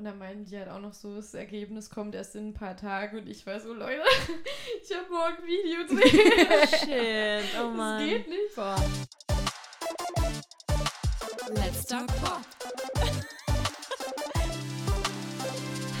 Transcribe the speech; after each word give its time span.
Und 0.00 0.04
dann 0.06 0.16
meinten 0.16 0.46
die 0.46 0.56
halt 0.56 0.70
auch 0.70 0.80
noch 0.80 0.94
so, 0.94 1.16
das 1.16 1.34
Ergebnis 1.34 1.90
kommt 1.90 2.14
erst 2.14 2.34
in 2.34 2.48
ein 2.48 2.54
paar 2.54 2.74
Tagen 2.74 3.18
und 3.18 3.28
ich 3.28 3.46
war 3.46 3.60
so, 3.60 3.74
Leute, 3.74 4.00
ich 4.82 4.96
habe 4.96 5.12
morgen 5.12 5.46
Video 5.46 5.86
drehen. 5.86 6.66
Shit, 6.68 7.60
oh 7.60 7.68
Mann. 7.68 8.00
Das 8.00 8.08
geht 8.08 8.26
nicht. 8.26 8.54
Boah. 8.56 8.82
Let's 11.50 11.84
Talk 11.84 12.06
Pop. 12.06 12.40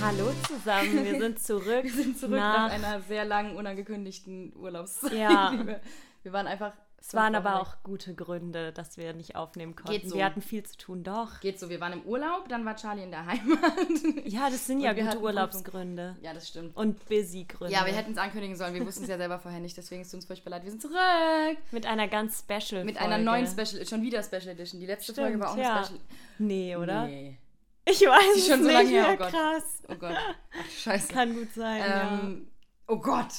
Hallo 0.00 0.32
zusammen, 0.48 1.04
wir 1.04 1.20
sind 1.20 1.38
zurück. 1.38 1.84
Wir 1.84 1.92
sind 1.92 2.18
zurück 2.18 2.36
nach, 2.36 2.70
nach 2.70 2.72
einer 2.72 3.02
sehr 3.02 3.26
langen, 3.26 3.54
unangekündigten 3.54 4.56
Urlaubszeit. 4.56 5.12
Ja. 5.12 5.52
Wir, 5.52 5.82
wir 6.22 6.32
waren 6.32 6.46
einfach. 6.46 6.72
Es 7.02 7.14
waren 7.14 7.34
aber 7.34 7.60
auch 7.60 7.82
gute 7.82 8.14
Gründe, 8.14 8.72
dass 8.72 8.96
wir 8.96 9.14
nicht 9.14 9.34
aufnehmen 9.34 9.74
konnten. 9.74 9.92
Geht 9.92 10.08
so. 10.08 10.16
Wir 10.16 10.24
hatten 10.24 10.42
viel 10.42 10.62
zu 10.64 10.76
tun, 10.76 11.02
doch. 11.02 11.40
Geht 11.40 11.58
so, 11.58 11.70
wir 11.70 11.80
waren 11.80 11.94
im 11.94 12.02
Urlaub, 12.02 12.48
dann 12.48 12.64
war 12.64 12.76
Charlie 12.76 13.02
in 13.02 13.10
der 13.10 13.26
Heimat. 13.26 13.58
Ja, 14.24 14.50
das 14.50 14.66
sind 14.66 14.78
Und 14.78 14.84
ja 14.84 14.92
gute 14.92 15.20
Urlaubsgründe. 15.20 16.16
ja, 16.22 16.34
das 16.34 16.48
stimmt. 16.48 16.76
Und 16.76 17.04
Busy-Gründe. 17.08 17.72
Ja, 17.74 17.86
wir 17.86 17.92
hätten 17.94 18.12
es 18.12 18.18
ankündigen 18.18 18.54
sollen. 18.56 18.74
Wir 18.74 18.86
wussten 18.86 19.04
es 19.04 19.08
ja 19.08 19.16
selber 19.16 19.38
vorher 19.38 19.60
nicht, 19.60 19.76
deswegen 19.76 20.02
ist 20.02 20.08
es 20.08 20.14
uns 20.14 20.26
furchtbar 20.26 20.50
leid. 20.50 20.64
Wir 20.64 20.70
sind 20.70 20.82
zurück 20.82 20.96
Mit 21.70 21.86
einer 21.86 22.06
ganz 22.06 22.40
Special 22.40 22.84
mit 22.84 22.98
einer 22.98 23.18
neuen 23.18 23.46
Special, 23.46 23.84
schon 23.86 24.02
wieder 24.02 24.22
Special 24.22 24.48
Edition. 24.48 24.78
Die 24.80 24.86
letzte 24.86 25.14
Folge 25.14 25.30
Stimmt, 25.30 25.42
war 25.44 25.50
auch 25.50 25.54
eine 25.54 25.62
ja. 25.62 25.84
Special. 25.84 26.00
Nee, 26.38 26.76
oder? 26.76 27.06
Nee. 27.06 27.38
Ich 27.86 28.00
weiß 28.02 28.36
es 28.36 28.46
schon 28.46 28.60
so 28.62 28.66
nicht, 28.66 28.74
lange 28.74 28.88
her, 28.90 29.02
ja, 29.02 29.12
oh 29.14 29.16
Gott. 29.16 29.30
krass. 29.30 29.82
Oh 29.88 29.94
Gott. 29.94 30.16
Ach, 30.16 30.70
scheiße. 30.70 31.12
Kann 31.12 31.34
gut 31.34 31.52
sein, 31.54 31.82
ähm, 31.86 32.46
Oh 32.86 32.98
Gott. 32.98 33.32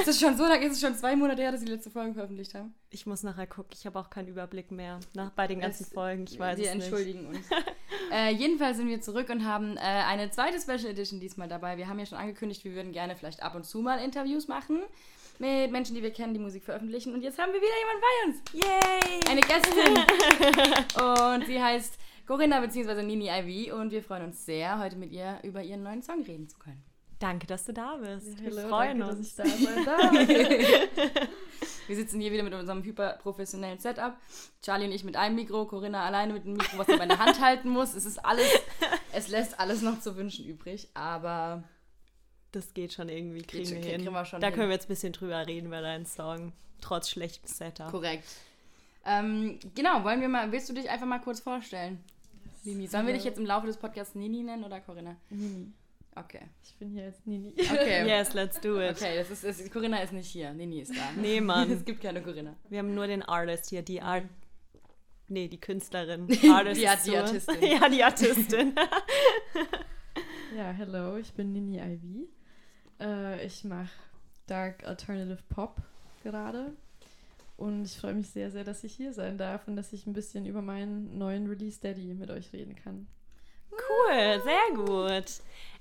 Ist 0.00 0.08
es 0.08 0.20
schon 0.20 0.36
so 0.36 0.44
lange? 0.44 0.64
Ist 0.66 0.72
es 0.74 0.80
schon 0.80 0.94
zwei 0.94 1.16
Monate 1.16 1.42
her, 1.42 1.52
dass 1.52 1.60
sie 1.60 1.66
die 1.66 1.72
letzte 1.72 1.90
Folge 1.90 2.14
veröffentlicht 2.14 2.54
haben? 2.54 2.74
Ich 2.90 3.06
muss 3.06 3.22
nachher 3.22 3.46
gucken, 3.46 3.70
ich 3.74 3.86
habe 3.86 3.98
auch 3.98 4.10
keinen 4.10 4.28
Überblick 4.28 4.70
mehr 4.70 5.00
nach, 5.14 5.30
bei 5.30 5.46
den 5.46 5.60
ganzen 5.60 5.84
Es- 5.84 5.92
Folgen. 5.92 6.24
Ich 6.28 6.38
weiß 6.38 6.58
wir 6.58 6.68
es 6.68 6.74
nicht. 6.74 6.84
entschuldigen 6.84 7.26
uns. 7.26 7.38
äh, 8.12 8.32
jedenfalls 8.32 8.76
sind 8.76 8.88
wir 8.88 9.00
zurück 9.00 9.28
und 9.30 9.44
haben 9.44 9.76
äh, 9.76 9.80
eine 9.80 10.30
zweite 10.30 10.60
Special 10.60 10.86
Edition 10.90 11.20
diesmal 11.20 11.48
dabei. 11.48 11.76
Wir 11.76 11.88
haben 11.88 11.98
ja 11.98 12.06
schon 12.06 12.18
angekündigt, 12.18 12.64
wir 12.64 12.74
würden 12.74 12.92
gerne 12.92 13.16
vielleicht 13.16 13.42
ab 13.42 13.54
und 13.54 13.64
zu 13.64 13.80
mal 13.80 13.98
Interviews 13.98 14.48
machen 14.48 14.80
mit 15.38 15.70
Menschen, 15.70 15.94
die 15.94 16.02
wir 16.02 16.12
kennen, 16.12 16.32
die 16.32 16.40
Musik 16.40 16.64
veröffentlichen. 16.64 17.12
Und 17.12 17.22
jetzt 17.22 17.38
haben 17.38 17.52
wir 17.52 17.60
wieder 17.60 17.78
jemanden 17.78 18.02
bei 18.02 18.26
uns. 18.26 18.64
Yay! 18.64 19.30
Eine 19.30 19.40
Gästin. 19.42 21.02
und 21.34 21.46
sie 21.46 21.62
heißt 21.62 21.98
Corinna 22.26 22.60
bzw. 22.60 23.02
Nini 23.02 23.28
Ivy. 23.28 23.70
Und 23.72 23.90
wir 23.90 24.02
freuen 24.02 24.24
uns 24.24 24.46
sehr, 24.46 24.78
heute 24.78 24.96
mit 24.96 25.12
ihr 25.12 25.38
über 25.42 25.62
ihren 25.62 25.82
neuen 25.82 26.02
Song 26.02 26.22
reden 26.22 26.48
zu 26.48 26.58
können. 26.58 26.82
Danke, 27.18 27.46
dass 27.46 27.64
du 27.64 27.72
da 27.72 27.96
bist. 27.96 28.38
wir 28.42 28.50
Hallo, 28.56 28.68
freuen 28.68 28.98
danke, 29.00 29.16
uns. 29.16 29.34
dass 29.36 29.46
ich 29.48 29.64
da 29.64 29.72
sein 29.72 29.84
darf. 29.84 30.12
Wir 31.88 31.94
sitzen 31.94 32.20
hier 32.20 32.32
wieder 32.32 32.42
mit 32.42 32.52
unserem 32.52 32.82
hyperprofessionellen 32.82 33.78
Setup. 33.78 34.14
Charlie 34.60 34.86
und 34.86 34.92
ich 34.92 35.04
mit 35.04 35.16
einem 35.16 35.36
Mikro, 35.36 35.66
Corinna 35.66 36.04
alleine 36.04 36.32
mit 36.32 36.42
einem 36.44 36.54
Mikro, 36.54 36.78
was 36.78 36.88
sie 36.88 36.94
in 36.94 37.08
der 37.08 37.18
Hand 37.20 37.40
halten 37.40 37.68
muss. 37.68 37.94
Es 37.94 38.04
ist 38.04 38.24
alles, 38.24 38.44
es 39.12 39.28
lässt 39.28 39.60
alles 39.60 39.82
noch 39.82 40.00
zu 40.00 40.16
wünschen 40.16 40.44
übrig, 40.46 40.88
aber 40.94 41.62
Das 42.50 42.74
geht 42.74 42.92
schon 42.92 43.08
irgendwie, 43.08 43.42
kriegen 43.42 43.66
schon- 43.66 43.76
wir 43.76 43.84
hin. 43.84 44.00
kriegen 44.00 44.12
wir 44.12 44.24
schon 44.24 44.40
da 44.40 44.48
hin. 44.48 44.56
können 44.56 44.68
wir 44.68 44.74
jetzt 44.74 44.86
ein 44.86 44.88
bisschen 44.88 45.12
drüber 45.12 45.46
reden 45.46 45.66
über 45.66 45.80
deinen 45.80 46.06
Song, 46.06 46.52
trotz 46.80 47.08
schlechtem 47.08 47.46
Setup. 47.48 47.90
korrekt. 47.92 48.24
Ähm, 49.04 49.60
genau, 49.76 50.02
wollen 50.02 50.20
wir 50.20 50.28
mal, 50.28 50.50
willst 50.50 50.68
du 50.68 50.72
dich 50.74 50.90
einfach 50.90 51.06
mal 51.06 51.20
kurz 51.20 51.38
vorstellen? 51.38 52.02
Nini, 52.64 52.88
sollen 52.88 53.06
wir 53.06 53.14
dich 53.14 53.22
jetzt 53.22 53.38
im 53.38 53.46
Laufe 53.46 53.68
des 53.68 53.76
Podcasts 53.76 54.16
Nini 54.16 54.42
nennen 54.42 54.64
oder 54.64 54.80
Corinna? 54.80 55.14
Nini. 55.30 55.72
Okay. 56.18 56.40
Ich 56.64 56.74
bin 56.76 56.90
hier 56.90 57.04
jetzt 57.04 57.26
Nini. 57.26 57.52
Okay. 57.58 58.04
Yes, 58.08 58.32
let's 58.34 58.58
do 58.60 58.80
it. 58.80 58.96
Okay, 58.96 59.16
das 59.18 59.30
ist, 59.30 59.44
ist, 59.44 59.70
Corinna 59.70 59.98
ist 60.02 60.12
nicht 60.12 60.28
hier. 60.28 60.52
Nini 60.54 60.80
ist 60.80 60.96
da. 60.96 61.10
Nee, 61.20 61.40
Mann. 61.40 61.70
Es 61.70 61.84
gibt 61.84 62.00
keine 62.00 62.22
Corinna. 62.22 62.56
Wir 62.70 62.78
haben 62.78 62.94
nur 62.94 63.06
den 63.06 63.22
Artist 63.22 63.68
hier, 63.68 63.82
die 63.82 64.00
Art. 64.00 64.24
Nee, 65.28 65.48
die 65.48 65.60
Künstlerin. 65.60 66.26
Die 66.28 66.48
Artist 66.48 66.86
Art- 66.86 66.98
ist 66.98 67.06
die 67.06 67.10
so- 67.10 67.16
Artistin. 67.16 67.56
ja, 67.62 67.88
die 67.88 68.02
Artistin. 68.04 68.74
Ja, 70.56 70.70
hello, 70.70 71.16
ich 71.16 71.32
bin 71.34 71.52
Nini 71.52 71.78
Ivy. 71.78 72.28
Äh, 73.00 73.44
ich 73.44 73.64
mache 73.64 73.90
Dark 74.46 74.86
Alternative 74.86 75.42
Pop 75.48 75.82
gerade. 76.22 76.72
Und 77.56 77.84
ich 77.84 77.98
freue 77.98 78.14
mich 78.14 78.28
sehr, 78.30 78.50
sehr, 78.50 78.64
dass 78.64 78.84
ich 78.84 78.94
hier 78.94 79.12
sein 79.12 79.36
darf 79.38 79.66
und 79.66 79.76
dass 79.76 79.92
ich 79.92 80.06
ein 80.06 80.12
bisschen 80.12 80.46
über 80.46 80.62
meinen 80.62 81.18
neuen 81.18 81.46
Release 81.48 81.80
Daddy 81.80 82.14
mit 82.14 82.30
euch 82.30 82.52
reden 82.52 82.76
kann. 82.76 83.06
Cool, 83.88 84.42
sehr 84.42 84.76
gut. 84.84 85.24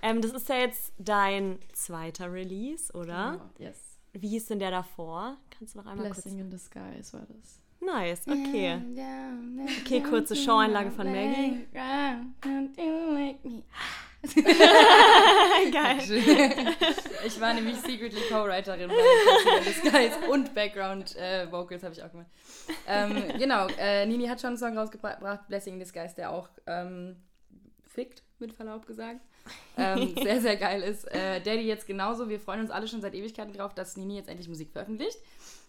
Ähm, 0.02 0.22
das 0.22 0.32
ist 0.32 0.50
ja 0.50 0.58
jetzt 0.58 0.94
dein 0.98 1.60
zweiter 1.74 2.32
Release, 2.32 2.94
oder? 2.94 3.40
Genau, 3.58 3.70
Yes. 3.70 3.86
Wie 4.14 4.30
hieß 4.30 4.46
denn 4.48 4.60
der 4.60 4.72
davor? 4.72 5.38
Kannst 5.58 5.76
du 5.76 5.80
noch 5.80 5.88
einmal 5.88 6.10
Blessing 6.10 6.40
in 6.40 6.50
Disguise 6.50 7.12
war 7.14 7.22
das. 7.22 7.28
kurz... 7.28 7.60
Nice, 7.82 8.22
okay. 8.28 8.82
Okay, 9.82 10.02
kurze 10.02 10.36
Showeinlage 10.36 10.92
von 10.92 11.12
Maggie. 11.12 11.68
Geil. 15.72 16.00
Ich 17.28 17.40
war 17.40 17.54
nämlich 17.54 17.76
secretly 17.78 18.22
Co-Writerin 18.30 18.88
bei 18.88 18.96
Blessing 18.96 19.58
in 19.58 19.64
Disguise 19.66 20.32
und 20.32 20.56
Background 20.56 21.16
äh, 21.16 21.52
Vocals 21.52 21.84
habe 21.84 21.94
ich 21.94 22.02
auch 22.02 22.10
gemacht. 22.10 22.28
Ähm, 22.88 23.24
genau, 23.38 23.68
äh, 23.78 24.06
Nini 24.06 24.28
hat 24.28 24.42
schon 24.42 24.50
einen 24.50 24.58
Song 24.58 24.78
rausgebracht, 24.78 25.48
Blessing 25.48 25.74
in 25.74 25.80
Disguise, 25.80 26.16
der 26.16 26.32
auch 26.32 26.50
ähm, 26.66 27.18
fickt, 27.96 28.24
mit 28.40 28.54
Verlaub 28.54 28.86
gesagt. 28.86 29.22
Ähm, 29.78 30.14
sehr, 30.22 30.42
sehr 30.42 30.58
geil 30.58 30.84
ist. 30.84 31.06
Äh, 31.06 31.42
Daddy 31.42 31.62
jetzt 31.62 31.88
genauso. 31.88 32.30
Wir 32.30 32.40
freuen 32.40 32.62
uns 32.62 32.72
alle 32.72 32.88
schon 32.88 33.02
seit 33.02 33.16
Ewigkeiten 33.16 33.54
drauf, 33.54 33.74
dass 33.74 33.98
Nini 33.98 34.16
jetzt 34.16 34.30
endlich 34.30 34.50
Musik 34.50 34.72
veröffentlicht, 34.72 35.18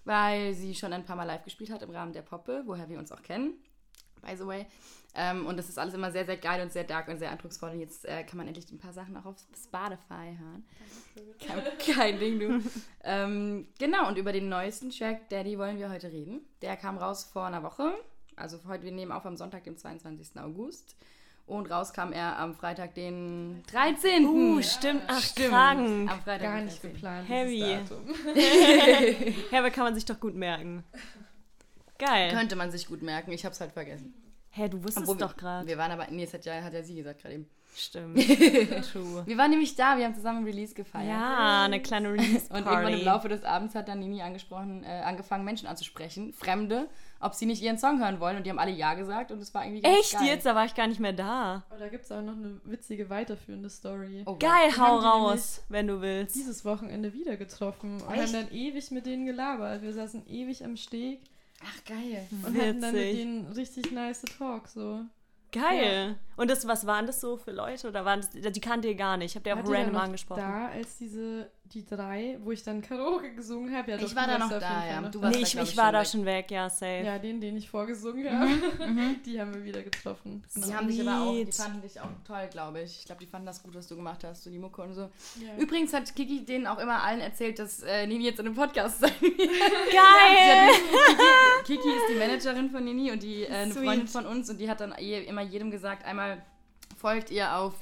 weil 0.04 0.52
sie 0.54 0.74
schon 0.74 0.92
ein 0.92 1.04
paar 1.04 1.16
Mal 1.16 1.24
live 1.24 1.44
gespielt 1.44 1.70
hat 1.70 1.82
im 1.82 1.90
Rahmen 1.90 2.12
der 2.12 2.22
Poppe, 2.22 2.62
woher 2.66 2.88
wir 2.88 2.98
uns 2.98 3.12
auch 3.12 3.22
kennen, 3.22 3.54
by 4.20 4.36
the 4.36 4.46
way. 4.46 4.66
Ähm, 5.18 5.46
und 5.46 5.56
das 5.56 5.70
ist 5.70 5.78
alles 5.78 5.94
immer 5.94 6.12
sehr, 6.12 6.26
sehr 6.26 6.36
geil 6.36 6.60
und 6.60 6.70
sehr 6.70 6.84
dark 6.84 7.08
und 7.08 7.18
sehr 7.18 7.30
eindrucksvoll. 7.30 7.70
Und 7.70 7.80
jetzt 7.80 8.04
äh, 8.04 8.22
kann 8.24 8.36
man 8.36 8.46
endlich 8.46 8.70
ein 8.70 8.78
paar 8.78 8.92
Sachen 8.92 9.16
auch 9.16 9.24
auf 9.24 9.36
Spotify 9.56 10.36
hören. 10.38 10.64
Kein, 11.40 11.62
kein 11.94 12.18
Ding, 12.18 12.38
du. 12.38 12.62
ähm, 13.04 13.66
genau, 13.78 14.08
und 14.08 14.18
über 14.18 14.32
den 14.32 14.50
neuesten 14.50 14.90
Track 14.90 15.30
Daddy 15.30 15.58
wollen 15.58 15.78
wir 15.78 15.90
heute 15.90 16.12
reden. 16.12 16.42
Der 16.60 16.76
kam 16.76 16.98
raus 16.98 17.24
vor 17.24 17.46
einer 17.46 17.62
Woche. 17.62 17.94
Also 18.36 18.58
heute, 18.68 18.84
wir 18.84 18.92
nehmen 18.92 19.10
auf 19.10 19.24
am 19.24 19.38
Sonntag, 19.38 19.64
dem 19.64 19.78
22. 19.78 20.38
August. 20.38 20.96
Und 21.46 21.70
raus 21.70 21.92
kam 21.92 22.12
er 22.12 22.38
am 22.38 22.54
Freitag, 22.56 22.94
den 22.94 23.62
13. 23.70 24.26
Uh, 24.26 24.60
stimmt. 24.62 25.02
Ach, 25.06 25.20
Stimmt. 25.20 25.48
krank. 25.50 26.10
Am 26.10 26.20
Freitag. 26.22 26.40
Gar 26.52 26.60
nicht 26.62 26.82
13.. 26.82 26.92
geplant. 26.92 27.28
Heavy. 27.28 27.60
Ja, 29.52 29.58
aber 29.60 29.70
kann 29.70 29.84
man 29.84 29.94
sich 29.94 30.04
doch 30.04 30.18
gut 30.18 30.34
merken. 30.34 30.82
Geil. 31.98 32.30
Könnte 32.32 32.56
man 32.56 32.70
sich 32.72 32.86
gut 32.88 33.02
merken. 33.02 33.30
Ich 33.32 33.44
hab's 33.44 33.60
halt 33.60 33.72
vergessen. 33.72 34.12
Hä, 34.50 34.68
du 34.68 34.78
wusstest 34.82 34.98
Obwohl 35.08 35.18
wir- 35.20 35.26
doch 35.26 35.36
gerade. 35.36 35.66
Wir 35.68 35.78
waren 35.78 35.92
aber, 35.92 36.08
nee, 36.10 36.24
das 36.24 36.34
hat 36.34 36.44
ja, 36.46 36.62
hat 36.62 36.72
ja 36.72 36.82
sie 36.82 36.96
gesagt 36.96 37.22
gerade 37.22 37.34
eben. 37.36 37.48
Stimmt. 37.78 38.16
True. 38.92 39.22
Wir 39.26 39.36
waren 39.36 39.50
nämlich 39.50 39.74
da, 39.76 39.98
wir 39.98 40.06
haben 40.06 40.14
zusammen 40.14 40.44
Release 40.44 40.74
gefeiert. 40.74 41.08
Ja, 41.10 41.64
eine 41.64 41.80
kleine 41.82 42.08
Und 42.10 42.18
irgendwann 42.18 42.94
im. 42.94 43.04
Laufe 43.04 43.28
des 43.28 43.44
Abends 43.44 43.74
hat 43.74 43.88
dann 43.88 43.98
Nini 43.98 44.22
angesprochen, 44.22 44.82
äh, 44.82 45.02
angefangen, 45.04 45.44
Menschen 45.44 45.68
anzusprechen, 45.68 46.32
Fremde, 46.32 46.88
ob 47.20 47.34
sie 47.34 47.44
nicht 47.44 47.62
ihren 47.62 47.76
Song 47.76 48.00
hören 48.00 48.18
wollen. 48.18 48.38
Und 48.38 48.46
die 48.46 48.50
haben 48.50 48.58
alle 48.58 48.70
Ja 48.70 48.94
gesagt 48.94 49.30
und 49.30 49.42
es 49.42 49.52
war 49.52 49.62
irgendwie 49.64 49.82
ganz 49.82 49.98
Echt 49.98 50.12
geil. 50.14 50.26
jetzt? 50.26 50.46
Da 50.46 50.54
war 50.54 50.64
ich 50.64 50.74
gar 50.74 50.86
nicht 50.86 51.00
mehr 51.00 51.12
da. 51.12 51.64
Aber 51.68 51.78
da 51.78 51.88
gibt 51.88 52.04
es 52.06 52.12
auch 52.12 52.22
noch 52.22 52.32
eine 52.36 52.58
witzige 52.64 53.10
weiterführende 53.10 53.68
Story. 53.68 54.22
Oh, 54.24 54.36
Geil, 54.36 54.70
hau 54.78 54.96
raus, 54.96 55.62
wenn 55.68 55.86
du 55.86 56.00
willst. 56.00 56.34
Dieses 56.34 56.64
Wochenende 56.64 57.12
wieder 57.12 57.36
getroffen 57.36 58.00
und 58.00 58.10
Echt? 58.14 58.22
haben 58.22 58.32
dann 58.32 58.50
ewig 58.52 58.90
mit 58.90 59.04
denen 59.04 59.26
gelabert. 59.26 59.82
Wir 59.82 59.92
saßen 59.92 60.26
ewig 60.28 60.64
am 60.64 60.78
Steg 60.78 61.20
Ach, 61.62 61.84
geil. 61.84 62.26
und 62.42 62.56
hatten 62.56 62.80
dann 62.80 62.94
mit 62.94 63.02
Witzig. 63.02 63.16
denen 63.18 63.46
richtig 63.52 63.92
nice 63.92 64.22
Talk 64.38 64.66
so. 64.68 65.02
Geil. 65.60 66.16
Und 66.36 66.50
das, 66.50 66.66
was 66.66 66.86
waren 66.86 67.06
das 67.06 67.20
so 67.20 67.36
für 67.36 67.52
Leute? 67.52 67.88
Oder 67.88 68.04
waren 68.04 68.20
das, 68.20 68.52
die 68.52 68.60
kannte 68.60 68.88
ihr 68.88 68.94
gar 68.94 69.16
nicht? 69.16 69.36
Habt 69.36 69.46
ihr 69.46 69.56
auch 69.56 69.68
random 69.68 69.96
angesprochen? 69.96 70.40
Da, 70.40 70.68
als 70.68 70.98
diese, 70.98 71.50
die 71.72 71.84
drei, 71.84 72.38
wo 72.42 72.52
ich 72.52 72.62
dann 72.62 72.80
Karaoke 72.82 73.34
gesungen 73.34 73.74
habe. 73.74 73.90
Ja, 73.92 73.98
Ich 73.98 74.14
war 74.14 74.24
du 74.26 74.32
da 74.32 74.40
warst 74.40 74.52
noch 74.52 74.60
da, 74.60 74.86
ja. 74.86 75.00
noch 75.00 75.10
Du 75.10 75.20
warst 75.20 75.34
Nee, 75.36 75.42
da, 75.42 75.48
ich, 75.48 75.54
ich 75.56 75.70
ich, 75.70 75.76
war 75.76 75.86
schon 75.86 75.92
da 75.92 76.00
weg. 76.00 76.06
schon 76.08 76.24
weg, 76.24 76.50
ja, 76.50 76.70
safe. 76.70 77.02
Ja, 77.04 77.18
den, 77.18 77.40
den 77.40 77.56
ich 77.56 77.68
vorgesungen 77.68 78.28
habe. 78.30 78.50
Die 79.26 79.40
haben 79.40 79.54
wir 79.54 79.64
wieder 79.64 79.82
getroffen. 79.82 80.44
Die 80.54 80.74
haben 80.74 80.88
dich 80.88 81.00
aber 81.06 81.22
auch, 81.22 81.32
die 81.32 81.52
fanden 81.52 81.82
dich 81.82 82.00
auch 82.00 82.08
toll, 82.26 82.48
glaube 82.50 82.80
ich. 82.82 83.00
Ich 83.00 83.04
glaube, 83.04 83.20
die 83.24 83.26
fanden 83.26 83.46
das 83.46 83.62
gut, 83.62 83.74
was 83.74 83.86
du 83.88 83.96
gemacht 83.96 84.22
hast, 84.24 84.44
so 84.44 84.50
die 84.50 84.58
Mucke 84.58 84.82
und 84.82 84.94
so. 84.94 85.02
Ja. 85.40 85.56
Übrigens 85.58 85.92
hat 85.92 86.14
Kiki 86.14 86.44
denen 86.44 86.66
auch 86.66 86.78
immer 86.78 87.02
allen 87.02 87.20
erzählt, 87.20 87.58
dass 87.58 87.82
äh, 87.82 88.06
Nini 88.06 88.24
jetzt 88.24 88.38
in 88.40 88.46
einem 88.46 88.54
Podcast 88.54 89.00
sein 89.00 89.12
wird. 89.20 89.36
Geil! 89.38 90.70
Kiki, 91.64 91.80
Kiki 91.80 91.88
ist 91.88 92.04
die 92.10 92.18
Managerin 92.18 92.70
von 92.70 92.84
Nini 92.84 93.10
und 93.10 93.22
die 93.22 93.42
äh, 93.42 93.48
eine 93.48 93.72
Sweet. 93.72 93.84
Freundin 93.84 94.08
von 94.08 94.26
uns 94.26 94.48
und 94.50 94.58
die 94.58 94.68
hat 94.70 94.80
dann 94.80 94.94
je, 94.98 95.22
immer 95.24 95.42
jedem 95.42 95.70
gesagt, 95.70 96.04
einmal 96.04 96.42
folgt 96.96 97.30
ihr 97.30 97.56
auf 97.56 97.74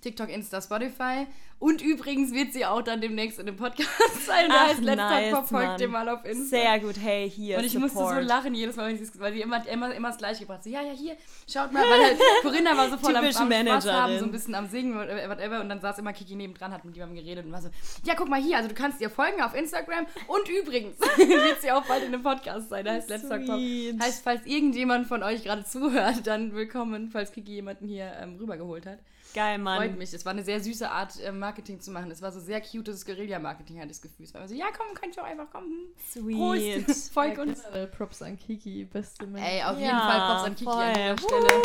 TikTok, 0.00 0.28
Insta, 0.28 0.60
Spotify 0.60 1.26
und 1.60 1.82
übrigens 1.82 2.32
wird 2.32 2.52
sie 2.52 2.64
auch 2.64 2.82
dann 2.82 3.00
demnächst 3.00 3.38
in 3.40 3.46
dem 3.46 3.56
Podcast 3.56 3.90
sein. 4.26 4.46
Ach, 4.48 4.68
heißt 4.68 4.80
Let's 4.80 4.96
nice, 4.96 5.30
Talk 5.30 5.40
Pop, 5.40 5.48
folgt 5.48 5.66
Mann. 5.66 5.80
ihr 5.80 5.88
mal 5.88 6.08
auf 6.08 6.24
Insta. 6.24 6.56
Sehr 6.56 6.78
gut, 6.78 6.94
hey, 7.00 7.28
hier. 7.28 7.58
und 7.58 7.64
ich 7.64 7.72
Support. 7.72 7.94
musste 7.94 8.14
so 8.14 8.20
lachen 8.20 8.54
jedes 8.54 8.76
Mal, 8.76 8.88
wenn 8.88 9.04
sie 9.04 9.20
weil 9.20 9.32
sie 9.32 9.40
immer, 9.40 9.66
immer, 9.66 9.92
immer 9.92 10.08
das 10.08 10.18
gleiche 10.18 10.40
gebracht 10.40 10.58
hat. 10.58 10.64
So, 10.64 10.70
ja, 10.70 10.82
ja, 10.82 10.92
hier, 10.92 11.16
schaut 11.50 11.72
mal, 11.72 11.82
weil 11.82 12.04
halt 12.04 12.18
Corinna 12.42 12.76
war 12.76 12.88
so 12.88 12.96
voll 12.96 13.16
am, 13.16 13.24
am 13.24 13.32
Spaß 13.32 13.86
haben, 13.86 14.18
so 14.18 14.24
ein 14.24 14.30
bisschen 14.30 14.54
am 14.54 14.68
Singen, 14.68 14.96
oder 14.96 15.28
whatever. 15.28 15.60
Und 15.60 15.68
dann 15.68 15.80
saß 15.80 15.98
immer 15.98 16.12
Kiki 16.12 16.36
nebendran, 16.36 16.72
hat 16.72 16.84
mit 16.84 16.94
jemandem 16.94 17.24
geredet 17.24 17.44
und 17.44 17.52
war 17.52 17.62
so, 17.62 17.70
ja, 18.04 18.14
guck 18.14 18.28
mal 18.28 18.40
hier, 18.40 18.56
also 18.56 18.68
du 18.68 18.74
kannst 18.74 19.00
ihr 19.00 19.10
folgen 19.10 19.42
auf 19.42 19.54
Instagram 19.54 20.06
und 20.28 20.48
übrigens 20.48 20.98
wird 21.16 21.60
sie 21.60 21.72
auch 21.72 21.84
bald 21.86 22.04
in 22.04 22.14
einem 22.14 22.22
Podcast 22.22 22.68
sein. 22.68 22.88
Heißt 22.88 23.10
Let's 23.10 23.28
Talk 23.28 23.44
Pop. 23.46 23.58
Heißt, 23.58 24.22
falls 24.22 24.46
irgendjemand 24.46 25.08
von 25.08 25.24
euch 25.24 25.42
gerade 25.42 25.64
zuhört, 25.64 26.24
dann 26.26 26.54
willkommen, 26.54 27.10
falls 27.10 27.32
Kiki 27.32 27.54
jemanden 27.54 27.88
hier 27.88 28.12
ähm, 28.20 28.36
rübergeholt 28.38 28.86
hat. 28.86 28.98
Geil, 29.34 29.58
Mann. 29.58 29.78
Freut 29.78 29.98
mich. 29.98 30.12
Es 30.14 30.24
war 30.24 30.32
eine 30.32 30.42
sehr 30.42 30.60
süße 30.60 30.90
Art, 30.90 31.20
äh, 31.20 31.32
Marketing 31.48 31.80
zu 31.80 31.90
machen. 31.90 32.10
Es 32.10 32.20
war 32.20 32.30
so 32.30 32.40
sehr 32.40 32.60
cutes 32.60 33.06
Guerilla-Marketing, 33.06 33.76
hatte 33.78 33.86
ich 33.90 33.92
das 33.98 34.02
Gefühl. 34.02 34.26
Es 34.26 34.34
war 34.34 34.40
immer 34.42 34.48
so, 34.48 34.54
ja, 34.54 34.66
komm, 34.76 34.94
könnt 34.94 35.16
ihr 35.16 35.22
auch 35.22 35.26
einfach 35.26 35.50
kommen. 35.50 35.88
Sweet. 36.10 36.86
Prost. 36.86 37.12
Folgt 37.12 37.36
Ja, 37.38 37.42
uns. 37.42 37.62
generell 37.62 37.86
Props 37.86 38.20
an 38.22 38.38
Kiki, 38.38 38.84
beste 38.84 39.26
Mensch. 39.26 39.46
Ey, 39.46 39.62
auf 39.62 39.76
jeden 39.78 39.88
Ja, 39.88 39.98
Fall 40.00 40.20
Props 40.28 40.44
an 40.44 40.54
Kiki 40.56 40.70
an 40.70 40.94
dieser 40.94 41.16
voll. 41.18 41.40
Stelle. 41.40 41.62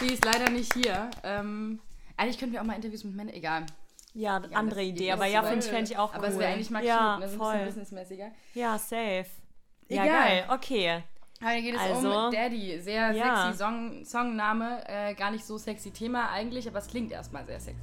Sie 0.00 0.14
ist 0.14 0.24
leider 0.24 0.48
nicht 0.50 0.72
hier. 0.74 1.10
Ähm, 1.22 1.80
eigentlich 2.16 2.38
könnten 2.38 2.54
wir 2.54 2.62
auch 2.62 2.66
mal 2.66 2.74
Interviews 2.74 3.04
mit 3.04 3.14
Männern, 3.14 3.34
egal. 3.34 3.66
Ja, 4.14 4.40
Ja, 4.50 4.56
andere 4.56 4.80
das- 4.80 4.88
Idee, 4.88 5.08
das 5.08 5.16
aber 5.20 5.26
ja, 5.26 5.42
finde 5.42 5.64
ich, 5.64 5.70
fänd 5.70 5.90
ich 5.90 5.96
auch 5.98 6.14
Aber 6.14 6.24
cool. 6.26 6.32
es 6.32 6.38
wäre 6.38 6.52
eigentlich 6.52 6.70
mal 6.70 6.84
ja, 6.84 7.16
cute, 7.16 7.20
ne? 7.20 7.28
so 7.28 7.32
ein 7.34 7.38
voll. 7.38 7.52
bisschen 7.52 7.66
businessmäßiger. 7.66 8.30
Ja, 8.54 8.78
safe. 8.78 9.26
Ja, 9.88 10.04
Egal. 10.04 10.08
geil, 10.08 10.44
okay. 10.48 11.02
Aber 11.42 11.50
hier 11.52 11.62
geht 11.62 11.74
es 11.74 11.80
Also, 11.80 12.26
um 12.26 12.32
Daddy. 12.32 12.80
Sehr 12.80 13.12
ja. 13.12 13.44
sexy 13.46 13.58
Song, 13.58 14.04
Songname. 14.04 14.82
Äh, 14.88 15.14
gar 15.14 15.30
nicht 15.30 15.44
so 15.44 15.56
sexy 15.58 15.90
Thema 15.90 16.28
eigentlich, 16.30 16.66
aber 16.68 16.78
es 16.80 16.86
klingt 16.88 17.12
erstmal 17.12 17.46
sehr 17.46 17.58
sexy. 17.60 17.80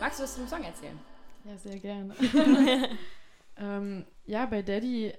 Magst 0.00 0.18
du 0.18 0.22
was 0.24 0.34
zum 0.34 0.48
Song 0.48 0.64
erzählen? 0.64 0.98
Ja, 1.44 1.56
sehr 1.58 1.78
gerne. 1.78 2.14
ähm, 3.56 4.06
ja, 4.24 4.46
bei 4.46 4.62
Daddy, 4.62 5.12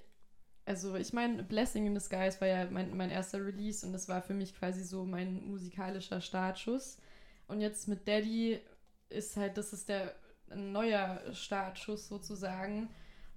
also 0.66 0.96
ich 0.96 1.14
meine, 1.14 1.44
Blessing 1.44 1.86
in 1.86 1.94
Disguise 1.94 2.42
war 2.42 2.48
ja 2.48 2.68
mein, 2.70 2.98
mein 2.98 3.12
erster 3.12 3.46
Release 3.46 3.86
und 3.86 3.94
das 3.94 4.10
war 4.10 4.22
für 4.22 4.34
mich 4.34 4.56
quasi 4.58 4.84
so 4.84 5.06
mein 5.06 5.46
musikalischer 5.48 6.20
Startschuss. 6.20 6.98
Und 7.48 7.62
jetzt 7.62 7.88
mit 7.88 8.08
Daddy 8.08 8.60
ist 9.10 9.38
halt, 9.38 9.58
das 9.58 9.72
ist 9.72 9.90
der 9.90 10.16
ein 10.50 10.72
neuer 10.72 11.22
Startschuss 11.32 12.08
sozusagen 12.08 12.90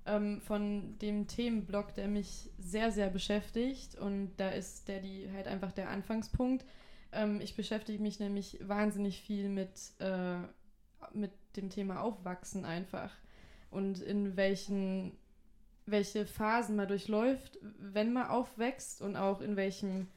ähm, 0.06 0.40
von 0.40 0.98
dem 0.98 1.26
Themenblock, 1.26 1.94
der 1.94 2.08
mich 2.08 2.50
sehr, 2.58 2.90
sehr 2.90 3.10
beschäftigt. 3.10 3.96
Und 3.96 4.36
da 4.36 4.48
ist 4.48 4.88
Daddy 4.88 5.28
halt 5.32 5.46
einfach 5.46 5.72
der 5.72 5.90
Anfangspunkt. 5.90 6.64
Ähm, 7.12 7.40
ich 7.40 7.54
beschäftige 7.54 8.02
mich 8.02 8.18
nämlich 8.18 8.58
wahnsinnig 8.62 9.20
viel 9.20 9.48
mit, 9.48 9.92
äh, 9.98 10.38
mit 11.12 11.32
dem 11.56 11.70
Thema 11.70 12.00
Aufwachsen 12.00 12.64
einfach. 12.64 13.10
Und 13.70 14.00
in 14.00 14.36
welchen, 14.36 15.12
welche 15.86 16.26
Phasen 16.26 16.76
man 16.76 16.88
durchläuft, 16.88 17.58
wenn 17.78 18.12
man 18.12 18.28
aufwächst 18.28 19.02
und 19.02 19.16
auch 19.16 19.40
in 19.40 19.56
welchem 19.56 20.08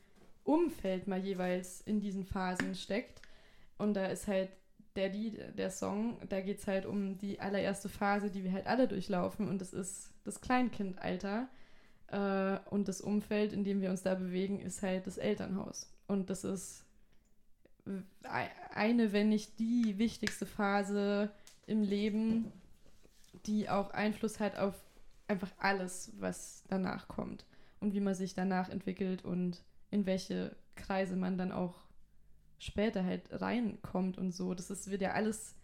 Umfeld 0.43 1.07
man 1.07 1.23
jeweils 1.23 1.81
in 1.81 1.99
diesen 1.99 2.25
Phasen 2.25 2.75
steckt. 2.75 3.21
Und 3.77 3.95
da 3.95 4.05
ist 4.05 4.27
halt 4.27 4.49
Daddy, 4.95 5.37
der 5.55 5.69
Song, 5.69 6.17
da 6.27 6.41
geht 6.41 6.59
es 6.59 6.67
halt 6.67 6.85
um 6.85 7.17
die 7.17 7.39
allererste 7.39 7.89
Phase, 7.89 8.31
die 8.31 8.43
wir 8.43 8.51
halt 8.51 8.65
alle 8.65 8.87
durchlaufen 8.87 9.47
und 9.47 9.61
das 9.61 9.73
ist 9.73 10.11
das 10.23 10.41
Kleinkindalter. 10.41 11.47
Äh, 12.07 12.57
und 12.69 12.87
das 12.87 13.01
Umfeld, 13.01 13.53
in 13.53 13.63
dem 13.63 13.81
wir 13.81 13.91
uns 13.91 14.01
da 14.01 14.15
bewegen, 14.15 14.59
ist 14.59 14.81
halt 14.81 15.05
das 15.05 15.17
Elternhaus. 15.17 15.91
Und 16.07 16.29
das 16.29 16.43
ist 16.43 16.86
eine, 18.73 19.13
wenn 19.13 19.29
nicht 19.29 19.59
die 19.59 19.97
wichtigste 19.97 20.45
Phase 20.45 21.31
im 21.65 21.81
Leben, 21.81 22.51
die 23.45 23.69
auch 23.69 23.91
Einfluss 23.91 24.39
hat 24.39 24.57
auf 24.57 24.75
einfach 25.27 25.51
alles, 25.57 26.11
was 26.19 26.63
danach 26.69 27.07
kommt 27.07 27.45
und 27.79 27.93
wie 27.93 27.99
man 27.99 28.15
sich 28.15 28.33
danach 28.33 28.69
entwickelt 28.69 29.25
und 29.25 29.63
in 29.91 30.05
welche 30.05 30.55
Kreise 30.75 31.15
man 31.15 31.37
dann 31.37 31.51
auch 31.51 31.75
später 32.59 33.03
halt 33.03 33.23
reinkommt 33.31 34.17
und 34.17 34.31
so. 34.31 34.53
Das 34.53 34.69
ist, 34.69 34.89
wird 34.89 35.01
ja 35.01 35.11
alles, 35.11 35.55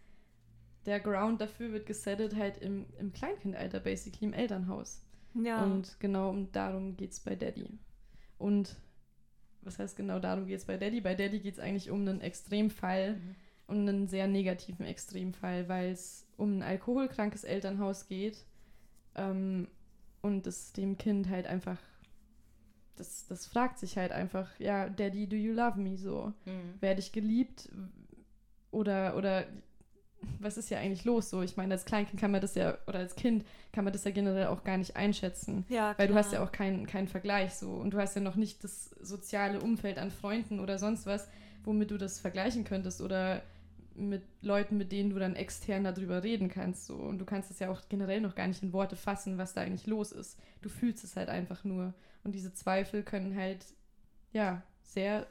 der 0.86 1.00
Ground 1.00 1.40
dafür 1.40 1.72
wird 1.72 1.86
gesettet 1.86 2.36
halt 2.36 2.58
im, 2.58 2.86
im 2.98 3.12
Kleinkindalter, 3.12 3.80
basically 3.80 4.26
im 4.26 4.32
Elternhaus. 4.32 5.02
Ja. 5.34 5.62
Und 5.64 5.98
genau 5.98 6.30
um 6.30 6.52
darum 6.52 6.96
geht 6.96 7.12
es 7.12 7.20
bei 7.20 7.34
Daddy. 7.34 7.66
Und 8.38 8.76
was 9.64 9.78
heißt 9.78 9.96
genau 9.96 10.18
darum 10.18 10.46
geht 10.46 10.58
es 10.58 10.64
bei 10.64 10.76
Daddy? 10.76 11.00
Bei 11.00 11.14
Daddy 11.14 11.40
geht 11.40 11.54
es 11.54 11.60
eigentlich 11.60 11.90
um 11.90 12.00
einen 12.00 12.20
Extremfall, 12.20 13.20
um 13.66 13.76
einen 13.78 14.08
sehr 14.08 14.26
negativen 14.28 14.84
Extremfall, 14.86 15.68
weil 15.68 15.90
es 15.92 16.26
um 16.36 16.58
ein 16.58 16.62
alkoholkrankes 16.62 17.44
Elternhaus 17.44 18.06
geht 18.06 18.44
ähm, 19.14 19.68
und 20.22 20.46
es 20.46 20.72
dem 20.72 20.96
Kind 20.98 21.28
halt 21.28 21.46
einfach 21.46 21.78
das, 22.96 23.26
das 23.26 23.46
fragt 23.46 23.78
sich 23.80 23.96
halt 23.96 24.12
einfach, 24.12 24.48
ja, 24.60 24.88
Daddy, 24.88 25.26
do 25.28 25.34
you 25.34 25.52
love 25.52 25.80
me? 25.80 25.96
So, 25.96 26.32
Mhm. 26.46 26.80
werde 26.80 27.00
ich 27.00 27.10
geliebt? 27.10 27.68
Oder, 28.70 29.16
oder 29.16 29.46
was 30.40 30.56
ist 30.56 30.70
ja 30.70 30.78
eigentlich 30.78 31.04
los? 31.04 31.30
So, 31.30 31.42
ich 31.42 31.56
meine, 31.56 31.74
als 31.74 31.84
Kleinkind 31.84 32.20
kann 32.20 32.30
man 32.30 32.40
das 32.40 32.54
ja, 32.54 32.76
oder 32.86 32.98
als 32.98 33.14
Kind 33.14 33.44
kann 33.72 33.84
man 33.84 33.92
das 33.92 34.04
ja 34.04 34.10
generell 34.10 34.46
auch 34.46 34.64
gar 34.64 34.76
nicht 34.76 34.96
einschätzen. 34.96 35.64
Ja, 35.68 35.94
Weil 35.96 36.08
du 36.08 36.14
hast 36.14 36.32
ja 36.32 36.42
auch 36.42 36.52
keinen 36.52 36.86
keinen 36.86 37.08
Vergleich 37.08 37.54
so 37.54 37.70
und 37.70 37.92
du 37.92 37.98
hast 37.98 38.14
ja 38.14 38.22
noch 38.22 38.36
nicht 38.36 38.62
das 38.64 38.90
soziale 39.00 39.60
Umfeld 39.60 39.98
an 39.98 40.10
Freunden 40.10 40.60
oder 40.60 40.78
sonst 40.78 41.06
was, 41.06 41.28
womit 41.64 41.90
du 41.90 41.98
das 41.98 42.20
vergleichen 42.20 42.64
könntest 42.64 43.00
oder 43.00 43.42
mit 43.96 44.22
Leuten, 44.42 44.76
mit 44.76 44.90
denen 44.92 45.10
du 45.10 45.18
dann 45.18 45.36
extern 45.36 45.84
darüber 45.84 46.22
reden 46.22 46.48
kannst 46.48 46.86
so 46.86 46.96
und 46.96 47.18
du 47.18 47.24
kannst 47.24 47.50
es 47.50 47.60
ja 47.60 47.70
auch 47.70 47.82
generell 47.88 48.20
noch 48.20 48.34
gar 48.34 48.48
nicht 48.48 48.62
in 48.62 48.72
Worte 48.72 48.96
fassen, 48.96 49.38
was 49.38 49.54
da 49.54 49.60
eigentlich 49.60 49.86
los 49.86 50.12
ist. 50.12 50.38
Du 50.62 50.68
fühlst 50.68 51.04
es 51.04 51.16
halt 51.16 51.28
einfach 51.28 51.64
nur 51.64 51.94
und 52.24 52.34
diese 52.34 52.52
Zweifel 52.52 53.02
können 53.02 53.36
halt 53.36 53.64
ja 54.32 54.62
sehr 54.82 55.26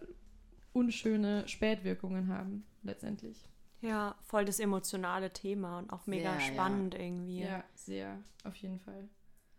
unschöne 0.71 1.47
Spätwirkungen 1.47 2.27
haben 2.29 2.65
letztendlich. 2.83 3.45
Ja, 3.83 4.15
voll 4.23 4.45
das 4.45 4.59
emotionale 4.59 5.31
Thema 5.31 5.77
und 5.77 5.91
auch 5.91 6.07
mega 6.07 6.31
Sehr, 6.31 6.39
ja. 6.39 6.53
spannend 6.53 6.95
irgendwie. 6.95 7.41
Ja, 7.41 7.63
sehr 7.75 8.17
auf 8.45 8.55
jeden 8.55 8.79
Fall. 8.79 9.09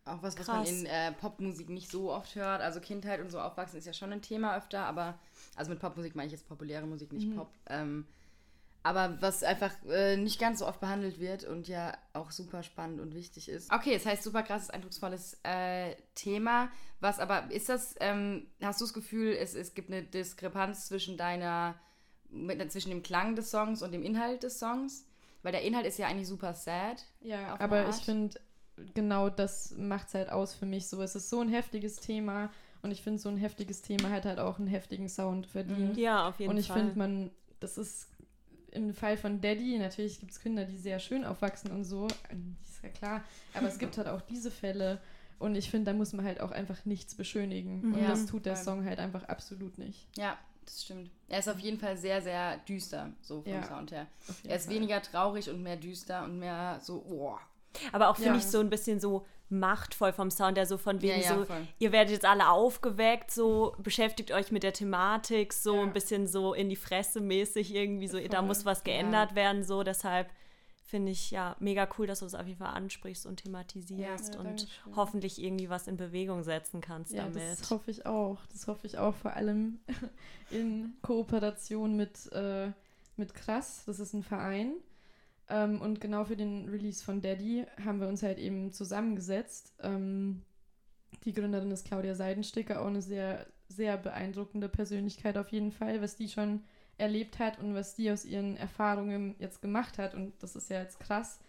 Auch 0.07 0.23
was, 0.23 0.39
was 0.39 0.47
man 0.47 0.67
in 0.67 0.87
äh, 0.87 1.13
Popmusik 1.13 1.69
nicht 1.69 1.91
so 1.91 2.11
oft 2.13 2.35
hört. 2.35 2.61
Also 2.61 2.81
Kindheit 2.81 3.21
und 3.21 3.31
so 3.31 3.41
aufwachsen 3.41 3.79
ist 3.79 3.87
ja 3.87 3.93
schon 3.93 4.13
ein 4.13 4.23
Thema 4.23 4.57
öfter, 4.57 4.85
aber 4.87 5.19
also 5.57 5.71
mit 5.71 5.81
Popmusik 5.81 6.15
meine 6.15 6.27
ich 6.27 6.33
jetzt 6.33 6.49
populäre 6.49 6.87
Musik, 6.87 7.13
nicht 7.13 7.29
Mhm. 7.29 7.37
Pop. 7.37 7.53
Ähm, 7.69 8.07
aber 8.83 9.17
was 9.23 9.43
einfach 9.43 9.73
äh, 9.89 10.17
nicht 10.19 10.39
ganz 10.39 10.59
so 10.59 10.67
oft 10.67 10.81
behandelt 10.81 11.19
wird 11.19 11.45
und 11.45 11.69
ja 11.69 11.97
auch 12.13 12.31
super 12.31 12.63
spannend 12.63 13.01
und 13.01 13.15
wichtig 13.15 13.49
ist. 13.49 13.73
Okay, 13.73 13.95
das 13.95 14.05
heißt 14.05 14.23
super 14.23 14.43
krasses, 14.43 14.69
eindrucksvolles 14.69 15.39
äh, 15.43 15.97
Thema. 16.15 16.69
Was 17.01 17.19
aber 17.19 17.51
ist 17.51 17.71
das, 17.71 17.95
ähm, 18.01 18.47
hast 18.63 18.81
du 18.81 18.85
das 18.85 18.93
Gefühl, 18.93 19.33
es, 19.33 19.55
es 19.55 19.73
gibt 19.75 19.91
eine 19.91 20.03
Diskrepanz 20.03 20.87
zwischen 20.87 21.17
deiner, 21.17 21.77
mit, 22.35 22.71
zwischen 22.73 22.91
dem 22.91 23.03
Klang 23.03 23.37
des 23.37 23.51
Songs 23.51 23.83
und 23.83 23.93
dem 23.93 24.03
Inhalt 24.03 24.43
des 24.43 24.59
Songs? 24.59 25.07
Weil 25.43 25.53
der 25.53 25.63
Inhalt 25.63 25.87
ist 25.87 25.99
ja 25.99 26.07
eigentlich 26.07 26.29
super 26.29 26.55
sad. 26.55 27.05
Ja, 27.21 27.59
aber 27.61 27.89
ich 27.89 27.97
finde, 27.97 28.41
genau 28.95 29.29
das 29.29 29.73
macht 29.77 30.09
es 30.09 30.15
halt 30.15 30.31
aus 30.31 30.55
für 30.55 30.67
mich 30.67 30.89
so. 30.89 31.03
Es 31.03 31.15
ist 31.15 31.29
so 31.29 31.41
ein 31.41 31.49
heftiges 31.49 31.97
Thema 31.97 32.51
und 32.83 32.91
ich 32.91 33.03
finde, 33.03 33.19
so 33.19 33.29
ein 33.29 33.37
heftiges 33.37 33.83
Thema 33.83 34.11
hat 34.11 34.25
halt 34.25 34.39
auch 34.39 34.59
einen 34.59 34.69
heftigen 34.69 35.09
Sound 35.09 35.47
verdient. 35.47 35.97
Ja, 35.97 36.29
auf 36.29 36.39
jeden 36.39 36.51
und 36.51 36.59
ich 36.59 36.67
Fall. 36.67 36.79
finde, 36.79 36.99
man, 36.99 37.31
das 37.61 37.79
ist 37.79 38.09
im 38.73 38.93
Fall 38.93 39.17
von 39.17 39.41
Daddy, 39.41 39.79
natürlich 39.79 40.19
gibt 40.19 40.33
es 40.33 40.41
Kinder, 40.41 40.65
die 40.65 40.77
sehr 40.79 40.99
schön 40.99 41.25
aufwachsen 41.25 41.71
und 41.71 41.85
so, 41.85 42.09
ähm, 42.31 42.57
ist 42.65 42.83
ja 42.83 42.89
klar, 42.89 43.23
aber 43.55 43.69
es 43.69 43.79
gibt 43.79 43.97
halt 43.99 44.09
auch 44.09 44.21
diese 44.21 44.51
Fälle 44.51 45.01
und 45.39 45.55
ich 45.55 45.71
finde, 45.71 45.93
da 45.93 45.97
muss 45.97 46.13
man 46.13 46.25
halt 46.25 46.41
auch 46.41 46.51
einfach 46.51 46.85
nichts 46.85 47.15
beschönigen. 47.15 47.81
Mhm. 47.87 47.95
Und 47.95 48.01
Ja, 48.01 48.09
das 48.09 48.27
tut 48.27 48.47
der 48.47 48.57
voll. 48.57 48.65
Song 48.65 48.85
halt 48.85 48.99
einfach 48.99 49.25
absolut 49.25 49.79
nicht. 49.79 50.09
Ja, 50.17 50.39
das 50.65 50.85
stimmt. 50.85 51.11
Er 51.29 51.39
ist 51.39 51.49
auf 51.49 51.59
jeden 51.59 51.79
Fall 51.79 51.97
sehr, 51.97 52.21
sehr 52.23 52.59
düster, 52.69 53.13
so 53.23 53.43
vom 53.43 53.53
Ja. 53.53 53.63
Sound 53.63 53.93
her. 53.93 54.07
Er 54.47 54.57
ist 54.57 54.67
Fall. 54.67 54.75
weniger 54.75 55.01
traurig 55.03 55.49
und 55.51 55.63
mehr 55.63 55.77
düster 55.77 56.25
und 56.25 56.39
mehr 56.39 56.79
so, 56.83 57.05
oh. 57.09 57.37
Aber 57.93 58.09
auch 58.09 58.17
finde 58.17 58.31
Ja. 58.31 58.37
ich 58.37 58.45
so 58.47 58.61
ein 58.61 58.71
bisschen 58.71 59.01
so 59.01 59.27
machtvoll 59.51 60.13
vom 60.13 60.31
Sound, 60.31 60.57
der 60.57 60.67
so 60.67 60.79
von 60.79 61.03
wegen 61.03 61.21
Ja, 61.21 61.37
so, 61.37 61.45
voll. 61.45 61.67
ihr 61.79 61.93
werdet 61.93 62.13
jetzt 62.13 62.25
alle 62.25 62.49
aufgeweckt, 62.49 63.31
so 63.31 63.75
beschäftigt 63.79 64.33
euch 64.33 64.51
mit 64.53 64.63
der 64.63 64.73
Thematik, 64.73 65.53
so 65.53 65.81
ein 65.81 65.93
bisschen 65.93 66.27
so 66.27 66.55
in 66.55 66.69
die 66.71 66.77
Fresse 66.77 67.21
mäßig 67.21 67.75
irgendwie, 67.75 68.09
so 68.09 68.19
da 68.19 68.39
Voll. 68.39 68.47
muss 68.47 68.65
was 68.65 68.85
geändert 68.85 69.35
werden, 69.35 69.63
so 69.63 69.83
deshalb 69.83 70.29
finde 70.95 71.11
ich 71.11 71.33
ja 71.33 71.57
mega 71.59 71.89
cool, 71.99 72.07
dass 72.07 72.21
du 72.21 72.27
es 72.27 72.37
auf 72.37 72.47
jeden 72.47 72.61
Fall 72.61 72.73
ansprichst 72.73 73.27
und 73.27 73.43
thematisierst 73.43 74.35
Ja, 74.35 74.39
und 74.41 74.47
Dankeschön. 74.47 74.95
hoffentlich 74.97 75.43
irgendwie 75.43 75.69
was 75.69 75.89
in 75.89 75.97
Bewegung 75.97 76.45
setzen 76.45 76.81
kannst 76.81 77.13
Ja, 77.13 77.25
damit. 77.25 77.43
das 77.43 77.69
hoffe 77.69 77.91
ich 77.91 78.07
auch. 78.07 78.39
Das 78.53 78.69
hoffe 78.69 78.87
ich 78.87 78.97
auch, 78.99 79.17
vor 79.17 79.33
allem 79.35 79.81
in 80.53 80.93
Kooperation 81.03 81.97
mit, 81.97 82.31
äh, 82.33 82.71
mit 83.17 83.35
Krass. 83.35 83.83
Das 83.87 83.99
ist 83.99 84.13
ein 84.13 84.23
Verein. 84.23 84.75
Ähm, 85.49 85.81
und 85.81 86.01
genau 86.01 86.25
für 86.25 86.37
den 86.37 86.69
Release 86.69 87.03
von 87.05 87.21
Daddy 87.21 87.67
haben 87.85 88.01
wir 88.01 88.07
uns 88.07 88.23
halt 88.23 88.39
eben 88.39 88.73
zusammengesetzt. 88.73 89.75
Ähm, 89.83 90.43
die 91.25 91.33
Gründerin 91.33 91.73
ist 91.73 91.87
Claudia 91.87 92.15
Seidensticker, 92.15 92.81
auch 92.83 92.87
eine 92.87 93.03
sehr, 93.03 93.47
sehr 93.69 93.97
beeindruckende 93.97 94.69
Persönlichkeit 94.69 95.37
auf 95.39 95.49
jeden 95.51 95.73
Fall, 95.73 96.01
was 96.01 96.15
die 96.15 96.29
schon 96.29 96.63
erlebt 96.99 97.39
hat 97.39 97.59
und 97.59 97.75
was 97.75 97.95
die 97.95 98.11
aus 98.11 98.25
ihren 98.25 98.57
Erfahrungen 98.57 99.35
jetzt 99.39 99.63
gemacht 99.63 99.99
hat. 99.99 100.15
Und 100.15 100.33
das 100.43 100.57
ist 100.57 100.71
ja 100.71 100.81
jetzt 100.81 101.01
krass. 101.01 101.41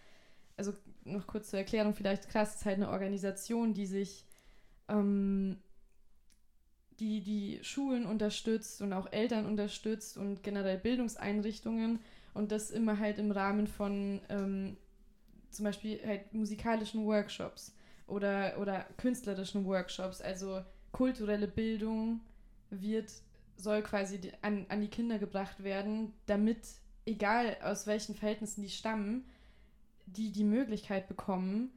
Also 0.57 0.73
noch 1.03 1.27
kurz 1.27 1.49
zur 1.49 1.59
Erklärung, 1.59 1.93
vielleicht 1.93 2.29
krass 2.29 2.55
ist 2.55 2.65
halt 2.65 2.77
eine 2.77 2.89
Organisation, 2.89 3.73
die 3.73 3.85
sich 3.85 4.25
ähm, 4.87 5.57
die 6.99 7.21
die 7.21 7.59
Schulen 7.61 8.05
unterstützt 8.05 8.81
und 8.81 8.93
auch 8.93 9.11
Eltern 9.11 9.45
unterstützt 9.45 10.17
und 10.17 10.43
generell 10.43 10.77
Bildungseinrichtungen 10.77 11.99
und 12.33 12.51
das 12.51 12.71
immer 12.71 12.99
halt 12.99 13.19
im 13.19 13.31
Rahmen 13.31 13.67
von 13.67 14.21
ähm, 14.29 14.77
zum 15.49 15.65
Beispiel 15.65 15.99
halt 16.05 16.33
musikalischen 16.33 17.05
Workshops 17.05 17.73
oder, 18.07 18.57
oder 18.59 18.85
künstlerischen 18.97 19.65
Workshops. 19.65 20.21
Also 20.21 20.61
kulturelle 20.91 21.47
Bildung 21.47 22.21
wird, 22.69 23.11
soll 23.57 23.81
quasi 23.81 24.19
die, 24.19 24.31
an, 24.41 24.65
an 24.69 24.81
die 24.81 24.89
Kinder 24.89 25.17
gebracht 25.19 25.63
werden, 25.63 26.13
damit, 26.25 26.59
egal 27.05 27.57
aus 27.63 27.87
welchen 27.87 28.15
Verhältnissen 28.15 28.61
die 28.61 28.69
stammen, 28.69 29.25
die 30.05 30.31
die 30.31 30.43
Möglichkeit 30.43 31.07
bekommen, 31.07 31.71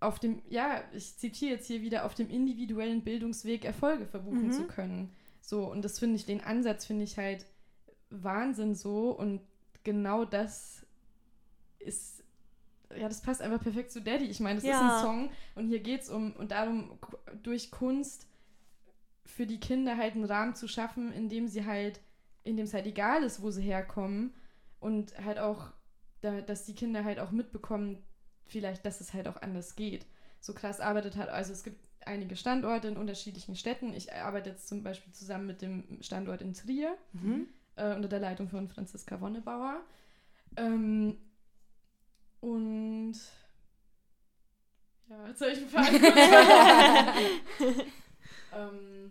auf 0.00 0.18
dem, 0.18 0.40
ja, 0.48 0.82
ich 0.92 1.16
zitiere 1.18 1.52
jetzt 1.52 1.66
hier 1.66 1.82
wieder, 1.82 2.06
auf 2.06 2.14
dem 2.14 2.30
individuellen 2.30 3.02
Bildungsweg 3.04 3.64
Erfolge 3.64 4.06
verbuchen 4.06 4.48
Mhm. 4.48 4.52
zu 4.52 4.66
können. 4.66 5.14
So, 5.42 5.70
und 5.70 5.82
das 5.84 5.98
finde 5.98 6.16
ich, 6.16 6.24
den 6.24 6.40
Ansatz 6.42 6.86
finde 6.86 7.04
ich 7.04 7.18
halt 7.18 7.44
Wahnsinn 8.08 8.74
so 8.74 9.10
und 9.10 9.42
genau 9.84 10.24
das 10.24 10.86
ist, 11.78 12.24
ja, 12.96 13.08
das 13.08 13.20
passt 13.22 13.42
einfach 13.42 13.62
perfekt 13.62 13.92
zu 13.92 14.00
Daddy. 14.02 14.24
Ich 14.26 14.40
meine, 14.40 14.56
das 14.56 14.64
ist 14.64 14.70
Ja. 14.70 14.80
ein 14.80 14.90
Song 14.90 15.30
und 15.54 15.68
hier 15.68 15.80
geht 15.80 16.02
es 16.02 16.10
um, 16.10 16.32
und 16.36 16.50
darum, 16.50 16.98
durch 17.42 17.70
Kunst 17.70 18.26
für 19.30 19.46
die 19.46 19.60
Kinder 19.60 19.96
halt 19.96 20.14
einen 20.14 20.24
Rahmen 20.24 20.54
zu 20.54 20.68
schaffen, 20.68 21.12
in 21.12 21.28
dem 21.28 21.48
sie 21.48 21.64
halt, 21.66 22.00
in 22.44 22.56
dem 22.56 22.64
es 22.64 22.74
halt 22.74 22.86
egal 22.86 23.22
ist, 23.22 23.42
wo 23.42 23.50
sie 23.50 23.62
herkommen 23.62 24.34
und 24.80 25.16
halt 25.24 25.38
auch, 25.38 25.72
da, 26.20 26.40
dass 26.40 26.64
die 26.66 26.74
Kinder 26.74 27.04
halt 27.04 27.18
auch 27.20 27.30
mitbekommen, 27.30 28.02
vielleicht, 28.46 28.84
dass 28.84 29.00
es 29.00 29.14
halt 29.14 29.28
auch 29.28 29.40
anders 29.42 29.76
geht. 29.76 30.06
So 30.40 30.52
krass 30.54 30.80
arbeitet 30.80 31.16
halt, 31.16 31.28
also 31.28 31.52
es 31.52 31.62
gibt 31.62 31.86
einige 32.06 32.34
Standorte 32.36 32.88
in 32.88 32.96
unterschiedlichen 32.96 33.56
Städten. 33.56 33.92
Ich 33.94 34.12
arbeite 34.12 34.50
jetzt 34.50 34.68
zum 34.68 34.82
Beispiel 34.82 35.12
zusammen 35.12 35.46
mit 35.46 35.60
dem 35.62 35.98
Standort 36.02 36.40
in 36.42 36.54
Trier 36.54 36.96
Mhm. 37.12 37.46
äh, 37.76 37.94
unter 37.94 38.08
der 38.08 38.20
Leitung 38.20 38.48
von 38.48 38.68
Franziska 38.68 39.20
Wonnebauer. 39.20 39.80
Ähm, 40.56 41.18
und 42.40 43.14
ja, 45.08 45.28
jetzt 45.28 45.40
habe 45.42 45.50
ich 45.52 45.58
einen 45.58 45.68
Faden. 45.68 46.00
ähm, 48.54 49.10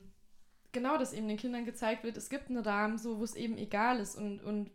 genau, 0.71 0.97
dass 0.97 1.13
eben 1.13 1.27
den 1.27 1.37
Kindern 1.37 1.65
gezeigt 1.65 2.03
wird, 2.03 2.17
es 2.17 2.29
gibt 2.29 2.49
einen 2.49 2.63
Rahmen, 2.63 2.97
so 2.97 3.19
wo 3.19 3.23
es 3.23 3.35
eben 3.35 3.57
egal 3.57 3.99
ist 3.99 4.15
und, 4.15 4.41
und 4.41 4.71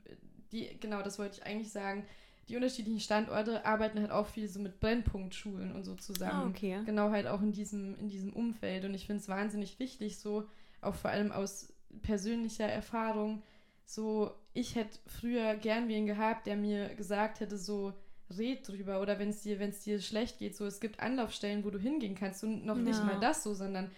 die, 0.52 0.78
genau, 0.80 1.02
das 1.02 1.18
wollte 1.18 1.38
ich 1.40 1.46
eigentlich 1.46 1.72
sagen, 1.72 2.06
die 2.48 2.56
unterschiedlichen 2.56 3.00
Standorte 3.00 3.64
arbeiten 3.64 4.00
halt 4.00 4.10
auch 4.10 4.26
viel 4.26 4.48
so 4.48 4.60
mit 4.60 4.78
Brennpunktschulen 4.78 5.74
und 5.74 5.84
so 5.84 5.94
zusammen. 5.94 6.48
Ah, 6.48 6.50
okay. 6.50 6.80
Genau 6.84 7.10
halt 7.10 7.26
auch 7.26 7.40
in 7.40 7.52
diesem, 7.52 7.98
in 7.98 8.08
diesem 8.08 8.34
Umfeld. 8.34 8.84
Und 8.84 8.92
ich 8.92 9.06
finde 9.06 9.22
es 9.22 9.28
wahnsinnig 9.28 9.78
wichtig, 9.78 10.18
so 10.18 10.46
auch 10.82 10.94
vor 10.94 11.10
allem 11.10 11.32
aus 11.32 11.72
persönlicher 12.02 12.66
Erfahrung, 12.66 13.42
so 13.86 14.34
ich 14.52 14.74
hätte 14.74 14.98
früher 15.06 15.54
gern 15.54 15.88
wen 15.88 16.06
gehabt, 16.06 16.46
der 16.46 16.56
mir 16.56 16.94
gesagt 16.94 17.40
hätte, 17.40 17.56
so 17.56 17.94
red 18.36 18.66
drüber 18.68 19.00
oder 19.00 19.18
wenn 19.18 19.30
es 19.30 19.42
dir, 19.42 19.58
wenn 19.58 19.70
es 19.70 19.80
dir 19.80 20.00
schlecht 20.00 20.38
geht, 20.38 20.56
so 20.56 20.66
es 20.66 20.80
gibt 20.80 21.00
Anlaufstellen, 21.00 21.64
wo 21.64 21.70
du 21.70 21.78
hingehen 21.78 22.14
kannst 22.14 22.42
und 22.44 22.64
noch 22.66 22.76
nicht 22.76 22.98
Ja. 22.98 23.04
mal 23.06 23.18
das 23.20 23.42
so, 23.42 23.54
sondern 23.54 23.90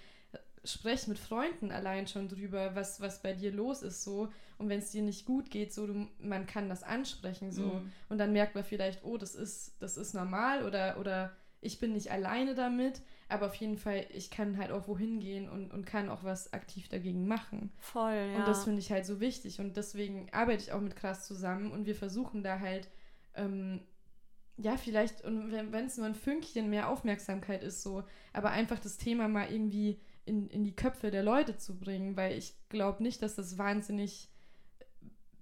sprech 0.66 1.06
mit 1.08 1.18
Freunden 1.18 1.70
allein 1.70 2.06
schon 2.06 2.28
drüber, 2.28 2.74
was, 2.74 3.00
was 3.00 3.22
bei 3.22 3.32
dir 3.32 3.52
los 3.52 3.82
ist 3.82 4.02
so 4.04 4.28
und 4.58 4.68
wenn 4.68 4.80
es 4.80 4.90
dir 4.90 5.02
nicht 5.02 5.26
gut 5.26 5.50
geht, 5.50 5.72
so 5.72 5.86
du, 5.86 6.08
man 6.18 6.46
kann 6.46 6.68
das 6.68 6.82
ansprechen 6.82 7.52
so 7.52 7.74
Mhm. 7.74 7.92
und 8.08 8.18
dann 8.18 8.32
merkt 8.32 8.54
man 8.54 8.64
vielleicht, 8.64 9.04
oh, 9.04 9.16
das 9.18 9.34
ist 9.34 9.76
das 9.80 9.96
ist 9.96 10.14
normal 10.14 10.64
oder 10.64 10.98
oder 10.98 11.32
ich 11.60 11.80
bin 11.80 11.92
nicht 11.94 12.12
alleine 12.12 12.54
damit, 12.54 13.00
aber 13.28 13.46
auf 13.46 13.54
jeden 13.56 13.78
Fall, 13.78 14.06
ich 14.10 14.30
kann 14.30 14.56
halt 14.58 14.70
auch 14.70 14.86
wohin 14.86 15.18
gehen 15.20 15.48
und, 15.48 15.72
und 15.72 15.84
kann 15.86 16.08
auch 16.10 16.22
was 16.22 16.52
aktiv 16.52 16.88
dagegen 16.88 17.26
machen. 17.26 17.72
Voll, 17.78 18.12
ja. 18.14 18.38
Und 18.38 18.46
das 18.46 18.62
finde 18.64 18.78
ich 18.80 18.92
halt 18.92 19.04
so 19.06 19.18
wichtig. 19.20 19.58
Und 19.58 19.76
deswegen 19.76 20.28
arbeite 20.32 20.62
ich 20.62 20.72
auch 20.72 20.80
mit 20.80 20.94
Krass 20.94 21.26
zusammen 21.26 21.72
und 21.72 21.86
wir 21.86 21.96
versuchen 21.96 22.44
da 22.44 22.60
halt, 22.60 22.88
ähm, 23.34 23.80
ja, 24.58 24.76
vielleicht, 24.76 25.24
und 25.24 25.50
wenn 25.50 25.86
es 25.86 25.96
nur 25.98 26.06
ein 26.06 26.14
Fünkchen 26.14 26.70
mehr 26.70 26.88
Aufmerksamkeit 26.88 27.62
ist, 27.64 27.82
so, 27.82 28.04
aber 28.32 28.50
einfach 28.50 28.78
das 28.78 28.96
Thema 28.96 29.26
mal 29.26 29.50
irgendwie 29.50 29.98
in, 30.26 30.48
in 30.48 30.64
die 30.64 30.74
Köpfe 30.76 31.10
der 31.10 31.22
Leute 31.22 31.56
zu 31.56 31.78
bringen, 31.78 32.16
weil 32.16 32.36
ich 32.36 32.54
glaube 32.68 33.02
nicht, 33.02 33.22
dass 33.22 33.36
das 33.36 33.56
wahnsinnig 33.58 34.28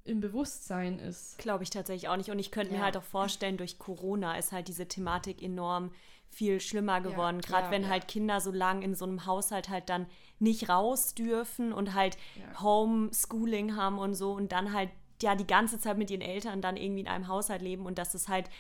im 0.05 0.21
Bewusstsein 0.21 0.99
ist. 0.99 1.39
Glaube 1.39 1.65
ich 1.65 1.71
tatsächlich 1.71 2.09
auch 2.09 2.17
nicht. 2.17 2.31
Und 2.31 2.39
ich 2.39 2.51
könnte 2.51 2.73
mir 2.73 2.79
Ja. 2.79 2.85
halt 2.85 2.97
auch 2.97 3.03
vorstellen, 3.03 3.57
durch 3.57 3.79
Corona 3.79 4.37
ist 4.39 4.53
halt 4.53 4.69
diese 4.69 4.87
Thematik 4.87 5.43
enorm 5.43 5.91
viel 6.29 6.61
schlimmer 6.61 7.01
geworden. 7.01 7.41
Gerade 7.41 7.67
ja, 7.67 7.71
wenn 7.71 7.83
ja. 7.85 7.89
halt 7.89 8.09
Kinder 8.09 8.41
so 8.41 8.51
lang 8.51 8.83
in 8.83 8.95
so 8.95 9.07
einem 9.07 9.25
Haushalt 9.25 9.69
halt 9.71 9.89
dann 9.89 10.07
nicht 10.39 10.69
raus 10.69 11.15
dürfen 11.15 11.73
und 11.73 11.95
halt. 11.95 12.19
Homeschooling 12.61 13.77
haben 13.77 13.99
und 13.99 14.15
so 14.15 14.33
und 14.33 14.53
dann 14.53 14.73
halt 14.75 14.91
ja 15.23 15.35
die 15.37 15.47
ganze 15.47 15.79
Zeit 15.79 15.97
mit 15.97 16.11
ihren 16.11 16.21
Eltern 16.21 16.61
dann 16.61 16.77
irgendwie 16.77 17.01
in 17.03 17.09
einem 17.09 17.29
Haushalt 17.29 17.63
leben 17.63 17.87
und 17.87 17.99
dass 17.99 18.15
es 18.15 18.29
halt 18.29 18.51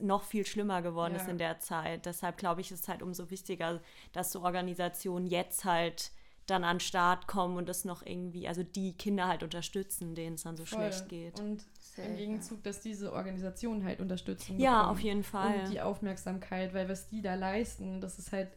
noch 0.00 0.22
viel 0.22 0.46
schlimmer 0.46 0.80
geworden 0.82 1.14
Ja. 1.14 1.20
ist 1.20 1.28
in 1.28 1.38
der 1.38 1.58
Zeit. 1.60 2.06
Deshalb 2.06 2.36
glaube 2.38 2.60
ich, 2.60 2.70
ist 2.70 2.82
es 2.84 2.88
halt 2.88 3.02
umso 3.02 3.30
wichtiger, 3.30 3.80
dass 4.12 4.32
so 4.32 4.42
Organisationen 4.42 5.26
jetzt 5.26 5.64
halt 5.64 6.12
dann 6.46 6.62
an 6.62 6.76
den 6.76 6.80
Start 6.80 7.26
kommen 7.26 7.56
und 7.56 7.68
das 7.68 7.84
noch 7.84 8.06
irgendwie, 8.06 8.46
also 8.46 8.62
die 8.62 8.92
Kinder 8.96 9.26
halt 9.26 9.42
unterstützen, 9.42 10.14
denen 10.14 10.36
es 10.36 10.44
dann 10.44 10.56
so 10.56 10.64
Voll. 10.64 10.78
schlecht 10.78 11.08
geht. 11.08 11.40
Und 11.40 11.64
im 11.96 12.16
Gegenzug, 12.16 12.62
dass 12.62 12.80
diese 12.80 13.12
Organisationen 13.12 13.84
halt 13.84 14.00
Unterstützung 14.00 14.58
Ja, 14.60 14.74
bekommen. 14.82 14.90
auf 14.92 15.00
jeden 15.00 15.22
Fall. 15.24 15.60
Und 15.60 15.72
die 15.72 15.80
Aufmerksamkeit, 15.80 16.72
weil 16.72 16.88
was 16.88 17.08
die 17.08 17.20
da 17.20 17.34
leisten, 17.34 18.00
das 18.00 18.20
ist 18.20 18.30
halt, 18.30 18.50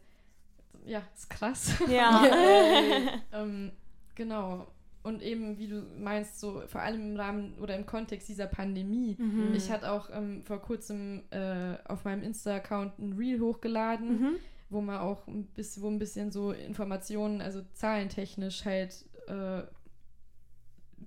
ja, 0.84 1.02
ist 1.16 1.28
krass. 1.30 1.72
Ja. 1.88 2.22
ähm, 3.32 3.72
genau. 4.14 4.68
Und 5.02 5.22
eben, 5.22 5.56
wie 5.58 5.68
du 5.68 5.80
meinst, 5.98 6.40
so 6.40 6.62
vor 6.66 6.82
allem 6.82 7.12
im 7.12 7.16
Rahmen 7.16 7.54
oder 7.58 7.74
im 7.74 7.86
Kontext 7.86 8.28
dieser 8.28 8.46
Pandemie. 8.46 9.16
Mhm. 9.18 9.54
Ich 9.54 9.70
hatte 9.70 9.90
auch 9.92 10.10
ähm, 10.12 10.42
vor 10.42 10.60
kurzem 10.60 11.22
äh, 11.30 11.76
auf 11.86 12.04
meinem 12.04 12.22
Insta-Account 12.22 12.98
ein 12.98 13.14
Reel 13.14 13.40
hochgeladen, 13.40 14.20
Mhm. 14.20 14.36
wo 14.68 14.82
man 14.82 14.98
auch 14.98 15.26
ein 15.26 15.46
bisschen, 15.46 15.82
wo 15.82 15.88
ein 15.88 15.98
bisschen 15.98 16.30
so 16.30 16.52
Informationen, 16.52 17.40
also 17.40 17.62
zahlentechnisch 17.72 18.66
halt 18.66 19.06
äh, 19.26 19.62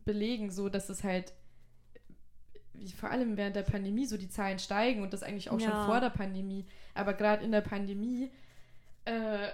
belegen, 0.05 0.49
so 0.49 0.69
dass 0.69 0.89
es 0.89 1.03
halt 1.03 1.33
wie 2.75 2.87
vor 2.91 3.11
allem 3.11 3.37
während 3.37 3.55
der 3.55 3.61
Pandemie 3.61 4.05
so 4.07 4.17
die 4.17 4.27
Zahlen 4.27 4.57
steigen 4.57 5.03
und 5.03 5.13
das 5.13 5.21
eigentlich 5.23 5.51
auch 5.51 5.59
Ja. 5.59 5.69
schon 5.69 5.85
vor 5.85 5.99
der 6.01 6.09
Pandemie. 6.09 6.65
Aber 6.95 7.13
gerade 7.13 7.45
in 7.45 7.51
der 7.51 7.61
Pandemie 7.61 8.31
äh, 9.05 9.47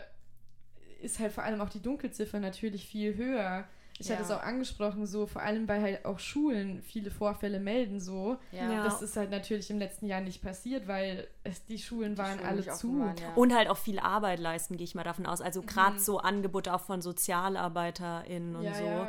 ist 1.02 1.20
halt 1.20 1.34
vor 1.34 1.44
allem 1.44 1.60
auch 1.60 1.70
die 1.70 1.82
Dunkelziffer 1.82 2.40
natürlich 2.40 2.88
viel 2.88 3.16
höher. 3.18 3.68
Ich 4.02 4.08
Ja. 4.08 4.16
hatte 4.16 4.24
es 4.24 4.32
auch 4.32 4.42
angesprochen, 4.42 5.06
so 5.06 5.26
vor 5.28 5.42
allem 5.42 5.68
weil 5.68 5.82
halt 5.82 6.06
auch 6.06 6.20
Schulen 6.20 6.82
viele 6.84 7.12
Vorfälle 7.12 7.60
melden 7.60 8.00
so. 8.00 8.38
Ja. 8.54 8.82
Das 8.82 9.02
ist 9.02 9.18
halt 9.18 9.30
natürlich 9.30 9.70
im 9.70 9.78
letzten 9.78 10.06
Jahr 10.08 10.22
nicht 10.22 10.42
passiert, 10.42 10.88
weil 10.88 11.28
es, 11.44 11.66
die 11.66 11.78
Schulen 11.78 12.18
waren 12.18 12.38
Schulen 12.40 12.46
alle 12.50 12.62
zu. 12.62 12.98
waren, 13.00 13.18
ja. 13.18 13.34
Und 13.36 13.54
halt 13.54 13.68
auch 13.70 13.78
viel 13.78 14.00
Arbeit 14.00 14.40
leisten, 14.40 14.78
gehe 14.78 14.86
ich 14.86 14.96
mal 14.96 15.04
davon 15.04 15.26
aus. 15.26 15.42
Also 15.42 15.62
gerade 15.62 15.96
Mhm. 15.96 16.00
so 16.00 16.18
Angebote 16.20 16.74
auch 16.74 16.80
von 16.80 17.02
SozialarbeiterInnen 17.02 18.56
und 18.56 18.64
Ja, 18.64 18.74
so, 18.74 18.86
ja. 18.86 19.08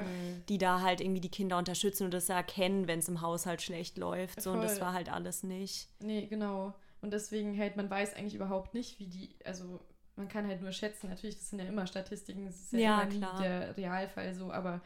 die 0.48 0.58
da 0.58 0.80
halt 0.80 1.00
irgendwie 1.00 1.20
die 1.20 1.30
Kinder 1.30 1.56
unterstützen 1.58 2.04
und 2.04 2.14
das 2.14 2.28
erkennen, 2.28 2.88
wenn 2.88 2.98
es 2.98 3.08
im 3.08 3.20
Haushalt 3.20 3.62
schlecht 3.62 3.96
läuft. 3.98 4.40
So, 4.42 4.52
und 4.52 4.60
das 4.62 4.80
war 4.80 4.92
halt 4.92 5.10
alles 5.10 5.42
nicht. 5.42 5.88
Nee, 6.00 6.26
genau. 6.26 6.74
Und 7.02 7.12
deswegen 7.12 7.56
halt, 7.58 7.76
man 7.76 7.88
weiß 7.88 8.14
eigentlich 8.14 8.34
überhaupt 8.34 8.74
nicht, 8.74 8.98
wie 8.98 9.06
die, 9.06 9.34
also 9.44 9.80
man 10.16 10.28
kann 10.28 10.46
halt 10.46 10.60
nur 10.60 10.72
schätzen, 10.72 11.08
natürlich, 11.08 11.36
das 11.38 11.50
sind 11.50 11.60
ja 11.60 11.66
immer 11.66 11.86
Statistiken, 11.86 12.46
das 12.46 12.56
ist 12.60 12.72
ja, 12.72 12.80
Ja, 13.02 13.06
klar. 13.06 13.40
der 13.40 13.76
Realfall 13.76 14.34
so, 14.34 14.52
aber 14.52 14.80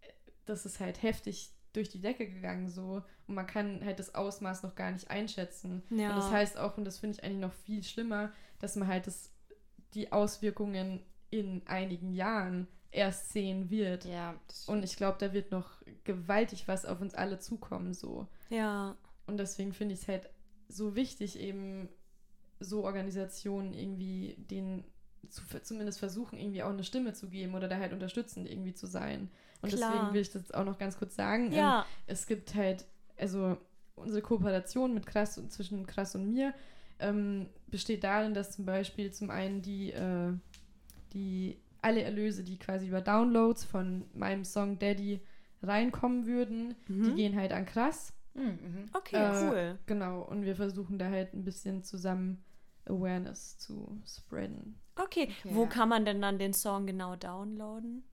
äh, 0.00 0.08
das 0.44 0.66
ist 0.66 0.80
halt 0.80 1.02
heftig 1.02 1.50
durch 1.72 1.88
die 1.88 2.00
Decke 2.00 2.26
gegangen 2.26 2.68
so 2.68 3.02
und 3.26 3.34
man 3.34 3.46
kann 3.46 3.84
halt 3.84 3.98
das 3.98 4.14
Ausmaß 4.14 4.62
noch 4.62 4.74
gar 4.74 4.90
nicht 4.92 5.10
einschätzen. 5.10 5.82
Ja. 5.90 6.10
Und 6.10 6.16
das 6.16 6.30
heißt 6.30 6.58
auch, 6.58 6.76
und 6.78 6.84
das 6.84 6.98
finde 6.98 7.18
ich 7.18 7.24
eigentlich 7.24 7.40
noch 7.40 7.52
viel 7.52 7.82
schlimmer, 7.82 8.32
dass 8.60 8.76
man 8.76 8.88
halt 8.88 9.06
das, 9.06 9.30
die 9.94 10.10
Auswirkungen 10.12 11.02
in 11.30 11.62
einigen 11.66 12.12
Jahren 12.12 12.66
erst 12.92 13.30
sehen 13.32 13.68
wird. 13.68 14.06
Ja, 14.06 14.40
Und 14.66 14.84
ich 14.84 14.96
glaube, 14.96 15.18
da 15.18 15.32
wird 15.34 15.50
noch 15.50 15.82
gewaltig 16.04 16.66
was 16.66 16.86
auf 16.86 17.00
uns 17.02 17.14
alle 17.14 17.38
zukommen 17.38 17.92
so. 17.92 18.26
Ja. 18.48 18.96
Und 19.26 19.36
deswegen 19.36 19.74
finde 19.74 19.94
ich 19.94 20.02
es 20.02 20.08
halt 20.08 20.30
so 20.68 20.94
wichtig, 20.96 21.38
eben 21.38 21.88
so 22.60 22.84
Organisationen 22.84 23.72
irgendwie 23.74 24.36
den 24.50 24.84
zu, 25.28 25.42
zumindest 25.62 25.98
versuchen, 25.98 26.38
irgendwie 26.38 26.62
auch 26.62 26.70
eine 26.70 26.84
Stimme 26.84 27.12
zu 27.12 27.28
geben 27.28 27.54
oder 27.54 27.68
da 27.68 27.78
halt 27.78 27.92
unterstützend 27.92 28.48
irgendwie 28.48 28.74
zu 28.74 28.86
sein. 28.86 29.28
Und 29.60 29.72
Klar. 29.72 29.90
deswegen 29.90 30.12
will 30.14 30.20
ich 30.20 30.30
das 30.30 30.52
auch 30.52 30.64
noch 30.64 30.78
ganz 30.78 30.98
kurz 30.98 31.16
sagen. 31.16 31.50
Ja. 31.52 31.80
Ähm, 31.80 31.84
es 32.06 32.26
gibt 32.26 32.54
halt, 32.54 32.84
also 33.18 33.56
unsere 33.96 34.22
Kooperation 34.22 34.94
mit 34.94 35.06
Krass 35.06 35.36
und 35.38 35.50
zwischen 35.52 35.86
Krass 35.86 36.14
und 36.14 36.28
mir 36.28 36.54
ähm, 37.00 37.48
besteht 37.66 38.04
darin, 38.04 38.34
dass 38.34 38.52
zum 38.52 38.66
Beispiel 38.66 39.10
zum 39.12 39.30
einen 39.30 39.62
die, 39.62 39.92
äh, 39.92 40.32
die 41.12 41.58
alle 41.82 42.02
Erlöse, 42.02 42.44
die 42.44 42.58
quasi 42.58 42.88
über 42.88 43.00
Downloads 43.00 43.64
von 43.64 44.04
meinem 44.14 44.44
Song 44.44 44.78
Daddy 44.78 45.20
reinkommen 45.62 46.26
würden, 46.26 46.74
die 46.88 46.92
Mhm. 46.92 47.14
gehen 47.16 47.36
halt 47.36 47.52
an 47.52 47.66
Krass. 47.66 48.12
Mhm, 48.34 48.44
mhm. 48.44 48.84
Okay, 48.92 49.16
Äh, 49.16 49.48
cool. 49.50 49.78
Genau, 49.86 50.22
und 50.22 50.44
wir 50.44 50.56
versuchen 50.56 50.98
da 50.98 51.08
halt 51.10 51.32
ein 51.34 51.44
bisschen 51.44 51.82
zusammen 51.82 52.44
Awareness 52.86 53.58
zu 53.58 54.00
spreaden. 54.06 54.80
Okay. 54.96 55.24
Okay, 55.24 55.34
Wo 55.44 55.66
kann 55.66 55.88
man 55.88 56.04
denn 56.04 56.22
dann 56.22 56.38
den 56.38 56.52
Song 56.52 56.86
genau 56.86 57.16
downloaden? 57.16 58.04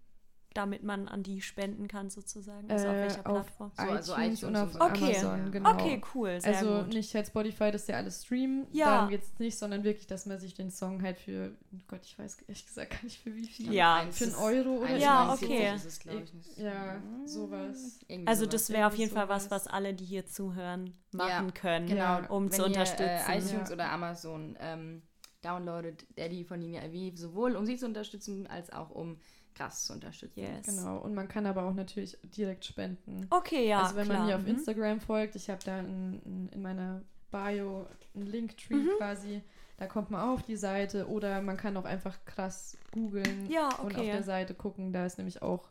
Damit 0.53 0.83
man 0.83 1.07
an 1.07 1.23
die 1.23 1.41
spenden 1.41 1.87
kann, 1.87 2.11
sozusagen. 2.11 2.69
Also 2.69 2.87
auf 2.87 2.93
Äh, 2.93 2.99
welcher 3.01 3.27
auf 3.27 3.57
Plattform? 3.57 3.71
So, 3.75 3.81
also 3.83 4.13
iTunes, 4.13 4.39
iTunes 4.39 4.43
und 4.43 4.55
auf 4.55 4.73
so. 4.73 4.81
Okay. 4.81 5.03
Amazon, 5.17 5.51
genau. 5.51 5.73
Okay, 5.73 6.01
cool. 6.13 6.39
Sehr 6.41 6.57
also 6.57 6.83
gut. 6.83 6.93
nicht 6.93 7.15
halt 7.15 7.25
Spotify, 7.27 7.71
das 7.71 7.87
ja 7.87 7.95
alles 7.97 8.23
streamen, 8.23 8.67
Ja. 8.71 8.85
darum 8.97 9.09
geht's 9.09 9.31
nicht, 9.39 9.57
sondern 9.57 9.83
wirklich, 9.83 10.05
dass 10.05 10.27
man 10.27 10.39
sich 10.39 10.53
den 10.53 10.69
Song 10.69 11.01
halt 11.01 11.17
für, 11.17 11.55
oh 11.73 11.79
Gott, 11.87 12.01
ich 12.03 12.19
weiß 12.19 12.37
ehrlich 12.47 12.65
gesagt 12.67 12.91
gar 12.91 13.03
nicht 13.03 13.19
für 13.19 13.35
wie 13.35 13.47
viel. 13.47 13.73
Ja. 13.73 14.05
Für 14.11 14.25
einen 14.25 14.35
Euro 14.35 14.83
oder 14.83 14.95
Ja, 14.97 15.35
so. 15.35 15.45
okay. 15.45 15.73
Ist 15.75 15.85
es, 15.85 15.99
ich, 16.05 16.05
nicht. 16.05 16.57
Ja, 16.57 17.01
sowas. 17.25 17.99
Irgendwie 18.07 18.27
Also 18.27 18.41
sowas. 18.45 18.51
das 18.53 18.69
wäre 18.69 18.87
auf 18.87 18.93
jeden 18.95 19.09
irgendwie 19.09 19.19
Fall 19.21 19.29
was, 19.29 19.45
sowas. 19.45 19.65
was 19.65 19.73
alle, 19.73 19.93
die 19.95 20.05
hier 20.05 20.27
zuhören, 20.27 20.93
machen 21.11 21.47
Ja, 21.47 21.51
können, 21.51 21.87
Genau, 21.87 22.19
um 22.29 22.45
wenn 22.45 22.51
zu 22.51 22.61
ihr, 22.61 22.67
unterstützen. 22.67 23.03
Äh, 23.27 23.37
iTunes 23.39 23.69
Ja. 23.69 23.73
oder 23.73 23.89
Amazon 23.91 24.55
ähm, 24.59 25.01
downloadet 25.41 26.05
Daddy 26.15 26.43
von 26.45 26.61
Linia 26.61 26.83
IV, 26.85 27.17
sowohl 27.17 27.55
um 27.55 27.65
sie 27.65 27.77
zu 27.77 27.85
unterstützen, 27.85 28.47
als 28.47 28.71
auch 28.71 28.91
um 28.91 29.17
krass 29.55 29.85
zu 29.85 29.93
unterstützen. 29.93 30.39
Yes. 30.39 30.65
Genau, 30.65 30.97
und 30.97 31.13
man 31.13 31.27
kann 31.27 31.45
aber 31.45 31.63
auch 31.63 31.73
natürlich 31.73 32.17
direkt 32.23 32.65
spenden. 32.65 33.27
Okay, 33.29 33.67
ja, 33.67 33.83
also 33.83 33.95
wenn 33.95 34.05
klar. 34.05 34.19
man 34.19 34.27
mir 34.27 34.35
auf 34.35 34.41
mhm. 34.43 34.49
Instagram 34.49 34.99
folgt, 34.99 35.35
ich 35.35 35.49
habe 35.49 35.59
da 35.63 35.79
in, 35.79 36.21
in, 36.25 36.49
in 36.49 36.61
meiner 36.61 37.01
Bio 37.31 37.87
einen 38.15 38.27
Linktree 38.27 38.75
Mhm. 38.75 38.89
quasi, 38.97 39.41
da 39.77 39.87
kommt 39.87 40.11
man 40.11 40.21
auch 40.21 40.33
auf 40.33 40.43
die 40.43 40.55
Seite 40.55 41.07
oder 41.07 41.41
man 41.41 41.57
kann 41.57 41.75
auch 41.77 41.85
einfach 41.85 42.17
krass 42.25 42.77
googeln 42.91 43.49
Ja, 43.49 43.67
und 43.79 43.93
auf 43.95 44.01
okay. 44.01 44.11
der 44.11 44.23
Seite 44.23 44.53
gucken, 44.53 44.93
da 44.93 45.05
ist 45.05 45.17
nämlich 45.17 45.41
auch 45.41 45.69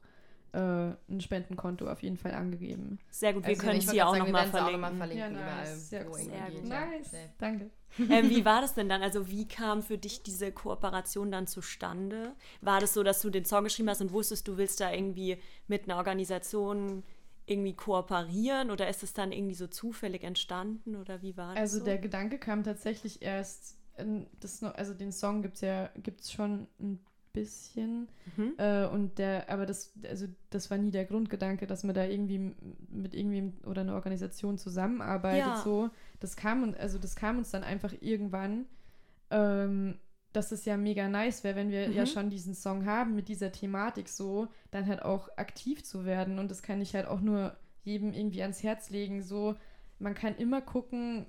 äh, 0.53 0.59
ein 1.09 1.21
Spendenkonto 1.21 1.87
auf 1.89 2.03
jeden 2.03 2.17
Fall 2.17 2.33
angegeben. 2.33 2.99
Sehr 3.11 3.33
gut, 3.33 3.45
wir 3.45 3.51
Also 3.51 3.63
können 3.63 3.79
es 3.79 3.91
hier 3.91 4.07
auch 4.07 4.17
nochmal 4.17 4.43
auch 4.43 4.47
noch 4.47 4.51
verlinken. 4.53 4.81
mal 4.81 4.95
verlinken 4.95 5.19
Ja, 5.35 5.41
überall, 5.41 5.57
nice. 5.65 5.89
Sehr 5.89 6.01
irgendwie 6.05 6.25
Sehr 6.25 6.51
gut. 6.51 6.69
Ja, 6.71 6.87
Nice, 6.87 7.15
danke. 7.39 7.71
ähm, 8.11 8.31
wie 8.31 8.45
war 8.45 8.61
das 8.61 8.75
denn 8.75 8.89
dann? 8.89 9.03
Also 9.03 9.29
wie 9.31 9.49
kam 9.49 9.83
für 9.83 9.99
dich 9.99 10.23
diese 10.23 10.53
Kooperation 10.53 11.31
dann 11.31 11.47
zustande? 11.47 12.35
War 12.61 12.81
das 12.81 12.95
so, 12.95 13.03
dass 13.03 13.23
du 13.23 13.31
den 13.31 13.45
Song 13.45 13.65
geschrieben 13.65 13.89
hast 13.91 14.01
und 14.03 14.13
wusstest, 14.13 14.47
du 14.49 14.57
willst 14.59 14.81
da 14.81 14.93
irgendwie 14.93 15.39
mit 15.69 15.85
einer 15.85 15.97
Organisation 15.97 17.03
irgendwie 17.47 17.75
kooperieren 17.75 18.71
oder 18.71 18.89
ist 18.89 19.03
es 19.03 19.15
dann 19.15 19.33
irgendwie 19.33 19.55
so 19.55 19.67
zufällig 19.67 20.23
entstanden 20.23 20.95
oder 20.97 21.23
wie 21.23 21.37
war 21.37 21.55
das 21.55 21.61
Also 21.61 21.79
so? 21.81 21.85
der 21.85 21.99
Gedanke 21.99 22.39
kam 22.39 22.63
tatsächlich 22.63 23.21
erst, 23.21 23.77
in 23.97 24.27
das 24.41 24.63
also 24.63 24.95
den 24.95 25.11
Song 25.13 25.43
gibt 25.43 25.57
es 25.57 25.61
ja, 25.63 25.91
gibt's 25.97 26.31
schon 26.33 26.69
ein 26.79 27.01
bisschen. 27.33 28.09
Mhm. 28.37 28.55
Äh, 28.59 28.87
und 28.87 29.19
der, 29.19 29.49
aber 29.51 29.67
das, 29.67 29.93
also 30.09 30.27
das 30.51 30.71
war 30.71 30.79
nie 30.79 30.91
der 30.91 31.05
Grundgedanke, 31.05 31.67
dass 31.67 31.85
man 31.85 31.95
da 31.95 32.05
irgendwie 32.05 32.55
mit 32.91 33.15
irgendwem 33.15 33.55
oder 33.65 33.83
einer 33.83 33.95
Organisation 33.95 34.59
zusammenarbeitet. 34.59 35.47
Ja. 35.47 35.63
So, 35.63 35.91
das 36.21 36.37
kam 36.37 36.63
und 36.63 36.77
also 36.79 36.99
das 36.99 37.17
kam 37.17 37.39
uns 37.39 37.51
dann 37.51 37.65
einfach 37.65 37.95
irgendwann, 38.01 38.67
ähm, 39.31 39.99
dass 40.33 40.53
es 40.53 40.65
ja 40.65 40.77
mega 40.77 41.09
nice 41.09 41.45
wäre, 41.45 41.57
wenn 41.57 41.71
wir 41.71 41.91
ja 41.91 42.03
Mhm. 42.03 42.07
schon 42.07 42.31
diesen 42.31 42.55
Song 42.55 42.87
haben 42.87 43.15
mit 43.15 43.29
dieser 43.29 43.53
Thematik 43.53 44.09
so, 44.09 44.49
dann 44.71 44.87
halt 44.87 45.03
auch 45.03 45.29
aktiv 45.37 45.85
zu 45.85 46.05
werden. 46.05 46.39
Und 46.39 46.51
das 46.51 46.63
kann 46.63 46.81
ich 46.81 46.95
halt 46.95 47.07
auch 47.07 47.21
nur 47.21 47.57
jedem 47.85 48.13
irgendwie 48.13 48.43
ans 48.43 48.63
Herz 48.63 48.91
legen. 48.91 49.23
So, 49.23 49.57
man 49.99 50.15
kann 50.15 50.37
immer 50.37 50.61
gucken. 50.63 51.27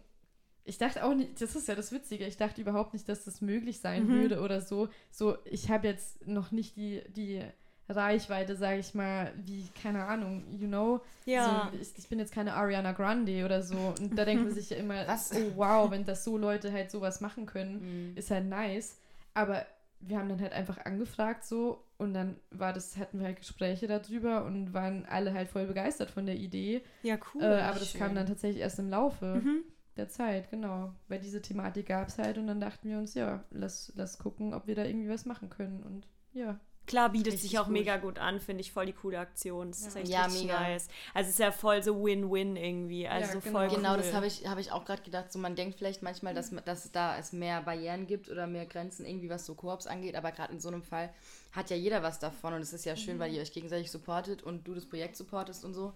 Ich 0.65 0.77
dachte 0.77 1.03
auch 1.03 1.13
nicht, 1.13 1.41
das 1.41 1.55
ist 1.55 1.67
ja 1.67 1.75
das 1.75 1.91
Witzige, 1.91 2.25
ich 2.25 2.37
dachte 2.37 2.61
überhaupt 2.61 2.93
nicht, 2.93 3.07
dass 3.09 3.25
das 3.25 3.41
möglich 3.41 3.79
sein 3.79 4.05
Mhm. 4.07 4.11
würde 4.13 4.39
oder 4.41 4.61
so. 4.61 4.87
So, 5.11 5.37
ich 5.45 5.69
habe 5.69 5.87
jetzt 5.87 6.25
noch 6.27 6.51
nicht 6.51 6.75
die, 6.77 7.01
die 7.15 7.41
Reichweite, 7.89 8.55
sage 8.55 8.79
ich 8.79 8.93
mal, 8.95 9.33
wie, 9.43 9.67
keine 9.81 10.05
Ahnung, 10.05 10.45
you 10.57 10.67
know. 10.67 11.01
ja. 11.25 11.69
So, 11.71 11.77
ich, 11.79 11.89
ich 11.97 12.07
bin 12.07 12.17
jetzt 12.19 12.33
keine 12.33 12.53
Ariana 12.53 12.93
Grande 12.93 13.43
oder 13.43 13.61
so. 13.61 13.93
Und 13.99 14.17
da 14.17 14.23
denkt 14.25 14.45
man 14.45 14.53
sich 14.53 14.69
ja 14.69 14.77
immer, 14.77 15.05
Was? 15.07 15.31
oh 15.33 15.51
wow, 15.57 15.91
wenn 15.91 16.05
das 16.05 16.23
so 16.23 16.37
Leute 16.37 16.71
halt 16.71 16.91
sowas 16.91 17.19
machen 17.19 17.45
können, 17.45 18.11
Mhm. 18.11 18.17
ist 18.17 18.31
halt 18.31 18.45
nice. 18.45 18.97
Aber 19.33 19.65
wir 19.99 20.17
haben 20.17 20.29
dann 20.29 20.39
halt 20.41 20.53
einfach 20.53 20.77
angefragt 20.85 21.45
so 21.45 21.83
und 21.97 22.13
dann 22.13 22.35
war 22.51 22.73
das, 22.73 22.97
hatten 22.97 23.19
wir 23.19 23.25
halt 23.27 23.37
Gespräche 23.37 23.87
darüber 23.87 24.43
und 24.45 24.73
waren 24.73 25.05
alle 25.05 25.33
halt 25.33 25.47
voll 25.49 25.65
begeistert 25.65 26.09
von 26.11 26.25
der 26.25 26.35
Idee. 26.35 26.81
ja, 27.03 27.17
cool. 27.33 27.41
äh, 27.41 27.61
aber 27.61 27.79
das 27.79 27.91
schön. 27.91 27.99
kam 28.01 28.15
dann 28.15 28.27
tatsächlich 28.27 28.61
erst 28.61 28.79
im 28.79 28.89
Laufe 28.89 29.41
mhm. 29.43 29.63
Der 29.97 30.09
Zeit, 30.09 30.49
genau. 30.49 30.91
Weil 31.07 31.19
diese 31.19 31.41
Thematik 31.41 31.87
gab 31.87 32.07
es 32.07 32.17
halt 32.17 32.37
und 32.37 32.47
dann 32.47 32.59
dachten 32.59 32.89
wir 32.89 32.97
uns, 32.97 33.13
ja, 33.13 33.43
lass, 33.51 33.91
lass 33.95 34.17
gucken, 34.17 34.53
ob 34.53 34.67
wir 34.67 34.75
da 34.75 34.83
irgendwie 34.85 35.09
was 35.09 35.25
machen 35.25 35.49
können. 35.49 35.83
Und 35.83 36.07
ja, 36.33 36.59
Klar, 36.85 37.11
bietet 37.13 37.33
Richtig 37.33 37.51
sich 37.51 37.59
auch 37.59 37.67
gut. 37.67 37.73
mega 37.73 37.95
gut 37.95 38.19
an, 38.19 38.41
finde 38.41 38.59
ich 38.59 38.73
voll 38.73 38.85
die 38.85 38.91
coole 38.91 39.17
Aktion. 39.17 39.69
Das 39.69 39.87
ist 39.87 39.95
echt 39.95 40.09
Ja, 40.09 40.27
mega. 40.27 40.59
nice. 40.59 40.89
Also 41.13 41.27
es 41.29 41.35
ist 41.35 41.39
ja 41.39 41.51
voll 41.53 41.81
so 41.81 42.03
Win-Win 42.03 42.57
irgendwie. 42.57 43.07
Also 43.07 43.35
Ja, 43.35 43.39
voll 43.39 43.67
genau. 43.69 43.75
Genau, 43.75 43.91
cool. 43.91 43.97
das 43.99 44.13
habe 44.13 44.27
ich, 44.27 44.45
hab 44.45 44.57
ich 44.59 44.73
auch 44.73 44.83
gerade 44.83 45.01
gedacht. 45.01 45.31
So, 45.31 45.39
man 45.39 45.55
denkt 45.55 45.77
vielleicht 45.77 46.03
manchmal, 46.03 46.33
dass, 46.33 46.49
dass 46.65 46.91
da 46.91 47.17
es 47.17 47.31
mehr 47.31 47.61
Barrieren 47.61 48.05
gibt 48.05 48.29
oder 48.29 48.47
mehr 48.47 48.65
Grenzen 48.65 49.05
irgendwie, 49.05 49.29
was 49.29 49.45
so 49.45 49.55
Koops 49.55 49.87
angeht. 49.87 50.15
Aber 50.15 50.33
gerade 50.33 50.51
in 50.51 50.59
so 50.59 50.67
einem 50.67 50.83
Fall 50.83 51.13
hat 51.53 51.69
ja 51.69 51.77
jeder 51.77 52.03
was 52.03 52.19
davon. 52.19 52.53
Und 52.53 52.61
es 52.61 52.73
ist 52.73 52.83
ja 52.83 52.97
schön, 52.97 53.17
weil 53.17 53.31
ihr 53.33 53.41
euch 53.41 53.53
gegenseitig 53.53 53.89
supportet 53.89 54.43
und 54.43 54.67
du 54.67 54.73
das 54.73 54.85
Projekt 54.85 55.15
supportest 55.15 55.63
und 55.63 55.73
so. 55.73 55.93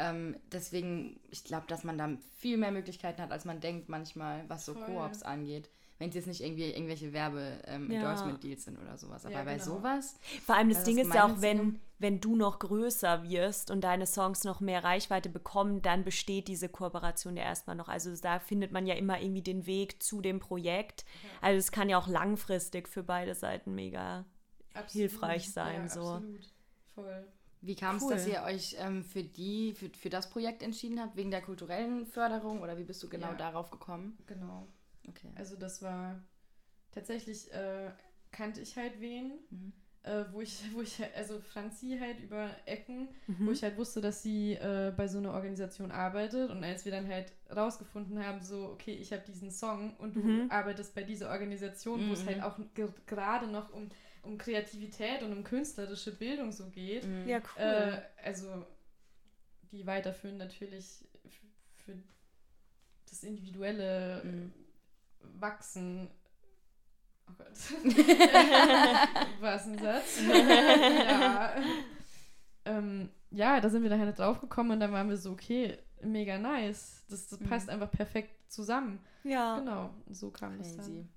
Ähm, 0.00 0.36
deswegen, 0.52 1.18
ich 1.30 1.42
glaube, 1.44 1.66
dass 1.66 1.82
man 1.82 1.98
da 1.98 2.08
viel 2.38 2.56
mehr 2.56 2.70
Möglichkeiten 2.70 3.20
hat, 3.20 3.32
als 3.32 3.44
man 3.44 3.60
denkt 3.60 3.88
manchmal, 3.88 4.44
was 4.48 4.64
so 4.64 4.74
Voll. 4.74 4.84
Koops 4.84 5.22
angeht. 5.24 5.68
Wenn 5.98 6.10
es 6.10 6.14
jetzt 6.14 6.28
nicht 6.28 6.40
irgendwie 6.40 6.70
irgendwelche 6.70 7.06
Ja. 7.08 7.12
Werbe-Endorsement-Deals 7.12 8.64
sind 8.66 8.78
oder 8.78 8.96
sowas. 8.96 9.26
Aber 9.26 9.34
Ja, 9.34 9.42
bei 9.42 9.54
genau. 9.54 9.64
sowas, 9.64 10.16
Vor 10.46 10.54
allem 10.54 10.68
das 10.68 10.78
Das 10.78 10.84
Ding 10.84 10.98
ist 10.98 11.12
ja 11.12 11.26
auch, 11.26 11.40
wenn, 11.40 11.80
wenn 11.98 12.20
du 12.20 12.36
noch 12.36 12.60
größer 12.60 13.24
wirst 13.28 13.72
und 13.72 13.80
deine 13.82 14.06
Songs 14.06 14.44
noch 14.44 14.60
mehr 14.60 14.84
Reichweite 14.84 15.28
bekommen, 15.28 15.82
dann 15.82 16.04
besteht 16.04 16.46
diese 16.46 16.68
Kooperation 16.68 17.36
ja 17.36 17.42
erstmal 17.42 17.74
noch. 17.74 17.88
Also 17.88 18.14
da 18.14 18.38
findet 18.38 18.70
man 18.70 18.86
ja 18.86 18.94
immer 18.94 19.20
irgendwie 19.20 19.42
den 19.42 19.66
Weg 19.66 20.00
zu 20.00 20.20
dem 20.20 20.38
Projekt. 20.38 21.04
Also 21.40 21.58
es 21.58 21.72
kann 21.72 21.88
ja 21.88 21.98
auch 21.98 22.06
langfristig 22.06 22.88
für 22.88 23.02
beide 23.02 23.34
Seiten 23.34 23.74
mega. 23.74 24.24
hilfreich 24.92 25.50
sein, 25.50 25.82
Ja, 25.82 25.88
so. 25.88 26.00
Absolut. 26.02 26.52
Voll. 26.94 27.26
Wie 27.60 27.74
kam 27.74 27.96
es, 27.96 28.02
Cool. 28.04 28.12
dass 28.12 28.26
ihr 28.26 28.42
euch 28.44 28.76
ähm, 28.78 29.02
für 29.02 29.22
die, 29.24 29.74
für, 29.74 29.88
für 29.90 30.10
das 30.10 30.30
Projekt 30.30 30.62
entschieden 30.62 31.00
habt? 31.00 31.16
Wegen 31.16 31.30
der 31.30 31.42
kulturellen 31.42 32.06
Förderung 32.06 32.62
oder 32.62 32.78
wie 32.78 32.84
bist 32.84 33.02
du 33.02 33.08
genau 33.08 33.28
Ja. 33.30 33.34
darauf 33.34 33.70
gekommen? 33.70 34.16
Genau. 34.26 34.68
Okay. 35.08 35.32
Also 35.34 35.56
das 35.56 35.82
war 35.82 36.22
tatsächlich 36.92 37.52
äh, 37.52 37.90
kannte 38.30 38.60
ich 38.60 38.76
halt 38.76 39.00
wen, 39.00 39.32
Mhm. 39.50 39.72
äh, 40.04 40.24
wo 40.32 40.40
ich, 40.40 40.62
wo 40.72 40.80
ich 40.82 41.02
also 41.16 41.40
Franzi 41.40 41.96
halt 42.00 42.20
über 42.20 42.50
Ecken, 42.66 43.08
Mhm. 43.26 43.46
wo 43.46 43.50
ich 43.50 43.62
halt 43.62 43.76
wusste, 43.76 44.00
dass 44.00 44.22
sie 44.22 44.52
äh, 44.54 44.92
bei 44.96 45.08
so 45.08 45.18
einer 45.18 45.32
Organisation 45.32 45.90
arbeitet 45.90 46.50
und 46.50 46.62
als 46.64 46.84
wir 46.84 46.92
dann 46.92 47.08
halt 47.08 47.32
rausgefunden 47.54 48.24
haben, 48.24 48.40
so 48.42 48.68
okay, 48.70 48.92
ich 48.94 49.12
habe 49.12 49.22
diesen 49.26 49.50
Song 49.50 49.96
und 49.96 50.14
du 50.16 50.20
Mhm. 50.20 50.50
arbeitest 50.50 50.94
bei 50.94 51.02
dieser 51.02 51.30
Organisation, 51.30 52.08
wo 52.08 52.12
es 52.12 52.22
Mhm. 52.22 52.26
halt 52.26 52.42
auch 52.42 52.58
ge- 52.74 52.88
gerade 53.06 53.46
noch 53.48 53.72
um, 53.72 53.88
um 54.22 54.38
Kreativität 54.38 55.22
und 55.22 55.32
um 55.32 55.44
künstlerische 55.44 56.14
Bildung 56.16 56.52
so 56.52 56.68
geht. 56.70 57.04
Mhm. 57.06 57.28
Ja, 57.28 57.38
cool. 57.38 57.62
Äh, 57.62 58.00
also 58.24 58.66
die 59.72 59.86
weiterführen 59.86 60.36
natürlich 60.38 61.04
für 61.84 61.94
das 63.08 63.22
individuelle 63.22 64.22
Mhm. 64.24 64.52
Wachsen. 65.40 66.08
Oh 67.28 67.32
Gott. 67.36 67.48
Was 69.40 69.66
ein 69.66 69.78
Satz. 69.78 70.20
ja. 70.28 71.54
Ähm, 72.64 73.10
ja, 73.30 73.60
da 73.60 73.68
sind 73.68 73.82
wir 73.82 73.90
daher 73.90 74.10
drauf 74.12 74.40
gekommen 74.40 74.70
und 74.72 74.80
dann 74.80 74.92
waren 74.92 75.08
wir 75.08 75.16
so, 75.16 75.32
okay, 75.32 75.78
mega 76.02 76.38
nice. 76.38 77.04
Das, 77.08 77.28
das 77.28 77.40
Mhm. 77.40 77.44
passt 77.48 77.68
einfach 77.68 77.90
perfekt 77.90 78.50
zusammen. 78.50 79.00
ja, 79.24 79.58
Genau, 79.58 79.90
so 80.10 80.30
kam 80.30 80.58
es 80.60 80.76
dann. 80.76 81.08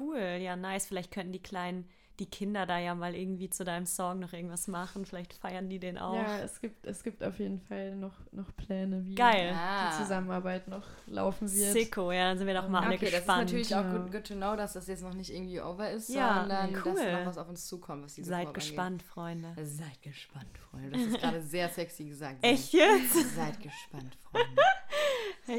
cool. 0.00 0.18
Ja, 0.40 0.56
nice. 0.56 0.86
Vielleicht 0.86 1.12
könnten 1.12 1.32
die 1.32 1.42
kleinen, 1.42 1.88
die 2.18 2.26
Kinder 2.26 2.64
da 2.66 2.78
ja 2.78 2.94
mal 2.94 3.14
irgendwie 3.14 3.50
zu 3.50 3.64
deinem 3.64 3.84
Song 3.86 4.20
noch 4.20 4.32
irgendwas 4.32 4.68
machen. 4.68 5.04
Vielleicht 5.04 5.34
feiern 5.34 5.68
die 5.68 5.78
den 5.78 5.98
auch. 5.98 6.14
Ja, 6.14 6.38
es 6.38 6.60
gibt, 6.60 6.86
es 6.86 7.02
gibt 7.02 7.22
auf 7.22 7.38
jeden 7.38 7.60
Fall 7.60 7.94
noch, 7.96 8.14
noch 8.32 8.54
Pläne, 8.56 9.04
wie 9.04 9.14
Geil. 9.14 9.52
Ah. 9.54 9.90
die 9.90 10.02
Zusammenarbeit 10.02 10.66
noch 10.68 10.84
laufen 11.06 11.50
wird. 11.52 11.72
Sicko, 11.72 12.12
ja, 12.12 12.28
dann 12.28 12.38
sind 12.38 12.46
wir 12.46 12.54
doch 12.54 12.68
mal 12.68 12.80
alle 12.84 12.94
Okay, 12.94 13.04
das 13.06 13.12
ist 13.14 13.18
gespannt. 13.20 13.42
natürlich 13.44 13.74
auch 13.74 13.84
Ja. 13.84 13.92
good, 13.98 14.12
good 14.12 14.24
to 14.24 14.34
know, 14.34 14.56
dass 14.56 14.72
das 14.72 14.86
jetzt 14.86 15.02
noch 15.02 15.14
nicht 15.14 15.30
irgendwie 15.32 15.60
over 15.60 15.90
ist, 15.90 16.08
Ja, 16.08 16.38
sondern 16.40 16.66
nee, 16.70 16.72
dass 16.76 16.84
cool. 16.86 17.12
noch 17.12 17.26
was 17.26 17.38
auf 17.38 17.48
uns 17.48 17.66
zukommt, 17.66 18.04
was 18.04 18.14
diese 18.14 18.30
Seid 18.30 18.54
gespannt, 18.54 19.02
Freunde. 19.02 19.48
Angeht. 19.48 19.66
Seid 19.68 20.02
gespannt, 20.02 20.58
Freunde. 20.70 20.90
Das 20.90 21.02
ist 21.06 21.18
gerade 21.20 21.42
sehr 21.42 21.68
sexy 21.68 22.04
gesagt. 22.06 22.36
Echt 22.42 22.72
jetzt? 22.72 23.12
Seid 23.34 23.60
gespannt, 23.60 24.16
Freunde. 24.30 24.62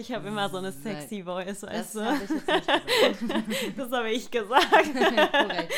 Ich 0.02 0.12
habe 0.12 0.28
immer 0.28 0.50
so 0.50 0.58
eine 0.58 0.72
sexy 0.74 1.24
Voice, 1.24 1.62
Das 1.62 1.64
weißt 1.64 1.96
du? 1.96 2.06
habe 2.06 2.18
ich 2.24 2.30
jetzt 3.02 3.22
nicht 3.22 3.28
gesagt. 3.76 3.78
Das 3.78 3.92
habe 3.92 4.10
ich 4.10 4.32
gesagt. 4.32 4.72
Korrekt. 5.32 5.74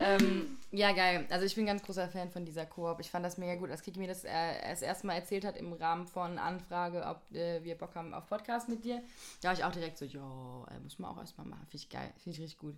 Ähm, 0.00 0.58
ja, 0.72 0.92
geil. 0.92 1.26
Also 1.30 1.44
ich 1.46 1.54
bin 1.54 1.64
ein 1.64 1.68
ganz 1.68 1.82
großer 1.82 2.08
Fan 2.08 2.30
von 2.30 2.44
dieser 2.44 2.66
Koop. 2.66 3.00
Ich 3.00 3.10
fand 3.10 3.24
das 3.24 3.38
mega 3.38 3.54
gut, 3.56 3.70
als 3.70 3.82
Kiki 3.82 3.98
mir 3.98 4.08
das 4.08 4.24
äh, 4.24 4.30
das 4.68 4.82
erste 4.82 5.06
Mal 5.06 5.14
erzählt 5.14 5.44
hat 5.44 5.56
im 5.56 5.72
Rahmen 5.72 6.06
von 6.06 6.38
Anfrage, 6.38 7.04
ob 7.04 7.36
äh, 7.36 7.62
wir 7.62 7.76
Bock 7.76 7.94
haben 7.94 8.14
auf 8.14 8.26
Podcast 8.26 8.68
mit 8.68 8.84
dir. 8.84 9.02
Da 9.42 9.48
war 9.48 9.54
ich 9.54 9.64
auch 9.64 9.72
direkt 9.72 9.98
so, 9.98 10.04
jo, 10.04 10.66
äh, 10.70 10.78
muss 10.80 10.98
man 10.98 11.10
auch 11.10 11.18
erstmal 11.18 11.46
machen. 11.46 11.66
Finde 11.68 11.84
ich 11.84 11.88
geil. 11.90 12.12
Finde 12.22 12.36
ich 12.36 12.42
richtig 12.42 12.58
gut. 12.58 12.74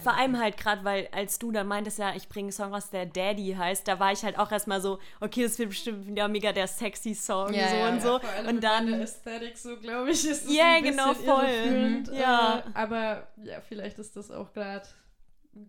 Vor 0.00 0.14
allem 0.14 0.38
halt 0.38 0.56
gerade, 0.56 0.84
weil 0.84 1.08
als 1.10 1.38
du 1.40 1.50
dann 1.50 1.66
meintest, 1.66 1.98
ja, 1.98 2.14
ich 2.14 2.28
bringe 2.28 2.46
einen 2.46 2.52
Song 2.52 2.72
raus, 2.72 2.90
der 2.90 3.06
Daddy 3.06 3.56
heißt, 3.58 3.86
da 3.88 3.98
war 3.98 4.12
ich 4.12 4.22
halt 4.22 4.38
auch 4.38 4.52
erstmal 4.52 4.80
so, 4.80 5.00
okay, 5.20 5.42
das 5.42 5.58
wird 5.58 5.70
bestimmt 5.70 6.16
ja 6.16 6.28
mega 6.28 6.52
der 6.52 6.68
sexy 6.68 7.12
Song 7.12 7.52
Ja, 7.52 7.68
so 7.68 7.76
ja, 7.76 7.88
und 7.88 7.94
ja, 7.96 8.00
so. 8.00 8.18
vor 8.20 8.30
allem 8.30 8.46
und 8.46 8.60
dann, 8.62 8.92
Ästhetik 8.94 9.58
so, 9.58 9.76
glaube 9.76 10.10
ich, 10.10 10.24
ist 10.28 10.46
es 10.46 10.54
Ja, 10.56 10.76
ein 10.76 10.82
bisschen 10.84 10.96
genau, 10.96 11.14
voll. 11.14 11.66
Mhm. 11.66 12.04
Ja. 12.14 12.60
Äh, 12.60 12.62
aber 12.74 13.26
ja, 13.42 13.60
vielleicht 13.60 13.98
ist 13.98 14.16
das 14.16 14.30
auch 14.30 14.52
gerade 14.52 14.86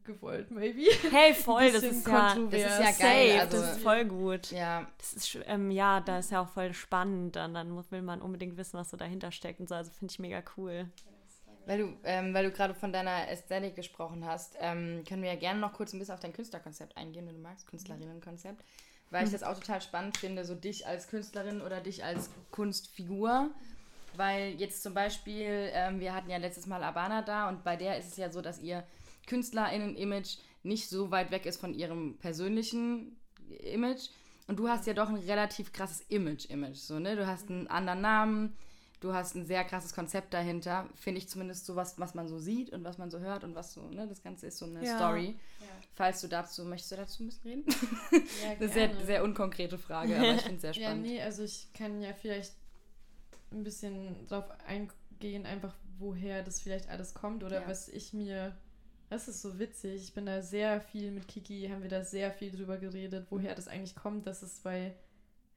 gewollt, 0.04 0.52
maybe. 0.52 0.84
hey, 1.12 1.34
voll, 1.36 1.72
das 1.72 1.84
ist 1.84 2.08
ja. 2.08 2.36
Das 2.36 2.54
ist 2.54 2.54
ja 2.54 2.70
safe, 2.94 3.02
geil. 3.02 3.40
Also, 3.40 3.58
das 3.62 3.72
ist 3.78 3.84
voll 3.84 4.06
gut. 4.06 4.52
ja, 4.52 4.88
Das 4.98 5.14
ist, 5.14 5.38
ähm, 5.46 5.72
ja, 5.72 6.00
da 6.02 6.20
ist 6.20 6.32
ja 6.32 6.42
auch 6.42 6.50
voll 6.50 6.74
spannend. 6.74 7.36
Dann, 7.36 7.54
dann 7.54 7.70
muss- 7.72 7.92
will 7.92 8.02
man 8.02 8.22
unbedingt 8.22 8.58
wissen, 8.58 8.78
was 8.78 8.90
so 8.90 8.98
dahinter 8.98 9.32
steckt 9.32 9.60
und 9.60 9.70
so. 9.70 9.76
Also 9.76 9.92
finde 9.92 10.12
ich 10.12 10.20
mega 10.20 10.44
cool. 10.58 10.90
weil 11.66 11.80
du, 11.80 11.98
ähm, 12.04 12.34
weil 12.34 12.46
du 12.46 12.52
gerade 12.52 12.74
von 12.76 12.92
deiner 12.94 13.28
Ästhetik 13.30 13.76
gesprochen 13.76 14.26
hast, 14.26 14.56
ähm, 14.60 15.04
können 15.08 15.24
wir 15.24 15.30
ja 15.34 15.40
gerne 15.40 15.60
noch 15.60 15.74
kurz 15.74 15.94
ein 15.94 16.00
bisschen 16.00 16.14
auf 16.14 16.20
dein 16.20 16.34
Künstlerkonzept 16.34 16.96
eingehen, 16.98 17.26
wenn 17.28 17.36
du 17.36 17.42
magst, 17.42 17.68
Künstlerinnenkonzept. 17.68 18.64
Weil 19.12 19.26
ich 19.26 19.32
das 19.32 19.44
auch 19.44 19.54
total 19.60 19.82
spannend 19.82 20.18
finde, 20.18 20.44
so 20.46 20.56
dich 20.56 20.88
als 20.88 21.08
Künstlerin 21.08 21.62
oder 21.62 21.80
dich 21.80 22.04
als 22.04 22.30
Kunstfigur. 22.52 23.50
Weil 24.18 24.54
jetzt 24.56 24.82
zum 24.82 24.94
Beispiel, 24.94 25.70
ähm, 25.74 26.00
wir 26.00 26.14
hatten 26.14 26.30
ja 26.30 26.38
letztes 26.38 26.66
Mal 26.68 26.84
Abana 26.84 27.22
da 27.22 27.50
und 27.50 27.64
bei 27.64 27.76
der 27.76 27.98
ist 27.98 28.08
es 28.12 28.18
ja 28.18 28.32
so, 28.32 28.42
dass 28.42 28.60
ihr 28.62 28.84
KünstlerInnen-Image 29.28 30.38
nicht 30.64 30.90
so 30.90 31.12
weit 31.12 31.32
weg 31.32 31.46
ist 31.46 31.60
von 31.60 31.74
ihrem 31.74 32.18
persönlichen 32.18 33.16
Image. 33.72 34.10
Und 34.48 34.58
du 34.60 34.68
hast 34.70 34.86
ja 34.88 34.94
doch 34.94 35.10
ein 35.10 35.16
relativ 35.16 35.74
krasses 35.74 36.02
Image-Image. 36.10 36.78
So, 36.78 37.00
ne? 37.00 37.16
Du 37.16 37.26
hast 37.26 37.50
einen 37.50 37.68
anderen 37.68 38.02
Namen, 38.02 38.56
du 39.00 39.14
hast 39.14 39.36
ein 39.36 39.46
sehr 39.46 39.64
krasses 39.64 39.94
Konzept 39.94 40.34
dahinter. 40.34 40.88
Finde 40.96 41.20
ich 41.20 41.28
zumindest 41.30 41.66
so 41.66 41.76
was, 41.76 42.00
was 42.00 42.14
man 42.16 42.28
so 42.28 42.38
sieht 42.40 42.72
und 42.72 42.84
was 42.84 42.98
man 42.98 43.10
so 43.10 43.20
hört 43.20 43.44
und 43.44 43.56
was 43.56 43.74
so, 43.74 43.90
ne? 43.90 44.08
Das 44.08 44.22
Ganze 44.24 44.48
ist 44.48 44.58
so 44.58 44.66
eine 44.66 44.84
Ja. 44.86 44.98
Story. 44.98 45.36
Falls 45.94 46.22
du 46.22 46.28
dazu, 46.28 46.66
möchtest 46.66 46.92
du 46.92 46.96
dazu 46.98 47.24
ein 47.24 47.28
bisschen 47.28 47.50
reden? 47.52 47.66
Ja, 48.44 48.50
Eine 48.60 48.70
sehr, 48.70 49.06
sehr 49.06 49.24
unkonkrete 49.24 49.78
Frage, 49.78 50.16
aber 50.18 50.36
ich 50.36 50.42
finde 50.42 50.56
es 50.56 50.62
sehr 50.62 50.74
Ja, 50.74 50.88
spannend. 50.90 51.06
nee, 51.06 51.22
also 51.22 51.44
ich 51.44 51.68
kann 51.74 52.02
ja 52.02 52.14
vielleicht 52.14 52.54
ein 53.52 53.64
bisschen 53.64 54.28
drauf 54.28 54.46
eingehen, 54.68 55.46
einfach 55.46 55.74
woher 55.98 56.44
das 56.44 56.62
vielleicht 56.62 56.90
alles 56.90 57.14
kommt 57.14 57.44
oder 57.44 57.62
Ja. 57.62 57.68
was 57.68 57.88
ich 57.88 58.12
mir. 58.14 58.56
Das 59.10 59.28
ist 59.28 59.42
so 59.42 59.60
witzig. 59.60 60.02
Ich 60.04 60.14
bin 60.14 60.26
da 60.26 60.42
sehr 60.42 60.82
viel 60.82 61.12
mit 61.12 61.28
Kiki, 61.28 61.68
haben 61.70 61.84
wir 61.84 61.90
da 61.90 62.04
sehr 62.04 62.32
viel 62.32 62.52
drüber 62.52 62.78
geredet, 62.78 63.28
woher 63.30 63.56
das 63.56 63.68
eigentlich 63.68 63.96
kommt, 63.96 64.26
dass 64.26 64.42
es 64.42 64.60
bei 64.60 64.96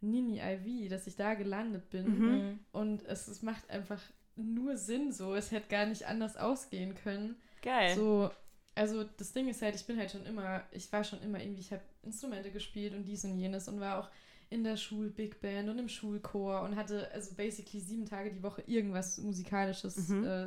Nini 0.01 0.39
IV, 0.41 0.91
dass 0.91 1.07
ich 1.07 1.17
da 1.17 1.35
gelandet 1.35 1.89
bin. 1.91 2.19
Mhm. 2.19 2.59
Und 2.73 3.05
es, 3.07 3.27
es 3.27 3.43
macht 3.43 3.69
einfach 3.71 4.01
nur 4.37 4.77
Sinn 4.77 5.13
so. 5.13 5.35
Es 5.35 5.51
hätte 5.51 5.69
gar 5.69 5.87
nicht 5.87 6.07
anders 6.07 6.37
ausgehen 6.37 6.95
können. 6.95 7.37
Geil. 7.63 7.97
So, 7.97 8.31
also 8.75 9.03
das 9.17 9.33
Ding 9.33 9.49
ist 9.49 9.63
halt, 9.63 9.75
ich 9.75 9.87
bin 9.87 9.99
halt 9.99 10.11
schon 10.13 10.25
immer, 10.27 10.63
ich 10.71 10.93
war 10.93 11.03
schon 11.03 11.21
immer 11.23 11.41
irgendwie, 11.41 11.63
ich 11.63 11.73
habe 11.73 11.83
Instrumente 12.03 12.51
gespielt 12.53 12.95
und 12.95 13.05
dies 13.05 13.25
und 13.25 13.37
jenes 13.39 13.67
und 13.67 13.81
war 13.81 13.99
auch 13.99 14.09
in 14.51 14.63
der 14.63 14.77
Schul 14.77 15.11
Big 15.11 15.41
Band 15.41 15.69
und 15.69 15.79
im 15.79 15.89
Schulchor 15.89 16.63
und 16.63 16.77
hatte 16.77 17.11
also 17.13 17.35
basically 17.35 17.81
sieben 17.81 18.07
Tage 18.07 18.31
die 18.31 18.43
Woche 18.43 18.63
irgendwas 18.67 19.19
musikalisches 19.19 20.09
Mhm. 20.09 20.25
äh, 20.25 20.47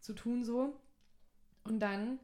zu 0.00 0.14
tun 0.14 0.44
so. 0.44 0.74
Und 1.64 1.80
dann 1.80 2.18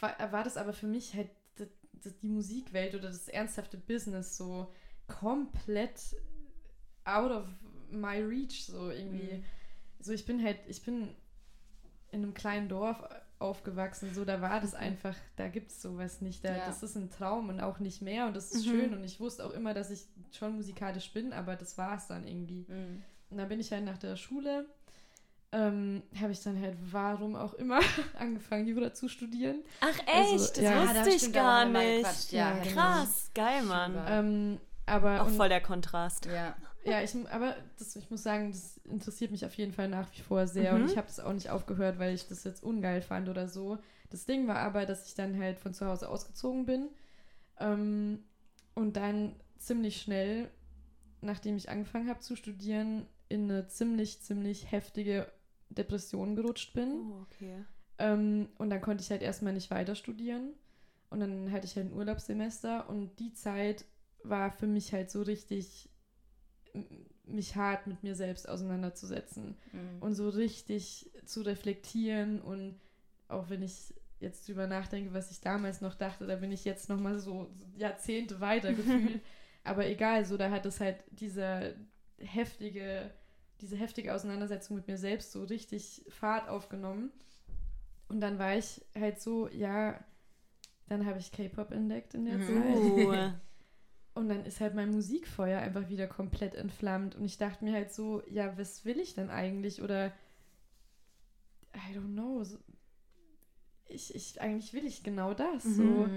war, 0.00 0.16
war 0.32 0.44
das 0.44 0.56
aber 0.56 0.72
für 0.72 0.86
mich 0.86 1.14
halt 1.14 1.28
d- 1.58 1.68
d- 1.92 2.12
die 2.22 2.28
Musikwelt 2.28 2.94
oder 2.94 3.08
das 3.08 3.28
ernsthafte 3.28 3.76
Business 3.76 4.36
so 4.36 4.72
komplett 5.06 6.16
out 7.04 7.30
of 7.30 7.46
my 7.90 8.20
reach 8.20 8.64
so 8.66 8.90
irgendwie. 8.90 9.34
Mhm. 9.38 9.44
So 10.00 10.12
ich 10.12 10.24
bin 10.24 10.42
halt, 10.42 10.58
ich 10.68 10.82
bin 10.82 11.14
in 12.12 12.22
einem 12.22 12.34
kleinen 12.34 12.68
Dorf 12.68 13.02
aufgewachsen, 13.40 14.14
so 14.14 14.24
da 14.24 14.40
war 14.40 14.60
das 14.60 14.74
einfach, 14.74 15.14
da 15.36 15.48
gibt 15.48 15.70
es 15.70 15.82
sowas 15.82 16.20
nicht. 16.20 16.44
Da, 16.44 16.52
Mhm. 16.52 16.56
Ja. 16.58 16.66
Das 16.66 16.82
ist 16.82 16.96
ein 16.96 17.10
Traum 17.10 17.48
und 17.48 17.60
auch 17.60 17.78
nicht 17.78 18.00
mehr 18.00 18.26
und 18.26 18.34
das 18.36 18.52
ist 18.52 18.64
Mhm. 18.66 18.70
schön 18.70 18.94
und 18.94 19.04
ich 19.04 19.20
wusste 19.20 19.44
auch 19.44 19.50
immer, 19.50 19.74
dass 19.74 19.90
ich 19.90 20.06
schon 20.32 20.54
musikalisch 20.56 21.12
bin, 21.12 21.32
aber 21.32 21.56
das 21.56 21.76
war 21.76 21.96
es 21.96 22.06
dann 22.06 22.26
irgendwie. 22.26 22.64
Mhm. 22.68 23.02
Und 23.30 23.38
dann 23.38 23.48
bin 23.48 23.60
ich 23.60 23.72
halt 23.72 23.84
nach 23.84 23.98
der 23.98 24.16
Schule, 24.16 24.66
ähm, 25.54 26.02
habe 26.20 26.32
ich 26.32 26.42
dann 26.42 26.60
halt, 26.60 26.76
warum 26.90 27.36
auch 27.36 27.54
immer, 27.54 27.80
angefangen, 28.18 28.66
Jura 28.66 28.92
zu 28.92 29.08
studieren. 29.08 29.62
Ach 29.80 29.98
echt? 30.00 30.08
Also, 30.32 30.36
das 30.54 30.58
ja. 30.58 30.82
wusste 30.82 30.94
da 30.94 31.06
ich 31.06 31.32
gar 31.32 31.64
nicht. 31.66 32.32
Ja, 32.32 32.56
Ja, 32.56 32.62
genau. 32.62 32.74
Krass, 32.74 33.30
geil, 33.34 33.62
Mann. 33.62 33.94
Ähm, 34.08 34.60
Aber 34.86 35.22
Auch 35.22 35.26
und- 35.28 35.36
voll 35.36 35.48
der 35.48 35.60
Kontrast. 35.60 36.26
Ja. 36.26 36.56
Ja, 36.86 37.00
ich, 37.00 37.14
aber 37.30 37.56
das, 37.78 37.96
ich 37.96 38.10
muss 38.10 38.22
sagen, 38.22 38.52
das 38.52 38.76
interessiert 38.84 39.30
mich 39.30 39.46
auf 39.46 39.54
jeden 39.54 39.72
Fall 39.72 39.88
nach 39.88 40.06
wie 40.14 40.20
vor 40.20 40.46
sehr. 40.46 40.74
Mhm. 40.74 40.82
Und 40.82 40.90
ich 40.90 40.98
habe 40.98 41.06
das 41.06 41.18
auch 41.18 41.32
nicht 41.32 41.48
aufgehört, 41.48 41.98
weil 41.98 42.14
ich 42.14 42.28
das 42.28 42.44
jetzt 42.44 42.62
ungeil 42.62 43.00
fand 43.00 43.30
oder 43.30 43.48
so. 43.48 43.78
Das 44.10 44.26
Ding 44.26 44.46
war 44.48 44.56
aber, 44.58 44.84
dass 44.84 45.06
ich 45.06 45.14
dann 45.14 45.40
halt 45.40 45.58
von 45.58 45.72
zu 45.72 45.86
Hause 45.86 46.10
ausgezogen 46.10 46.66
bin. 46.66 46.90
Ähm, 47.58 48.24
und 48.74 48.96
dann 48.96 49.34
ziemlich 49.56 50.02
schnell, 50.02 50.50
nachdem 51.22 51.56
ich 51.56 51.70
angefangen 51.70 52.08
habe 52.10 52.20
zu 52.20 52.36
studieren, 52.36 53.06
in 53.30 53.50
eine 53.50 53.66
ziemlich, 53.68 54.20
ziemlich 54.20 54.70
heftige 54.70 55.26
Depression 55.70 56.36
gerutscht 56.36 56.72
bin. 56.74 57.12
Oh, 57.12 57.22
okay. 57.22 57.64
Ähm, 57.98 58.48
und 58.58 58.70
dann 58.70 58.80
konnte 58.80 59.02
ich 59.02 59.10
halt 59.10 59.22
erstmal 59.22 59.52
nicht 59.52 59.70
weiter 59.70 59.94
studieren. 59.94 60.52
Und 61.10 61.20
dann 61.20 61.52
hatte 61.52 61.66
ich 61.66 61.76
halt 61.76 61.86
ein 61.86 61.92
Urlaubssemester 61.96 62.88
und 62.88 63.18
die 63.20 63.32
Zeit 63.34 63.84
war 64.24 64.50
für 64.50 64.66
mich 64.66 64.92
halt 64.92 65.10
so 65.10 65.22
richtig, 65.22 65.88
mich 67.24 67.56
hart 67.56 67.86
mit 67.86 68.02
mir 68.02 68.14
selbst 68.14 68.48
auseinanderzusetzen 68.48 69.56
Mhm. 69.72 70.02
und 70.02 70.14
so 70.14 70.28
richtig 70.28 71.10
zu 71.24 71.42
reflektieren 71.42 72.40
und 72.40 72.80
auch 73.28 73.48
wenn 73.48 73.62
ich 73.62 73.94
jetzt 74.20 74.48
drüber 74.48 74.66
nachdenke, 74.66 75.12
was 75.14 75.30
ich 75.30 75.40
damals 75.40 75.80
noch 75.80 75.94
dachte, 75.94 76.26
da 76.26 76.36
bin 76.36 76.50
ich 76.52 76.64
jetzt 76.64 76.88
noch 76.88 76.98
mal 77.00 77.18
so 77.18 77.48
Jahrzehnte 77.76 78.40
weiter 78.40 78.72
gefühlt. 78.74 79.20
Aber 79.62 79.86
egal, 79.86 80.24
so 80.24 80.36
da 80.36 80.50
hat 80.50 80.66
es 80.66 80.80
halt 80.80 80.96
diese 81.10 81.74
heftige, 82.18 83.10
diese 83.60 83.76
heftige 83.76 84.14
Auseinandersetzung 84.14 84.76
mit 84.76 84.86
mir 84.88 84.98
selbst 84.98 85.32
so 85.32 85.44
richtig 85.44 86.04
Fahrt 86.08 86.48
aufgenommen. 86.48 87.10
Und 88.08 88.20
dann 88.20 88.38
war 88.38 88.56
ich 88.56 88.84
halt 88.94 89.20
so, 89.20 89.48
ja, 89.48 90.02
dann 90.88 91.06
habe 91.06 91.18
ich 91.18 91.32
K-Pop 91.32 91.70
entdeckt 91.70 92.14
in 92.14 92.26
der 92.26 92.38
Mhm. 92.38 92.46
Zeit. 92.46 92.76
Uh, 92.76 93.32
Und 94.14 94.28
dann 94.28 94.44
ist 94.44 94.60
halt 94.60 94.74
mein 94.74 94.90
Musikfeuer 94.90 95.58
einfach 95.60 95.88
wieder 95.88 96.06
komplett 96.06 96.54
entflammt. 96.54 97.16
Und 97.16 97.24
ich 97.24 97.36
dachte 97.36 97.64
mir 97.64 97.72
halt 97.72 97.92
so, 97.92 98.22
ja, 98.28 98.56
was 98.56 98.84
will 98.84 99.00
ich 99.00 99.14
denn 99.14 99.28
eigentlich? 99.28 99.82
Oder 99.82 100.12
I 101.74 101.96
don't 101.96 102.12
know. 102.12 102.44
So, 102.44 102.58
ich, 103.86 104.14
ich, 104.14 104.40
eigentlich 104.40 104.72
will 104.72 104.86
ich 104.86 105.02
genau 105.02 105.34
das. 105.34 105.64
So. 105.64 106.08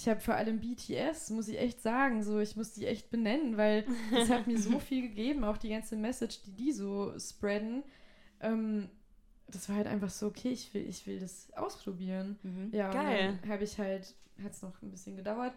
Ich 0.00 0.08
habe 0.08 0.20
vor 0.20 0.34
allem 0.34 0.60
BTS, 0.60 1.28
muss 1.28 1.48
ich 1.48 1.58
echt 1.58 1.82
sagen, 1.82 2.22
so, 2.22 2.38
ich 2.38 2.56
muss 2.56 2.72
die 2.72 2.86
echt 2.86 3.10
benennen, 3.10 3.58
weil 3.58 3.84
das 4.10 4.30
hat 4.30 4.46
mir 4.46 4.58
so 4.58 4.78
viel 4.78 5.02
gegeben, 5.02 5.44
auch 5.44 5.58
die 5.58 5.68
ganze 5.68 5.94
Message, 5.94 6.40
die 6.40 6.52
die 6.52 6.72
so 6.72 7.12
spreaden. 7.18 7.82
Ähm, 8.40 8.88
das 9.48 9.68
war 9.68 9.76
halt 9.76 9.86
einfach 9.86 10.08
so, 10.08 10.28
okay, 10.28 10.48
ich 10.48 10.72
will, 10.72 10.88
ich 10.88 11.06
will 11.06 11.20
das 11.20 11.52
ausprobieren. 11.52 12.38
Mhm. 12.42 12.70
Ja, 12.72 12.90
Geil. 12.90 13.38
habe 13.46 13.62
ich 13.62 13.78
halt, 13.78 14.14
hat 14.42 14.52
es 14.52 14.62
noch 14.62 14.80
ein 14.80 14.90
bisschen 14.90 15.16
gedauert. 15.16 15.52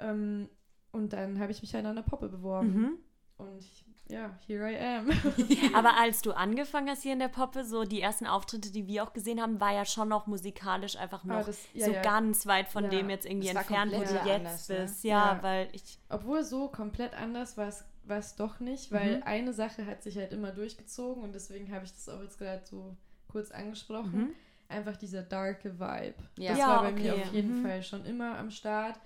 Ähm, 0.00 0.48
und 0.90 1.12
dann 1.12 1.38
habe 1.38 1.52
ich 1.52 1.62
mich 1.62 1.72
halt 1.72 1.86
an 1.86 1.94
der 1.94 2.02
Poppe 2.02 2.28
beworben. 2.28 2.74
mhm. 2.74 2.98
Und 3.36 3.60
ich, 3.60 3.83
ja, 4.08 4.30
here 4.46 4.70
I 4.70 4.76
am. 4.78 5.10
Aber 5.74 5.96
als 5.96 6.20
du 6.22 6.32
angefangen 6.36 6.88
hast 6.90 7.02
hier 7.02 7.12
in 7.14 7.18
der 7.18 7.28
Poppe, 7.28 7.64
so 7.64 7.84
die 7.84 8.00
ersten 8.00 8.26
Auftritte, 8.26 8.70
die 8.70 8.86
wir 8.86 9.02
auch 9.04 9.12
gesehen 9.12 9.40
haben, 9.40 9.60
war 9.60 9.72
ja 9.72 9.84
schon 9.84 10.08
noch 10.08 10.26
musikalisch 10.26 10.96
einfach 10.96 11.24
noch 11.24 11.36
Aber 11.36 11.44
das- 11.44 11.66
ja, 11.72 11.86
so 11.86 11.92
ja. 11.92 12.02
ganz 12.02 12.46
weit 12.46 12.68
von 12.68 12.84
Ja. 12.84 12.90
dem 12.90 13.08
jetzt 13.10 13.26
irgendwie 13.26 13.48
entfernt, 13.48 13.92
wo 13.92 13.96
du 13.98 14.02
jetzt 14.02 14.16
anders, 14.28 14.68
ne? 14.68 14.76
bist. 14.80 15.04
Ja, 15.04 15.34
Ja. 15.36 15.42
weil 15.42 15.68
ich. 15.72 15.98
Obwohl 16.08 16.44
so 16.44 16.68
komplett 16.68 17.14
anders 17.14 17.56
war 17.56 17.68
es 17.68 17.84
war 18.06 18.18
es 18.18 18.36
doch 18.36 18.60
nicht, 18.60 18.92
weil 18.92 19.16
Mhm. 19.16 19.22
eine 19.24 19.52
Sache 19.54 19.86
hat 19.86 20.02
sich 20.02 20.18
halt 20.18 20.30
immer 20.34 20.50
durchgezogen 20.50 21.22
und 21.24 21.34
deswegen 21.34 21.72
habe 21.74 21.86
ich 21.86 21.92
das 21.92 22.06
auch 22.10 22.20
jetzt 22.20 22.36
gerade 22.38 22.60
so 22.66 22.94
kurz 23.28 23.50
angesprochen. 23.50 24.12
Mhm. 24.14 24.30
Einfach 24.68 24.98
dieser 24.98 25.22
darke 25.22 25.80
Vibe. 25.80 26.14
Ja. 26.38 26.50
Das 26.50 26.58
Ja, 26.58 26.68
war 26.68 26.82
bei 26.82 26.92
mir 26.92 27.12
okay. 27.14 27.22
auf 27.22 27.32
jeden 27.32 27.60
Mhm. 27.60 27.62
Fall 27.66 27.82
schon 27.82 28.04
immer 28.04 28.36
am 28.36 28.50
Start. 28.50 29.00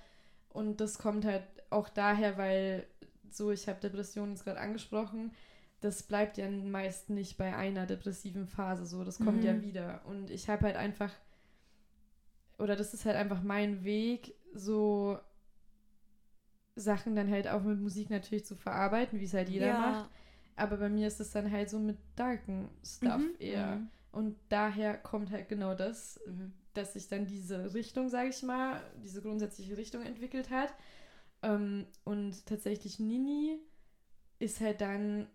Und 0.50 0.80
das 0.80 0.98
kommt 0.98 1.24
halt 1.24 1.44
auch 1.70 1.88
daher, 1.88 2.36
weil 2.38 2.88
so, 3.34 3.50
ich 3.50 3.68
habe 3.68 3.80
Depressionen 3.80 4.32
jetzt 4.32 4.44
gerade 4.44 4.60
angesprochen, 4.60 5.32
das 5.80 6.02
bleibt 6.02 6.38
ja 6.38 6.50
meist 6.50 7.08
nicht 7.10 7.36
bei 7.38 7.54
einer 7.56 7.86
depressiven 7.86 8.46
Phase 8.46 8.84
so, 8.86 9.04
das 9.04 9.18
kommt 9.18 9.38
Mhm. 9.38 9.46
ja 9.46 9.62
wieder. 9.62 10.02
Und 10.06 10.30
ich 10.30 10.48
habe 10.48 10.66
halt 10.66 10.76
einfach, 10.76 11.12
oder 12.58 12.74
das 12.76 12.94
ist 12.94 13.04
halt 13.04 13.16
einfach 13.16 13.42
mein 13.42 13.84
Weg, 13.84 14.34
so 14.54 15.18
Sachen 16.74 17.16
dann 17.16 17.30
halt 17.30 17.48
auch 17.48 17.62
mit 17.62 17.80
Musik 17.80 18.10
natürlich 18.10 18.44
zu 18.44 18.54
verarbeiten, 18.56 19.20
wie 19.20 19.24
es 19.24 19.34
halt 19.34 19.48
jeder 19.48 19.74
macht. 19.78 20.10
Aber 20.56 20.76
bei 20.76 20.88
mir 20.88 21.06
ist 21.08 21.20
es 21.20 21.30
dann 21.30 21.50
halt 21.50 21.70
so 21.70 21.78
mit 21.78 21.96
darken 22.16 22.68
Stuff 22.84 23.20
Mhm. 23.20 23.34
eher. 23.38 23.76
Mhm. 23.76 23.88
Und 24.12 24.36
daher 24.48 24.96
kommt 24.96 25.30
halt 25.30 25.48
genau 25.48 25.74
das, 25.74 26.20
Mhm. 26.26 26.52
dass 26.74 26.94
sich 26.94 27.08
dann 27.08 27.26
diese 27.26 27.74
Richtung, 27.74 28.08
sage 28.08 28.28
ich 28.30 28.42
mal, 28.42 28.80
diese 29.04 29.22
grundsätzliche 29.22 29.76
Richtung 29.76 30.02
entwickelt 30.02 30.50
hat. 30.50 30.72
Ähm, 31.42 31.86
und 32.04 32.46
tatsächlich 32.46 32.98
Nini 32.98 33.58
ist 34.38 34.60
halt 34.60 34.80
dann 34.80 35.28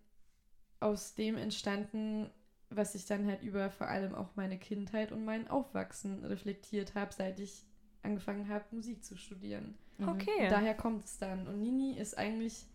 aus 0.79 1.15
dem 1.15 1.37
entstanden, 1.37 2.29
was 2.69 2.95
ich 2.95 3.05
dann 3.05 3.25
halt 3.27 3.41
über 3.43 3.69
vor 3.69 3.87
allem 3.87 4.15
auch 4.15 4.35
meine 4.35 4.57
Kindheit 4.57 5.11
und 5.11 5.23
mein 5.25 5.47
Aufwachsen 5.47 6.25
reflektiert 6.25 6.95
habe, 6.95 7.13
seit 7.13 7.39
ich 7.39 7.63
angefangen 8.01 8.49
habe, 8.49 8.65
Musik 8.71 9.03
zu 9.03 9.15
studieren. 9.17 9.77
Mhm. 9.97 10.09
Okay. 10.09 10.49
Daher 10.49 10.75
kommt 10.75 11.05
es 11.05 11.17
dann. 11.17 11.47
Und 11.47 11.61
Nini 11.61 11.97
ist 11.97 12.17
eigentlich, 12.17 12.65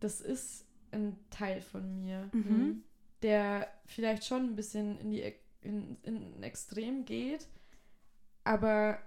das 0.00 0.20
ist 0.20 0.64
ein 0.92 1.18
Teil 1.30 1.60
von 1.60 1.94
mir 1.94 2.30
Mhm. 2.32 2.82
der 3.22 3.68
vielleicht 3.84 4.24
schon 4.24 4.44
ein 4.50 4.56
bisschen 4.56 4.98
in 5.00 5.10
die 5.10 5.34
in, 5.60 5.96
in 6.02 6.38
ein 6.38 6.42
Extrem 6.44 7.04
geht, 7.04 7.48
aber 8.44 8.98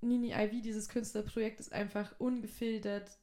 Nini 0.00 0.32
Ivy, 0.32 0.60
dieses 0.62 0.88
Künstlerprojekt, 0.88 1.60
ist 1.60 1.72
einfach 1.72 2.14
ungefiltert 2.18 3.18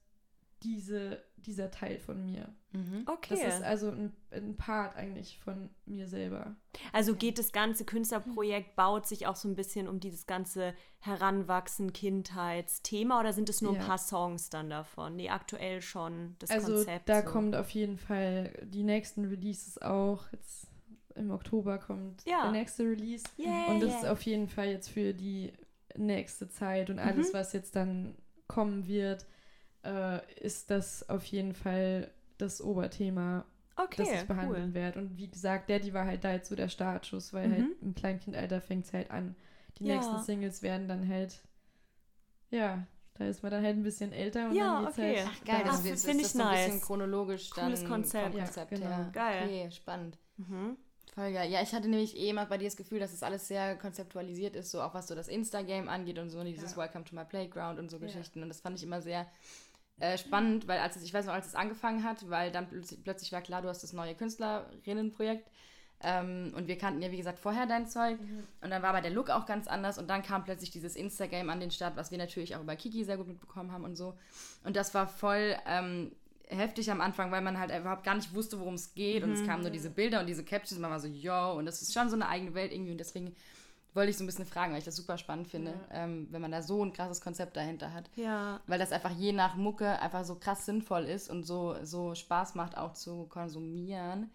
diese, 0.63 1.21
dieser 1.37 1.69
Teil 1.69 1.99
von 1.99 2.25
mir. 2.25 2.53
Mhm. 2.71 3.03
Okay. 3.05 3.37
Das 3.39 3.55
ist 3.55 3.63
also 3.63 3.91
ein, 3.91 4.13
ein 4.31 4.55
Part 4.57 4.95
eigentlich 4.95 5.37
von 5.37 5.69
mir 5.85 6.07
selber. 6.07 6.55
Also 6.91 7.15
geht 7.15 7.37
das 7.37 7.51
ganze 7.51 7.85
Künstlerprojekt, 7.85 8.75
baut 8.75 9.05
sich 9.05 9.27
auch 9.27 9.35
so 9.35 9.47
ein 9.47 9.55
bisschen 9.55 9.87
um 9.87 9.99
dieses 9.99 10.25
ganze 10.25 10.73
Heranwachsen, 10.99 11.93
Kindheitsthema 11.93 13.19
oder 13.19 13.31
sind 13.33 13.49
es 13.49 13.61
nur 13.61 13.73
Ja. 13.75 13.81
ein 13.81 13.85
paar 13.85 13.97
Songs 13.99 14.49
dann 14.49 14.69
davon? 14.69 15.15
Nee, 15.15 15.29
aktuell 15.29 15.81
schon 15.81 16.35
das 16.39 16.49
also 16.49 16.73
Konzept. 16.73 17.09
da 17.09 17.21
so. 17.21 17.29
kommt 17.29 17.55
auf 17.55 17.69
jeden 17.69 17.97
Fall 17.97 18.51
die 18.65 18.83
nächsten 18.83 19.25
Releases 19.25 19.81
auch. 19.81 20.23
Jetzt 20.31 20.67
im 21.15 21.31
Oktober 21.31 21.77
kommt 21.77 22.23
Ja. 22.25 22.43
der 22.43 22.51
nächste 22.51 22.83
Release. 22.83 23.23
Yay. 23.37 23.67
Und 23.69 23.81
das 23.81 23.95
ist 23.97 24.05
auf 24.05 24.21
jeden 24.23 24.49
Fall 24.49 24.67
jetzt 24.69 24.89
für 24.89 25.13
die 25.13 25.53
nächste 25.97 26.49
Zeit 26.49 26.89
und 26.89 26.99
alles, 26.99 27.33
Mhm. 27.33 27.33
was 27.33 27.53
jetzt 27.53 27.75
dann 27.75 28.15
kommen 28.47 28.87
wird, 28.87 29.25
äh, 29.85 30.19
ist 30.41 30.71
das 30.71 31.09
auf 31.09 31.25
jeden 31.25 31.53
Fall 31.53 32.11
das 32.37 32.61
Oberthema, 32.61 33.45
das 33.95 34.11
okay, 34.11 34.23
ich 34.23 34.27
behandeln 34.27 34.73
cool. 34.73 34.73
werde. 34.73 34.99
Und 34.99 35.17
wie 35.17 35.29
gesagt, 35.29 35.69
Daddy 35.69 35.93
war 35.93 36.05
halt 36.05 36.23
da 36.23 36.33
jetzt 36.33 36.49
so 36.49 36.55
der 36.55 36.69
Startschuss, 36.69 37.33
weil 37.33 37.49
Mhm. 37.49 37.51
halt 37.51 37.75
im 37.81 37.95
Kleinkindalter 37.95 38.61
fängt 38.61 38.85
es 38.85 38.93
halt 38.93 39.11
an. 39.11 39.35
Die 39.79 39.83
Ja. 39.83 39.85
nächsten 39.85 40.19
Singles 40.19 40.63
werden 40.63 40.87
dann 40.87 41.07
halt, 41.09 41.41
ja, 42.49 42.85
da 43.15 43.27
ist 43.27 43.43
man 43.43 43.51
dann 43.51 43.63
halt 43.63 43.77
ein 43.77 43.83
bisschen 43.83 44.11
älter 44.11 44.49
und 44.49 44.55
Ja, 44.55 44.59
dann 44.59 44.75
geht's 44.75 44.97
okay. 44.97 44.99
halt. 44.99 45.23
Ach, 45.27 45.43
geil, 45.45 45.63
Ach, 45.67 45.83
das, 45.83 45.87
das 45.87 45.91
ist, 45.91 46.05
find 46.05 46.19
ist 46.19 46.21
ich 46.21 46.27
das 46.27 46.35
so 46.35 46.43
ein 46.43 46.49
bisschen 46.49 46.79
nice. 46.79 46.81
chronologisch 46.81 47.53
dann 47.53 47.71
Cooles 47.71 47.83
Konzept. 47.83 48.15
vom 48.15 48.33
Ja, 48.35 48.45
Konzept 48.45 48.69
genau. 48.69 49.11
Geil. 49.11 49.43
Okay, 49.43 49.69
spannend. 49.71 50.17
Mhm. 50.37 50.77
Voll 51.15 51.31
geil. 51.31 51.49
Ja, 51.49 51.61
ich 51.61 51.73
hatte 51.73 51.87
nämlich 51.87 52.17
eh 52.17 52.29
immer 52.29 52.45
bei 52.45 52.57
dir 52.57 52.65
das 52.65 52.75
Gefühl, 52.75 52.99
dass 52.99 53.13
es 53.13 53.21
das 53.21 53.27
alles 53.27 53.47
sehr 53.47 53.77
konzeptualisiert 53.77 54.55
ist, 54.55 54.69
so 54.69 54.81
auch 54.81 54.93
was 54.93 55.07
so 55.07 55.15
das 55.15 55.29
Insta-Game 55.29 55.87
angeht 55.87 56.19
und 56.19 56.29
so, 56.29 56.39
und 56.39 56.45
dieses 56.45 56.71
Ja. 56.71 56.77
Welcome 56.77 57.05
to 57.05 57.15
my 57.15 57.23
Playground 57.23 57.79
und 57.79 57.89
so 57.89 57.97
Ja. 57.97 58.05
Geschichten. 58.05 58.43
Und 58.43 58.49
das 58.49 58.59
fand 58.59 58.77
ich 58.77 58.83
immer 58.83 59.01
sehr 59.01 59.25
äh, 59.99 60.17
spannend, 60.17 60.67
weil 60.67 60.79
als 60.79 60.97
es, 60.97 61.03
ich 61.03 61.13
weiß 61.13 61.25
noch, 61.27 61.33
als 61.33 61.47
es 61.47 61.55
angefangen 61.55 62.03
hat, 62.03 62.29
weil 62.29 62.51
dann 62.51 62.67
plötzlich, 62.67 63.01
plötzlich 63.01 63.31
war 63.31 63.41
klar, 63.41 63.61
du 63.61 63.69
hast 63.69 63.81
das 63.81 63.93
neue 63.93 64.13
Künstlerinnenprojekt. 64.13 65.49
Ähm, 66.01 66.51
und 66.57 66.67
wir 66.67 66.77
kannten 66.77 67.01
ja, 67.01 67.09
wie 67.11 67.17
gesagt, 67.17 67.39
vorher 67.39 67.65
dein 67.65 67.87
Zeug. 67.87 68.19
Und 68.61 68.69
dann 68.69 68.81
war 68.81 68.89
aber 68.89 68.99
der 68.99 69.11
Look 69.11 69.29
auch 69.29 69.45
ganz 69.45 69.67
anders. 69.69 69.97
Und 69.97 70.09
dann 70.09 70.21
kam 70.21 70.43
plötzlich 70.43 70.69
dieses 70.69 70.97
Insta-Game 70.97 71.49
an 71.49 71.61
den 71.61 71.71
Start, 71.71 71.95
was 71.95 72.11
wir 72.11 72.17
natürlich 72.17 72.57
auch 72.57 72.61
über 72.61 72.75
Kiki 72.75 73.05
sehr 73.05 73.15
gut 73.15 73.27
mitbekommen 73.27 73.71
haben 73.71 73.85
und 73.85 73.95
so. 73.95 74.17
Und 74.65 74.75
das 74.75 74.93
war 74.93 75.07
voll 75.07 75.55
ähm, 75.65 76.11
heftig 76.49 76.91
am 76.91 77.01
Anfang, 77.01 77.31
weil 77.31 77.41
man 77.41 77.59
halt 77.59 77.71
überhaupt 77.77 78.03
gar 78.03 78.15
nicht 78.15 78.33
wusste, 78.33 78.59
worum 78.59 78.75
es 78.75 78.93
geht. 78.93 79.23
Und 79.23 79.31
es 79.31 79.45
kamen 79.45 79.61
nur 79.61 79.71
diese 79.71 79.89
Bilder 79.89 80.19
und 80.19 80.27
diese 80.27 80.43
Captions. 80.43 80.79
Man 80.79 80.91
war 80.91 80.99
so, 80.99 81.07
yo. 81.07 81.53
Und 81.53 81.65
das 81.65 81.81
ist 81.81 81.93
schon 81.93 82.09
so 82.09 82.15
eine 82.15 82.27
eigene 82.27 82.53
Welt 82.53 82.71
irgendwie. 82.71 82.91
Und 82.91 82.99
deswegen 82.99 83.35
wollte 83.93 84.11
ich 84.11 84.17
so 84.17 84.23
ein 84.23 84.27
bisschen 84.27 84.45
fragen, 84.45 84.73
weil 84.73 84.79
ich 84.79 84.85
das 84.85 84.97
super 84.97 85.17
spannend 85.17 85.47
finde, 85.47 85.73
ähm, 85.91 86.27
wenn 86.29 86.41
man 86.41 86.51
da 86.51 86.61
so 86.61 86.83
ein 86.83 86.91
krasses 86.91 87.21
Konzept 87.21 87.55
dahinter 87.55 87.93
hat. 87.93 88.09
Ja. 88.15 88.59
Weil 88.67 88.77
das 88.77 88.91
einfach 88.91 89.11
je 89.11 89.31
nach 89.31 89.55
Mucke 89.55 89.99
einfach 89.99 90.25
so 90.25 90.35
krass 90.35 90.65
sinnvoll 90.65 91.05
ist 91.05 91.29
und 91.29 91.43
so, 91.43 91.77
so 91.83 92.13
Spaß 92.13 92.55
macht 92.55 92.77
auch 92.77 92.93
zu 92.93 93.25
konsumieren. 93.27 94.29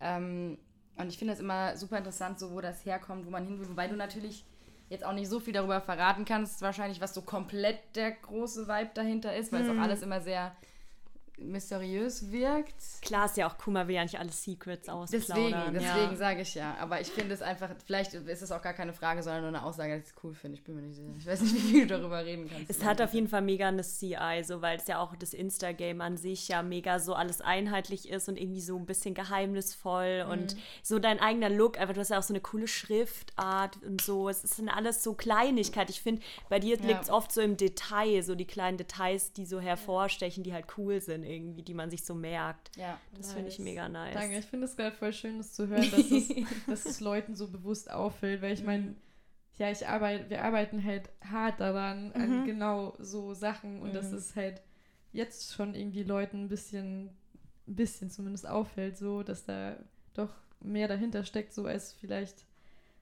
Ähm, 0.00 0.58
und 0.96 1.08
ich 1.08 1.18
finde 1.18 1.32
es 1.32 1.40
immer 1.40 1.76
super 1.76 1.98
interessant, 1.98 2.38
so 2.38 2.52
wo 2.52 2.60
das 2.60 2.84
herkommt, 2.84 3.24
wo 3.24 3.30
man 3.30 3.46
hin 3.46 3.58
will. 3.58 3.68
Wobei 3.68 3.88
du 3.88 3.96
natürlich 3.96 4.44
jetzt 4.90 5.04
auch 5.04 5.12
nicht 5.12 5.28
so 5.28 5.40
viel 5.40 5.52
darüber 5.52 5.80
verraten 5.80 6.24
kannst, 6.24 6.60
wahrscheinlich, 6.60 7.00
was 7.00 7.14
so 7.14 7.22
komplett 7.22 7.78
der 7.94 8.12
große 8.12 8.68
Vibe 8.68 8.90
dahinter 8.94 9.34
ist, 9.34 9.52
weil 9.52 9.62
es 9.62 9.70
auch 9.70 9.80
alles 9.80 10.02
immer 10.02 10.20
sehr 10.20 10.54
mysteriös 11.40 12.30
wirkt. 12.32 12.74
Klar 13.02 13.26
ist 13.26 13.36
ja 13.36 13.46
auch 13.48 13.66
man 13.66 13.86
will 13.86 13.96
ja 13.96 14.02
nicht 14.02 14.18
alle 14.18 14.30
Secrets 14.30 14.88
ausplaudern. 14.88 15.72
Deswegen, 15.74 15.84
ja. 15.84 15.94
deswegen 15.94 16.16
sage 16.16 16.40
ich 16.42 16.54
ja. 16.54 16.76
Aber 16.80 17.00
ich 17.00 17.08
finde 17.08 17.34
es 17.34 17.42
einfach, 17.42 17.70
vielleicht 17.84 18.14
ist 18.14 18.42
es 18.42 18.50
auch 18.50 18.62
gar 18.62 18.72
keine 18.72 18.92
Frage, 18.92 19.22
sondern 19.22 19.42
nur 19.42 19.48
eine 19.48 19.62
Aussage, 19.62 19.96
dass 19.98 20.08
ich 20.08 20.14
es 20.16 20.24
cool 20.24 20.34
finde. 20.34 20.56
Ich 20.58 20.64
bin 20.64 20.74
mir 20.76 20.82
nicht 20.82 20.96
sicher. 20.96 21.08
Ich 21.18 21.26
weiß 21.26 21.40
nicht, 21.42 21.54
wie 21.54 21.58
viel 21.60 21.86
du 21.86 21.98
darüber 21.98 22.24
reden 22.24 22.48
kannst. 22.50 22.70
Es 22.70 22.84
hat 22.84 23.00
auf 23.02 23.12
jeden 23.12 23.28
Fall 23.28 23.42
mega 23.42 23.68
eine 23.68 23.82
CI, 23.82 24.42
so 24.42 24.62
weil 24.62 24.78
es 24.78 24.86
ja 24.86 24.98
auch 25.00 25.14
das 25.16 25.34
Insta-Game 25.34 26.00
an 26.00 26.16
sich 26.16 26.48
ja 26.48 26.62
mega 26.62 26.98
so 26.98 27.14
alles 27.14 27.40
einheitlich 27.40 28.08
ist 28.08 28.28
und 28.28 28.38
irgendwie 28.38 28.60
so 28.62 28.76
ein 28.76 28.86
bisschen 28.86 29.14
geheimnisvoll 29.14 30.24
Mhm. 30.24 30.30
und 30.30 30.56
so 30.82 30.98
dein 30.98 31.20
eigener 31.20 31.50
Look. 31.50 31.78
Einfach, 31.78 31.94
du 31.94 32.00
hast 32.00 32.08
ja 32.10 32.18
auch 32.18 32.22
so 32.22 32.32
eine 32.32 32.40
coole 32.40 32.66
Schriftart 32.68 33.78
und 33.82 34.00
so. 34.00 34.28
Es 34.28 34.44
ist 34.44 34.58
dann 34.58 34.68
alles 34.68 35.02
so 35.02 35.14
Kleinigkeit. 35.14 35.90
Ich 35.90 36.00
finde, 36.00 36.22
bei 36.48 36.58
dir 36.58 36.76
Ja. 36.78 36.86
liegt 36.86 37.02
es 37.04 37.10
oft 37.10 37.32
so 37.32 37.40
im 37.40 37.56
Detail, 37.56 38.22
so 38.22 38.34
die 38.34 38.46
kleinen 38.46 38.76
Details, 38.78 39.32
die 39.32 39.44
so 39.46 39.60
hervorstechen, 39.60 40.42
die 40.44 40.52
halt 40.52 40.66
cool 40.76 41.00
sind 41.00 41.24
irgendwie, 41.28 41.62
die 41.62 41.74
man 41.74 41.90
sich 41.90 42.04
so 42.04 42.14
merkt. 42.14 42.76
Ja. 42.76 42.98
Das 43.16 43.32
finde 43.32 43.48
ich 43.48 43.58
Nice. 43.58 43.64
mega 43.64 43.88
nice. 43.88 44.14
Danke, 44.14 44.38
ich 44.38 44.46
finde 44.46 44.66
es 44.66 44.76
gerade 44.76 44.96
voll 44.96 45.12
schön, 45.12 45.38
das 45.38 45.52
zu 45.52 45.68
hören, 45.68 45.90
dass 45.90 46.10
es, 46.10 46.28
dass 46.66 46.86
es 46.86 47.00
Leuten 47.00 47.34
so 47.34 47.48
bewusst 47.48 47.90
auffällt, 47.90 48.42
weil 48.42 48.54
ich 48.54 48.64
meine, 48.64 48.94
ja, 49.56 49.70
ich 49.70 49.86
arbeite, 49.86 50.30
wir 50.30 50.44
arbeiten 50.44 50.84
halt 50.84 51.10
hart 51.28 51.60
daran, 51.60 52.12
an 52.12 52.44
genau 52.44 52.94
so 52.98 53.34
Sachen 53.34 53.80
und 53.82 53.94
dass 53.94 54.12
es 54.12 54.36
halt 54.36 54.62
jetzt 55.12 55.52
schon 55.54 55.74
irgendwie 55.74 56.02
Leuten 56.04 56.44
ein 56.44 56.48
bisschen, 56.48 57.06
ein 57.66 57.74
bisschen 57.74 58.10
zumindest 58.10 58.46
auffällt, 58.48 58.96
so, 58.96 59.22
dass 59.22 59.44
da 59.44 59.76
doch 60.14 60.32
mehr 60.60 60.88
dahinter 60.88 61.24
steckt, 61.24 61.52
so 61.52 61.66
als 61.66 61.92
vielleicht 61.92 62.44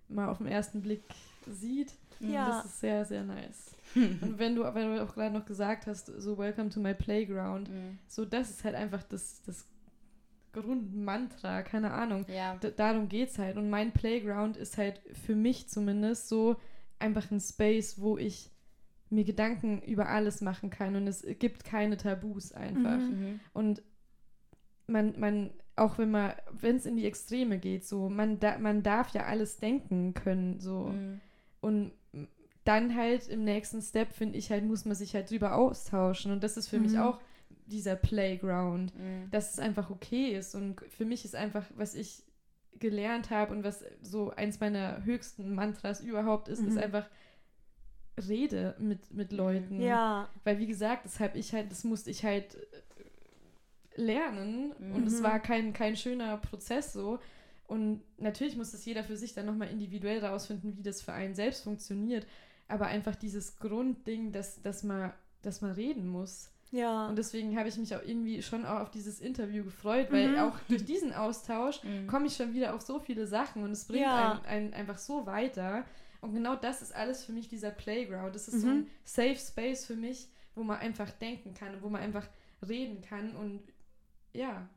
mal 0.09 0.29
auf 0.29 0.39
den 0.39 0.47
ersten 0.47 0.83
Blick 0.83 1.03
sieht. 1.47 1.93
Ja. 2.20 2.48
Das 2.48 2.66
ist 2.66 2.81
sehr, 2.81 3.05
sehr 3.05 3.24
nice. 3.24 3.74
und 3.94 4.38
wenn 4.38 4.55
du, 4.55 4.62
wenn 4.74 4.94
du 4.94 5.02
auch 5.02 5.14
gerade 5.14 5.35
noch 5.35 5.46
gesagt 5.46 5.87
hast, 5.87 6.07
so 6.07 6.38
Welcome 6.38 6.70
to 6.70 6.81
my 6.81 6.94
playground, 6.94 7.68
Mhm. 7.70 7.98
so 8.09 8.24
das 8.24 8.50
ist 8.50 8.64
halt 8.64 8.74
einfach 8.74 9.02
das, 9.02 9.42
das 9.42 9.66
Grundmantra, 10.52 11.62
keine 11.62 11.92
Ahnung. 11.92 12.24
Ja. 12.29 12.57
Darum 12.76 13.09
geht's 13.09 13.38
halt. 13.38 13.57
Und 13.57 13.68
mein 13.70 13.92
Playground 13.92 14.57
ist 14.57 14.79
halt 14.79 15.00
für 15.24 15.35
mich 15.35 15.68
zumindest 15.68 16.29
so 16.29 16.57
einfach 16.98 17.31
ein 17.31 17.40
Space, 17.40 18.00
wo 18.00 18.16
ich 18.16 18.50
mir 19.11 19.24
Gedanken 19.24 19.83
über 19.83 20.09
alles 20.09 20.40
machen 20.40 20.70
kann 20.70 20.96
und 20.96 21.07
es 21.07 21.24
gibt 21.38 21.64
keine 21.64 21.96
Tabus 21.96 22.52
einfach. 22.52 22.98
Mhm. 22.98 23.38
Und 23.52 23.83
man, 24.87 25.18
man, 25.20 25.50
auch 25.76 25.98
wenn 25.98 26.11
man, 26.11 26.33
wenn 26.52 26.76
es 26.76 26.87
in 26.87 26.96
die 26.96 27.07
Extreme 27.07 27.59
geht, 27.59 27.85
so, 27.87 28.09
man, 28.09 28.40
da, 28.40 28.59
man 28.59 28.83
darf 28.83 29.11
ja 29.11 29.24
alles 29.24 29.59
denken 29.59 30.14
können, 30.14 30.59
so. 30.59 30.87
Mhm. 30.87 31.20
Und 31.61 31.92
dann 32.66 32.94
halt 32.96 33.29
im 33.29 33.44
nächsten 33.44 33.81
Step, 33.83 34.12
finde 34.12 34.38
ich 34.38 34.50
halt, 34.50 34.64
muss 34.64 34.85
man 34.85 34.94
sich 34.94 35.14
halt 35.14 35.31
drüber 35.31 35.55
austauschen. 35.55 36.33
Und 36.33 36.42
das 36.44 36.57
ist 36.57 36.68
für 36.68 36.79
mich 36.81 36.92
Mhm. 36.92 37.02
auch 37.02 37.18
dieser 37.66 37.96
Playground 37.96 38.94
Mhm. 38.94 39.29
dass 39.31 39.52
es 39.55 39.59
einfach 39.59 39.90
okay 39.90 40.37
ist. 40.37 40.55
Und 40.55 40.81
für 40.88 41.05
mich 41.05 41.24
ist 41.24 41.35
einfach, 41.35 41.64
was 41.76 41.94
ich 41.94 42.22
gelernt 42.79 43.31
habe 43.31 43.52
und 43.55 43.64
was 43.64 43.85
so 44.02 44.31
eins 44.31 44.61
meiner 44.61 45.05
höchsten 45.05 45.55
Mantras 45.55 46.00
überhaupt 46.00 46.48
ist, 46.48 46.61
ist 46.61 46.76
Mhm. 46.76 46.83
einfach 46.83 47.09
Rede 48.29 48.74
mit, 48.79 49.12
mit 49.12 49.33
Leuten. 49.33 49.81
Ja, 49.81 50.29
Weil 50.44 50.59
wie 50.59 50.66
gesagt, 50.66 51.05
das 51.05 51.20
habe 51.20 51.38
ich 51.38 51.52
halt, 51.52 51.70
das 51.70 51.85
musste 51.85 52.11
ich 52.11 52.24
halt 52.24 52.55
äh, 52.55 54.00
lernen 54.00 54.72
und 54.72 55.07
es 55.07 55.20
Mhm. 55.20 55.24
war 55.24 55.40
kein, 55.40 55.72
kein 55.72 55.96
schöner 55.96 56.37
Prozess 56.38 56.92
so. 56.92 57.18
Und 57.66 58.02
natürlich 58.18 58.57
muss 58.57 58.70
das 58.70 58.85
jeder 58.85 59.02
für 59.02 59.16
sich 59.16 59.35
dann 59.35 59.46
nochmal 59.46 59.68
individuell 59.68 60.24
rausfinden, 60.24 60.76
wie 60.76 60.83
das 60.83 61.02
für 61.02 61.12
einen 61.12 61.35
selbst 61.35 61.64
funktioniert. 61.64 62.26
Aber 62.68 62.87
einfach 62.87 63.14
dieses 63.14 63.59
Grundding, 63.59 64.33
dass, 64.33 64.61
dass, 64.62 64.83
man, 64.83 65.12
dass 65.42 65.61
man 65.61 65.72
reden 65.72 66.07
muss. 66.09 66.50
ja. 66.72 67.09
Und 67.09 67.16
deswegen 67.16 67.57
habe 67.59 67.68
ich 67.68 67.76
mich 67.76 67.94
auch 67.94 68.02
irgendwie 68.02 68.42
schon 68.42 68.66
auch 68.66 68.81
auf 68.81 68.90
dieses 68.90 69.20
Interview 69.20 69.62
gefreut, 69.64 70.09
weil 70.11 70.33
Mhm. 70.33 70.38
auch 70.38 70.59
durch 70.68 70.85
diesen 70.85 71.12
Austausch 71.14 71.83
Mhm. 71.85 72.07
komme 72.09 72.26
ich 72.26 72.35
schon 72.37 72.55
wieder 72.55 72.74
auf 72.74 72.83
so 72.83 72.98
viele 72.98 73.26
Sachen 73.26 73.62
und 73.62 73.70
es 73.70 73.85
bringt 73.87 74.02
Ja. 74.02 74.33
einen, 74.33 74.44
einen 74.46 74.74
einfach 74.74 74.98
so 74.98 75.26
weiter. 75.26 75.85
Und 76.20 76.33
genau 76.35 76.57
das 76.57 76.83
ist 76.83 76.92
alles 76.94 77.24
für 77.24 77.33
mich 77.33 77.46
dieser 77.48 77.70
Playground. 77.70 78.35
Das 78.35 78.48
ist 78.48 78.62
so 78.62 78.66
Mhm. 78.66 78.72
ein 78.72 78.87
Safe 79.05 79.37
Space 79.37 79.87
für 79.87 79.94
mich, 79.96 80.29
wo 80.57 80.64
man 80.64 80.79
einfach 80.81 81.11
denken 81.11 81.55
kann 81.55 81.74
und 81.76 81.83
wo 81.83 81.88
man 81.88 82.00
einfach 82.02 82.26
reden 82.66 83.00
kann 83.00 83.37
und 83.37 83.62
ja. 84.33 84.68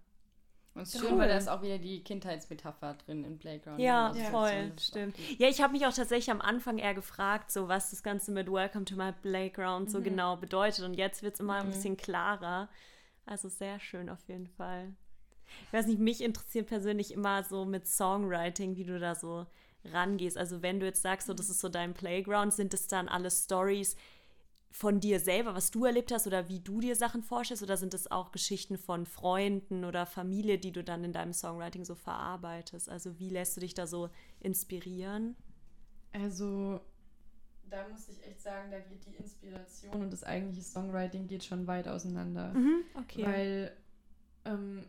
Und 0.75 0.84
es 0.84 0.93
ist 0.95 1.01
Cool. 1.01 1.10
schön, 1.10 1.17
weil 1.19 1.27
da 1.27 1.38
ist 1.38 1.49
auch 1.49 1.62
wieder 1.62 1.77
die 1.77 2.03
Kindheitsmetapher 2.03 2.93
drin 3.05 3.23
im 3.25 3.38
Playground. 3.39 3.79
Ja, 3.79 4.08
Also 4.10 4.19
Ja. 4.19 4.29
voll, 4.29 4.71
ist 4.75 4.88
stimmt. 4.88 5.17
Ja, 5.38 5.47
ich 5.49 5.62
habe 5.62 5.73
mich 5.73 5.86
auch 5.86 5.93
tatsächlich 5.93 6.32
am 6.32 6.41
Anfang 6.41 6.77
eher 6.77 6.93
gefragt, 6.93 7.51
so 7.51 7.67
was 7.67 7.89
das 7.89 8.03
Ganze 8.03 8.32
mit 8.32 8.51
Welcome 8.51 8.86
to 8.86 8.95
my 8.95 9.12
Playground 9.12 9.89
so 9.89 9.99
Mhm. 9.99 10.03
genau 10.03 10.38
bedeutet. 10.38 10.86
Und 10.86 10.93
jetzt 10.93 11.23
wird 11.23 11.34
es 11.34 11.39
immer 11.39 11.55
ein 11.55 11.65
Mhm. 11.67 11.71
bisschen 11.71 11.97
klarer. 11.97 12.69
Also 13.25 13.49
sehr 13.49 13.79
schön 13.79 14.10
auf 14.10 14.27
jeden 14.27 14.47
Fall. 14.47 14.93
Ich 15.65 15.73
weiß 15.73 15.88
nicht, 15.88 15.99
mich 15.99 16.21
interessiert 16.21 16.67
persönlich 16.67 17.12
immer 17.13 17.43
so 17.43 17.65
mit 17.65 17.88
Songwriting, 17.88 18.75
wie 18.75 18.84
du 18.86 18.99
da 18.99 19.15
so 19.15 19.47
rangehst. 19.86 20.38
Also 20.38 20.62
wenn 20.62 20.79
du 20.79 20.86
jetzt 20.86 21.01
sagst, 21.01 21.27
so 21.27 21.34
das 21.34 21.49
ist 21.49 21.60
so 21.60 21.69
dein 21.69 21.93
Playground, 21.93 22.53
sind 22.53 22.73
es 22.73 22.88
dann 22.88 23.08
alle 23.10 23.32
Stories 23.32 23.95
von 24.71 24.99
dir 24.99 25.19
selber, 25.19 25.55
was 25.55 25.71
du 25.71 25.86
erlebt 25.86 26.12
hast 26.12 26.27
oder 26.27 26.47
wie 26.47 26.60
du 26.60 26.79
dir 26.79 26.95
Sachen 26.95 27.23
vorstellst 27.23 27.63
oder 27.63 27.75
sind 27.77 27.93
es 27.93 28.10
auch 28.12 28.32
Geschichten 28.32 28.77
von 28.77 29.05
Freunden 29.05 29.84
oder 29.84 30.05
Familie, 30.05 30.60
die 30.60 30.71
du 30.71 30.84
dann 30.84 31.03
in 31.03 31.12
deinem 31.12 31.34
Songwriting 31.34 31.86
so 31.86 31.95
verarbeitest? 31.95 32.88
Also 32.89 33.17
wie 33.19 33.29
lässt 33.29 33.58
du 33.58 33.62
dich 33.62 33.73
da 33.73 33.88
so 33.88 34.10
inspirieren? 34.39 35.36
Also 36.13 36.82
da 37.69 37.88
muss 37.88 38.08
ich 38.10 38.23
echt 38.25 38.41
sagen, 38.41 38.71
da 38.71 38.79
geht 38.79 39.05
die 39.05 39.15
Inspiration 39.15 40.01
und 40.01 40.12
das 40.13 40.23
eigentliche 40.23 40.63
Songwriting 40.63 41.27
geht 41.27 41.43
schon 41.43 41.67
weit 41.67 41.88
auseinander. 41.88 42.53
Mhm, 42.53 42.84
okay. 42.95 43.23
Weil 43.25 43.77
ähm, 44.45 44.86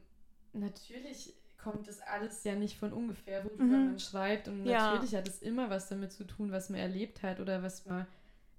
natürlich 0.53 1.35
kommt 1.59 1.89
das 1.89 2.01
alles 2.01 2.43
ja 2.45 2.55
nicht 2.55 2.79
von 2.79 2.93
ungefähr, 2.93 3.45
worüber 3.45 3.65
Mhm. 3.65 3.85
man 3.85 3.99
schreibt. 3.99 4.49
Und 4.49 4.65
Ja. 4.65 4.91
natürlich 4.91 5.15
hat 5.15 5.29
es 5.29 5.43
immer 5.43 5.69
was 5.69 5.89
damit 5.89 6.13
zu 6.13 6.25
tun, 6.25 6.53
was 6.53 6.71
man 6.71 6.81
erlebt 6.81 7.23
hat 7.23 7.41
oder 7.41 7.63
was 7.63 7.85
man 7.85 8.07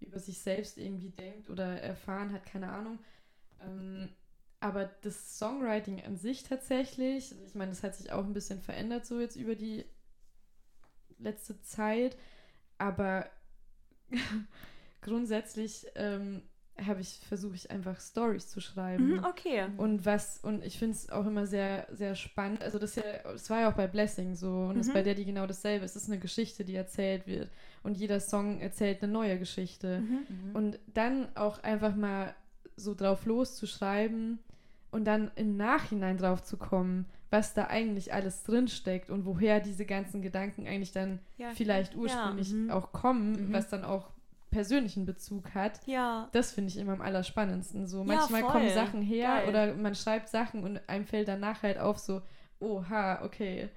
über 0.02 0.20
sich 0.20 0.40
selbst 0.40 0.78
irgendwie 0.78 1.10
denkt 1.12 1.50
oder 1.50 1.82
erfahren 1.82 2.34
hat, 2.34 2.46
keine 2.46 2.70
Ahnung. 2.72 3.00
Ähm, 3.62 4.10
aber 4.60 4.86
das 5.02 5.38
Songwriting 5.40 6.04
an 6.04 6.18
sich 6.18 6.44
tatsächlich, 6.44 7.36
ich 7.46 7.56
meine, 7.56 7.72
das 7.72 7.84
hat 7.84 7.96
sich 7.96 8.12
auch 8.12 8.26
ein 8.26 8.34
bisschen 8.34 8.62
verändert 8.62 9.06
so 9.06 9.20
jetzt 9.20 9.36
über 9.36 9.56
die 9.56 9.86
letzte 11.20 11.62
Zeit, 11.62 12.18
aber 12.78 13.30
grundsätzlich 15.02 15.88
ähm, 15.96 16.44
habe 16.86 17.02
ich 17.02 17.20
versuche 17.28 17.56
ich 17.56 17.72
einfach 17.72 18.00
Stories 18.00 18.50
zu 18.50 18.62
schreiben. 18.62 19.16
Mhm, 19.16 19.26
okay. 19.26 19.68
Und 19.78 20.06
was, 20.06 20.40
und 20.40 20.64
ich 20.64 20.78
finde 20.80 20.96
es 20.96 21.10
auch 21.10 21.26
immer 21.26 21.48
sehr, 21.48 21.88
sehr 21.92 22.16
spannend. 22.16 22.64
Also 22.64 22.80
das, 22.80 22.96
ja, 22.96 23.04
das 23.24 23.50
war 23.50 23.62
ja 23.62 23.72
auch 23.72 23.76
bei 23.76 23.88
Blessing 23.88 24.36
so 24.36 24.66
und 24.70 24.78
das 24.78 24.88
ist 24.88 24.90
Mhm. 24.90 24.94
bei 24.94 25.04
der 25.04 25.16
die 25.16 25.26
genau 25.26 25.48
dasselbe. 25.48 25.86
Es 25.86 25.96
ist 25.96 26.08
eine 26.10 26.20
Geschichte, 26.20 26.66
die 26.66 26.76
erzählt 26.76 27.28
wird. 27.28 27.50
Und 27.84 27.98
jeder 27.98 28.20
Song 28.20 28.60
erzählt 28.60 29.02
eine 29.04 29.12
neue 29.12 29.40
Geschichte. 29.40 30.00
Mhm. 30.02 30.26
Mhm. 30.50 30.56
Und 30.56 30.80
dann 30.94 31.28
auch 31.36 31.64
einfach 31.64 31.96
mal 31.96 32.36
so 32.76 32.94
drauf 32.94 33.26
loszuschreiben 33.26 34.40
und 34.92 35.06
dann 35.06 35.32
im 35.36 35.58
Nachhinein 35.58 36.18
drauf 36.18 36.44
zu 36.44 36.58
kommen, 36.58 37.06
was 37.30 37.54
da 37.54 37.68
eigentlich 37.68 38.14
alles 38.14 38.44
drinsteckt 38.44 39.10
und 39.10 39.26
woher 39.26 39.60
diese 39.62 39.86
ganzen 39.86 40.22
Gedanken 40.22 40.68
eigentlich 40.68 40.92
dann 40.92 41.20
Ja, 41.38 41.52
vielleicht 41.52 41.94
ja, 41.94 42.00
ursprünglich 42.00 42.52
mhm. 42.54 42.70
auch 42.72 42.92
kommen, 42.92 43.48
Mhm. 43.50 43.54
was 43.54 43.70
dann 43.70 43.84
auch 43.86 44.10
persönlichen 44.52 45.06
Bezug 45.06 45.56
hat. 45.56 45.80
Ja. 45.88 46.28
Das 46.34 46.52
finde 46.52 46.70
ich 46.70 46.78
immer 46.78 46.92
am 46.94 47.02
allerspannendsten. 47.02 47.88
So 47.88 48.00
Ja, 48.00 48.04
manchmal 48.04 48.44
kommen 48.44 48.70
Sachen 48.70 49.02
her 49.02 49.38
Geil. 49.46 49.50
oder 49.50 49.74
man 49.76 49.96
schreibt 49.96 50.28
Sachen 50.28 50.64
und 50.64 50.80
einem 50.90 51.06
fällt 51.06 51.30
danach 51.30 51.64
halt 51.64 51.78
auf 51.80 51.98
so, 52.00 52.22
oha, 52.60 53.24
okay, 53.24 53.70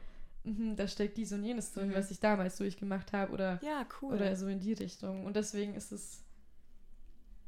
mhm, 0.45 0.77
da 0.77 0.87
steckt 0.89 1.17
dies 1.17 1.33
und 1.33 1.45
jenes 1.45 1.73
drin, 1.73 1.89
Mhm. 1.91 1.95
was 1.95 2.11
ich 2.11 2.21
damals 2.21 2.57
durchgemacht 2.57 3.13
habe 3.13 3.33
oder, 3.33 3.59
Ja, 3.63 3.87
cool. 4.01 4.15
oder 4.15 4.37
so 4.37 4.47
in 4.47 4.61
die 4.61 4.73
Richtung. 4.75 5.25
Und 5.27 5.35
deswegen 5.37 5.75
ist 5.75 5.91
es 5.93 6.23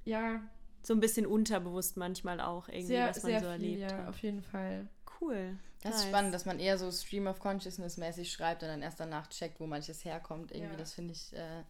ja 0.04 0.40
so 0.82 0.94
ein 0.94 1.00
bisschen 1.00 1.26
unterbewusst 1.26 1.96
manchmal 1.96 2.40
auch 2.40 2.68
irgendwie, 2.68 2.86
sehr, 2.86 3.08
was 3.08 3.22
man 3.22 3.32
sehr 3.32 3.40
so 3.40 3.46
viel, 3.46 3.52
erlebt 3.52 3.90
ja, 3.90 3.98
hat. 3.98 4.08
auf 4.08 4.18
jeden 4.22 4.42
Fall. 4.42 4.88
Cool. 5.20 5.58
Das 5.82 5.94
ist 5.96 6.00
Nice. 6.02 6.08
spannend, 6.08 6.34
dass 6.34 6.46
man 6.46 6.58
eher 6.58 6.78
so 6.78 6.90
Stream 6.90 7.26
of 7.26 7.38
Consciousness 7.40 7.96
mäßig 7.96 8.30
schreibt 8.32 8.62
und 8.62 8.68
dann 8.68 8.82
erst 8.82 9.00
danach 9.00 9.28
checkt, 9.28 9.60
wo 9.60 9.66
manches 9.66 10.04
herkommt. 10.04 10.52
Irgendwie, 10.52 10.72
Ja. 10.72 10.76
das 10.76 10.94
finde 10.94 11.12
ich 11.12 11.32
äh, 11.34 11.62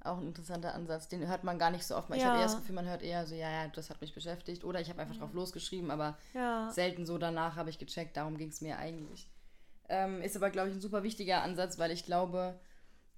auch 0.00 0.18
ein 0.18 0.28
interessanter 0.28 0.74
Ansatz. 0.74 1.08
Den 1.08 1.26
hört 1.26 1.44
man 1.44 1.58
gar 1.58 1.70
nicht 1.70 1.84
so 1.84 1.96
oft. 1.96 2.08
Ich 2.10 2.22
Ja. 2.22 2.26
habe 2.28 2.36
eher 2.38 2.44
das 2.44 2.56
Gefühl, 2.56 2.74
man 2.74 2.86
hört 2.86 3.02
eher 3.02 3.26
so, 3.26 3.34
ja, 3.34 3.50
ja, 3.50 3.68
das 3.68 3.90
hat 3.90 4.00
mich 4.00 4.14
beschäftigt. 4.14 4.64
Oder 4.64 4.80
ich 4.80 4.88
habe 4.90 5.00
einfach 5.00 5.16
drauf 5.16 5.32
losgeschrieben, 5.34 5.90
aber 5.90 6.16
Ja. 6.34 6.70
selten 6.70 7.04
so 7.06 7.18
danach 7.18 7.56
habe 7.56 7.70
ich 7.70 7.78
gecheckt, 7.78 8.16
darum 8.16 8.36
ging 8.38 8.48
es 8.48 8.60
mir 8.60 8.78
eigentlich. 8.78 9.28
Ähm, 9.88 10.22
ist 10.22 10.36
aber, 10.36 10.50
glaube 10.50 10.68
ich, 10.68 10.74
ein 10.74 10.80
super 10.80 11.02
wichtiger 11.02 11.42
Ansatz, 11.42 11.78
weil 11.78 11.90
ich 11.90 12.04
glaube, 12.04 12.58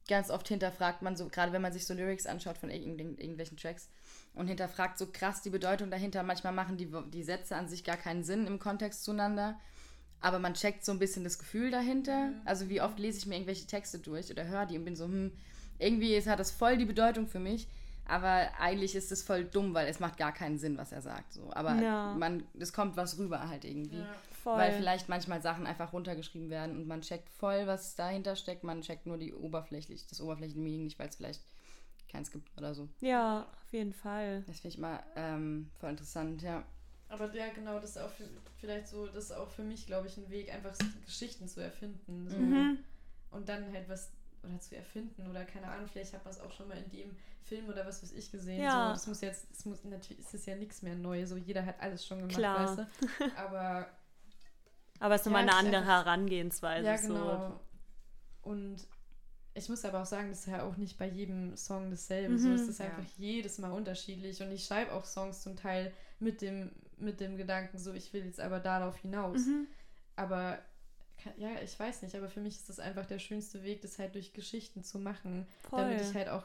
ganz 0.09 0.31
oft 0.31 0.49
hinterfragt 0.49 1.03
man 1.03 1.17
so, 1.17 1.29
gerade 1.29 1.53
wenn 1.53 1.63
man 1.63 1.73
sich 1.73 1.87
so 1.87 1.95
Lyrics 1.95 2.27
anschaut 2.27 2.59
von 2.59 2.71
irgendw 2.71 3.03
irgendwelchen 3.03 3.57
Tracks 3.57 3.89
und 4.35 4.49
hinterfragt 4.49 4.99
so 4.99 5.07
krass 5.07 5.43
die 5.43 5.51
Bedeutung 5.51 5.91
dahinter. 5.91 6.23
Manchmal 6.23 6.53
machen 6.53 6.77
die, 6.77 6.91
die 7.13 7.23
Sätze 7.23 7.57
an 7.57 7.69
sich 7.69 7.85
gar 7.85 7.97
keinen 7.97 8.25
Sinn 8.25 8.47
im 8.47 8.59
Kontext 8.59 9.05
zueinander. 9.05 9.59
Aber 10.21 10.39
man 10.39 10.55
checkt 10.55 10.85
so 10.85 10.93
ein 10.93 10.99
bisschen 10.99 11.25
das 11.25 11.39
Gefühl 11.39 11.71
dahinter. 11.71 12.33
Also 12.45 12.69
wie 12.69 12.81
oft 12.81 12.99
lese 12.99 13.19
ich 13.19 13.27
mir 13.27 13.37
irgendwelche 13.37 13.67
Texte 13.67 13.99
durch 13.99 14.31
oder 14.31 14.47
höre 14.47 14.67
die 14.67 14.77
und 14.77 14.85
bin 14.85 14.95
so, 14.97 15.05
hm, 15.07 15.33
irgendwie 15.79 16.15
ist, 16.15 16.29
hat 16.29 16.39
das 16.39 16.51
voll 16.51 16.77
die 16.77 16.85
Bedeutung 16.85 17.27
für 17.27 17.39
mich. 17.39 17.69
Aber 18.07 18.51
eigentlich 18.59 18.97
ist 18.97 19.13
es 19.13 19.23
voll 19.23 19.45
dumm, 19.45 19.73
weil 19.73 19.87
es 19.87 20.01
macht 20.01 20.17
gar 20.19 20.33
keinen 20.33 20.59
Sinn, 20.59 20.77
was 20.77 20.93
er 20.93 21.01
sagt. 21.01 21.33
So. 21.33 21.53
Aber 21.53 21.81
Ja. 21.81 22.15
man, 22.19 22.43
es 22.59 22.73
kommt 22.73 22.97
was 22.97 23.19
rüber 23.19 23.49
halt 23.49 23.65
irgendwie. 23.65 24.03
Voll. 24.43 24.57
Weil 24.57 24.73
vielleicht 24.73 25.09
manchmal 25.09 25.43
Sachen 25.43 25.67
einfach 25.67 25.93
runtergeschrieben 25.93 26.49
werden 26.49 26.77
und 26.77 26.87
man 26.87 27.03
checkt 27.03 27.29
voll, 27.29 27.67
was 27.67 27.95
dahinter 27.95 28.37
steckt. 28.37 28.65
Man 28.65 28.81
checkt 28.81 29.07
nur 29.07 29.19
die 29.19 29.35
oberflächlich, 29.35 30.07
das 30.07 30.21
oberflächliche 30.21 30.61
Meaning 30.61 30.85
nicht, 30.85 30.99
weil 30.99 31.09
es 31.09 31.17
vielleicht 31.17 31.43
keins 32.09 32.31
gibt 32.31 32.57
oder 32.57 32.75
so. 32.75 32.89
ja, 33.01 33.43
auf 33.43 33.73
jeden 33.73 33.93
Fall. 33.93 34.43
Das 34.47 34.61
finde 34.61 34.75
ich 34.75 34.81
mal 34.81 35.03
ähm, 35.15 35.71
voll 35.79 35.91
interessant, 35.91 36.43
ja. 36.43 36.65
Aber 37.09 37.33
ja, 37.35 37.49
genau, 37.53 37.79
das 37.79 37.91
ist 37.91 37.99
auch 37.99 38.11
für, 38.11 38.25
vielleicht 38.59 38.89
so, 38.89 39.07
das 39.07 39.25
ist 39.25 39.33
auch 39.33 39.51
für 39.51 39.63
mich, 39.63 39.87
glaube 39.87 40.07
ich, 40.07 40.17
ein 40.17 40.31
Weg, 40.31 40.53
einfach 40.53 40.75
Geschichten 41.05 41.47
zu 41.49 41.61
erfinden. 41.61 42.29
So. 42.29 42.37
Mhm. 42.37 42.79
Und 43.31 43.49
dann 43.49 43.73
halt 43.73 43.89
was 43.89 44.11
oder 44.43 44.59
zu 44.59 44.77
erfinden 44.77 45.29
oder 45.29 45.45
keine 45.45 45.69
Ahnung, 45.69 45.87
vielleicht 45.87 46.15
hat 46.15 46.25
man 46.25 46.33
es 46.33 46.41
auch 46.41 46.53
schon 46.53 46.69
mal 46.69 46.79
in 46.79 46.91
dem 46.91 47.17
Film 47.43 47.69
oder 47.69 47.87
was 47.87 48.03
weiß 48.03 48.13
ich 48.13 48.31
gesehen. 48.31 48.63
Ja. 48.63 48.87
So, 48.87 48.93
das 48.93 49.07
muss 49.07 49.21
jetzt, 49.21 49.47
das 49.51 49.65
muss, 49.65 49.85
natürlich 49.85 50.21
ist 50.21 50.35
es 50.35 50.47
ja 50.47 50.57
nichts 50.57 50.83
mehr 50.83 50.95
neu, 50.95 51.27
so 51.27 51.37
jeder 51.37 51.67
hat 51.67 51.81
alles 51.81 52.07
schon 52.07 52.19
gemacht, 52.19 52.37
Klar. 52.37 52.79
weißt 52.79 52.79
du? 52.79 53.37
Aber 53.37 53.91
Aber 55.01 55.15
es 55.17 55.23
ist 55.23 55.27
Ja, 55.27 55.33
nochmal 55.33 55.43
eine 55.43 55.51
es 55.51 55.57
ist 55.57 55.65
andere 55.67 55.81
einfach- 55.83 56.05
Herangehensweise. 56.07 56.87
ja, 56.87 56.99
So. 56.99 57.09
genau. 57.15 57.61
Und 58.43 58.87
ich 59.55 59.69
muss 59.69 59.85
aber 59.85 60.03
auch 60.03 60.07
sagen, 60.07 60.29
das 60.31 60.41
ist 60.41 60.47
ja 60.47 60.63
auch 60.63 60.77
nicht 60.77 60.97
bei 60.99 61.09
jedem 61.09 61.57
Song 61.57 61.91
dasselbe. 61.91 62.39
So 62.39 62.49
Mhm. 62.49 62.55
es 62.55 62.69
ist 62.69 62.79
Ja. 62.79 62.87
einfach 62.87 63.05
jedes 63.17 63.59
Mal 63.59 63.73
unterschiedlich. 63.73 64.41
Und 64.43 64.53
ich 64.53 64.65
schreibe 64.65 64.93
auch 64.93 65.05
Songs 65.05 65.43
zum 65.43 65.57
Teil 65.57 65.93
mit 66.21 66.41
dem, 66.43 66.71
mit 66.99 67.19
dem 67.21 67.37
Gedanken, 67.37 67.79
so 67.79 67.93
ich 67.93 68.13
will 68.13 68.25
jetzt 68.25 68.41
aber 68.41 68.61
darauf 68.61 68.97
hinaus. 68.99 69.47
Mhm. 69.47 69.67
Aber 70.17 70.59
ja, 71.37 71.49
ich 71.63 71.79
weiß 71.79 72.03
nicht, 72.03 72.15
aber 72.15 72.29
für 72.29 72.41
mich 72.41 72.57
ist 72.57 72.69
das 72.69 72.79
einfach 72.79 73.05
der 73.07 73.19
schönste 73.19 73.63
Weg, 73.63 73.83
das 73.83 73.99
halt 73.99 74.15
durch 74.15 74.33
Geschichten 74.33 74.85
zu 74.85 74.99
machen. 74.99 75.47
Voll. 75.69 75.81
Damit 75.81 76.01
ich 76.03 76.15
halt 76.15 76.29
auch, 76.29 76.45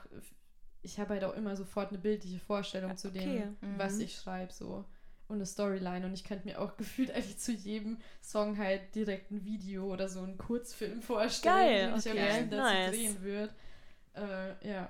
ich 0.81 0.99
habe 0.99 1.13
halt 1.13 1.23
auch 1.23 1.33
immer 1.33 1.55
sofort 1.55 1.89
eine 1.89 1.97
bildliche 1.99 2.39
Vorstellung 2.39 2.97
zu 2.97 3.09
dem, 3.11 3.21
okay. 3.29 3.47
was 3.77 3.95
Mhm. 3.95 4.01
ich 4.01 4.15
schreibe, 4.15 4.51
so. 4.51 4.85
Und 5.27 5.37
eine 5.37 5.45
Storyline. 5.45 6.05
Und 6.05 6.13
ich 6.13 6.23
könnte 6.23 6.47
mir 6.47 6.61
auch 6.61 6.77
gefühlt 6.77 7.11
eigentlich 7.11 7.37
zu 7.37 7.51
jedem 7.51 7.97
Song 8.21 8.57
halt 8.57 8.93
direkt 8.95 9.31
ein 9.31 9.43
Video 9.43 9.91
oder 9.91 10.07
so 10.07 10.21
einen 10.21 10.37
Kurzfilm 10.37 11.01
vorstellen, 11.01 11.55
Geil, 11.55 11.89
den 11.89 11.99
ich 11.99 12.09
am 12.09 12.17
okay, 12.17 12.25
liebsten 12.25 12.49
dazu 12.49 12.73
nice. 12.73 12.91
drehen 12.91 13.21
würde. 13.21 13.53
Äh, 14.13 14.69
ja. 14.69 14.89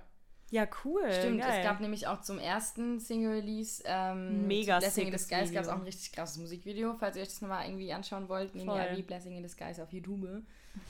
Ja, 0.51 0.67
cool. 0.83 1.01
Stimmt, 1.11 1.41
geil. 1.41 1.57
es 1.57 1.65
gab 1.65 1.79
nämlich 1.81 2.07
auch 2.07 2.21
zum 2.21 2.37
ersten 2.37 2.99
Single-Release 2.99 3.83
ähm, 3.85 4.47
Mega 4.47 4.77
Blessing 4.77 5.07
in 5.07 5.11
Disguise 5.11 5.51
gab 5.51 5.63
es 5.63 5.69
auch 5.69 5.75
ein 5.75 5.81
richtig 5.81 6.11
krasses 6.11 6.37
Musikvideo, 6.37 6.93
falls 6.93 7.15
ihr 7.15 7.23
euch 7.23 7.29
das 7.29 7.41
nochmal 7.41 7.65
irgendwie 7.65 7.91
anschauen 7.91 8.29
wollt. 8.29 8.53
Nehmt 8.53 8.69
Voll. 8.69 8.79
ihr 8.79 8.97
wie 8.97 9.01
Blessing 9.01 9.35
in 9.35 9.43
Disguise 9.43 9.81
auf 9.81 9.91
YouTube. 9.91 10.43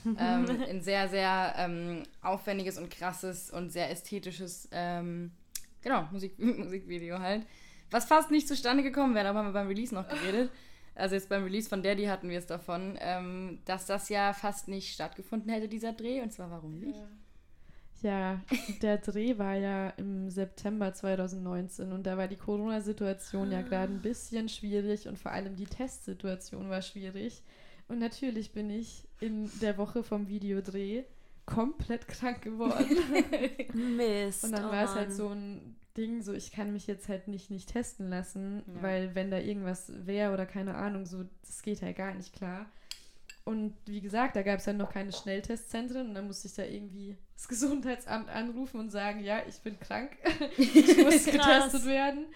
ähm, 0.04 0.16
ein 0.68 0.82
sehr, 0.82 1.08
sehr 1.08 1.54
ähm, 1.56 2.02
aufwendiges 2.20 2.76
und 2.76 2.90
krasses 2.90 3.50
und 3.50 3.70
sehr 3.70 3.90
ästhetisches 3.90 4.68
ähm, 4.72 5.32
genau, 5.80 6.06
Musik 6.12 6.38
Musikvideo 6.38 7.18
halt. 7.18 7.46
Was 7.90 8.06
fast 8.06 8.30
nicht 8.30 8.48
zustande 8.48 8.82
gekommen 8.82 9.14
wäre, 9.14 9.28
aber 9.28 9.40
haben 9.40 9.46
wir 9.46 9.52
beim 9.52 9.68
Release 9.68 9.94
noch 9.94 10.08
geredet. 10.08 10.50
Also 10.94 11.14
jetzt 11.14 11.28
beim 11.28 11.44
Release 11.44 11.68
von 11.68 11.82
Daddy 11.82 12.04
hatten 12.04 12.28
wir 12.28 12.38
es 12.38 12.46
davon, 12.46 12.96
ähm, 13.00 13.58
dass 13.66 13.86
das 13.86 14.08
ja 14.08 14.32
fast 14.32 14.66
nicht 14.66 14.94
stattgefunden 14.94 15.50
hätte, 15.50 15.68
dieser 15.68 15.92
Dreh. 15.92 16.22
Und 16.22 16.32
zwar 16.32 16.50
warum 16.50 16.78
nicht? 16.78 16.98
Ja, 18.02 18.40
der 18.82 18.98
Dreh 18.98 19.38
war 19.38 19.54
ja 19.54 19.90
im 19.90 20.30
September 20.30 20.92
2019 20.92 21.92
und 21.92 22.04
da 22.06 22.16
war 22.16 22.28
die 22.28 22.36
Corona-Situation 22.36 23.50
ja 23.50 23.62
gerade 23.62 23.92
ein 23.92 24.02
bisschen 24.02 24.48
schwierig 24.48 25.08
und 25.08 25.18
vor 25.18 25.32
allem 25.32 25.56
die 25.56 25.66
Testsituation 25.66 26.68
war 26.68 26.82
schwierig. 26.82 27.42
Und 27.88 27.98
natürlich 27.98 28.52
bin 28.52 28.68
ich 28.70 29.06
in 29.20 29.50
der 29.60 29.78
Woche 29.78 30.02
vom 30.02 30.28
Videodreh 30.28 31.04
komplett 31.46 32.08
krank 32.08 32.42
geworden. 32.42 32.96
Mist. 33.96 34.44
Und 34.44 34.52
dann 34.52 34.66
oh 34.66 34.72
war 34.72 34.84
es 34.84 34.94
halt 34.94 35.08
Mann. 35.08 35.16
so 35.16 35.28
ein 35.28 35.76
Ding, 35.96 36.22
so 36.22 36.32
ich 36.32 36.52
kann 36.52 36.72
mich 36.72 36.86
jetzt 36.86 37.08
halt 37.08 37.28
nicht, 37.28 37.50
nicht 37.50 37.70
testen 37.72 38.08
lassen, 38.10 38.62
Ja. 38.66 38.82
weil 38.82 39.14
wenn 39.14 39.30
da 39.30 39.38
irgendwas 39.38 39.90
wäre 40.06 40.32
oder 40.32 40.46
keine 40.46 40.74
Ahnung, 40.74 41.06
so, 41.06 41.24
das 41.44 41.62
geht 41.62 41.82
halt 41.82 41.96
gar 41.96 42.14
nicht 42.14 42.32
klar. 42.34 42.66
Und 43.44 43.74
wie 43.86 44.00
gesagt, 44.00 44.34
da 44.34 44.42
gab 44.42 44.58
es 44.58 44.66
halt 44.66 44.76
noch 44.76 44.92
keine 44.92 45.12
Schnelltestzentren 45.12 46.08
und 46.08 46.14
dann 46.14 46.26
musste 46.26 46.48
ich 46.48 46.54
da 46.54 46.64
irgendwie 46.64 47.16
das 47.34 47.46
Gesundheitsamt 47.48 48.28
anrufen 48.28 48.80
und 48.80 48.90
sagen, 48.90 49.20
ja, 49.20 49.40
ich 49.48 49.56
bin 49.60 49.78
krank, 49.78 50.10
ich 50.56 50.96
muss 50.98 51.24
getestet 51.26 51.84
werden. 51.86 52.26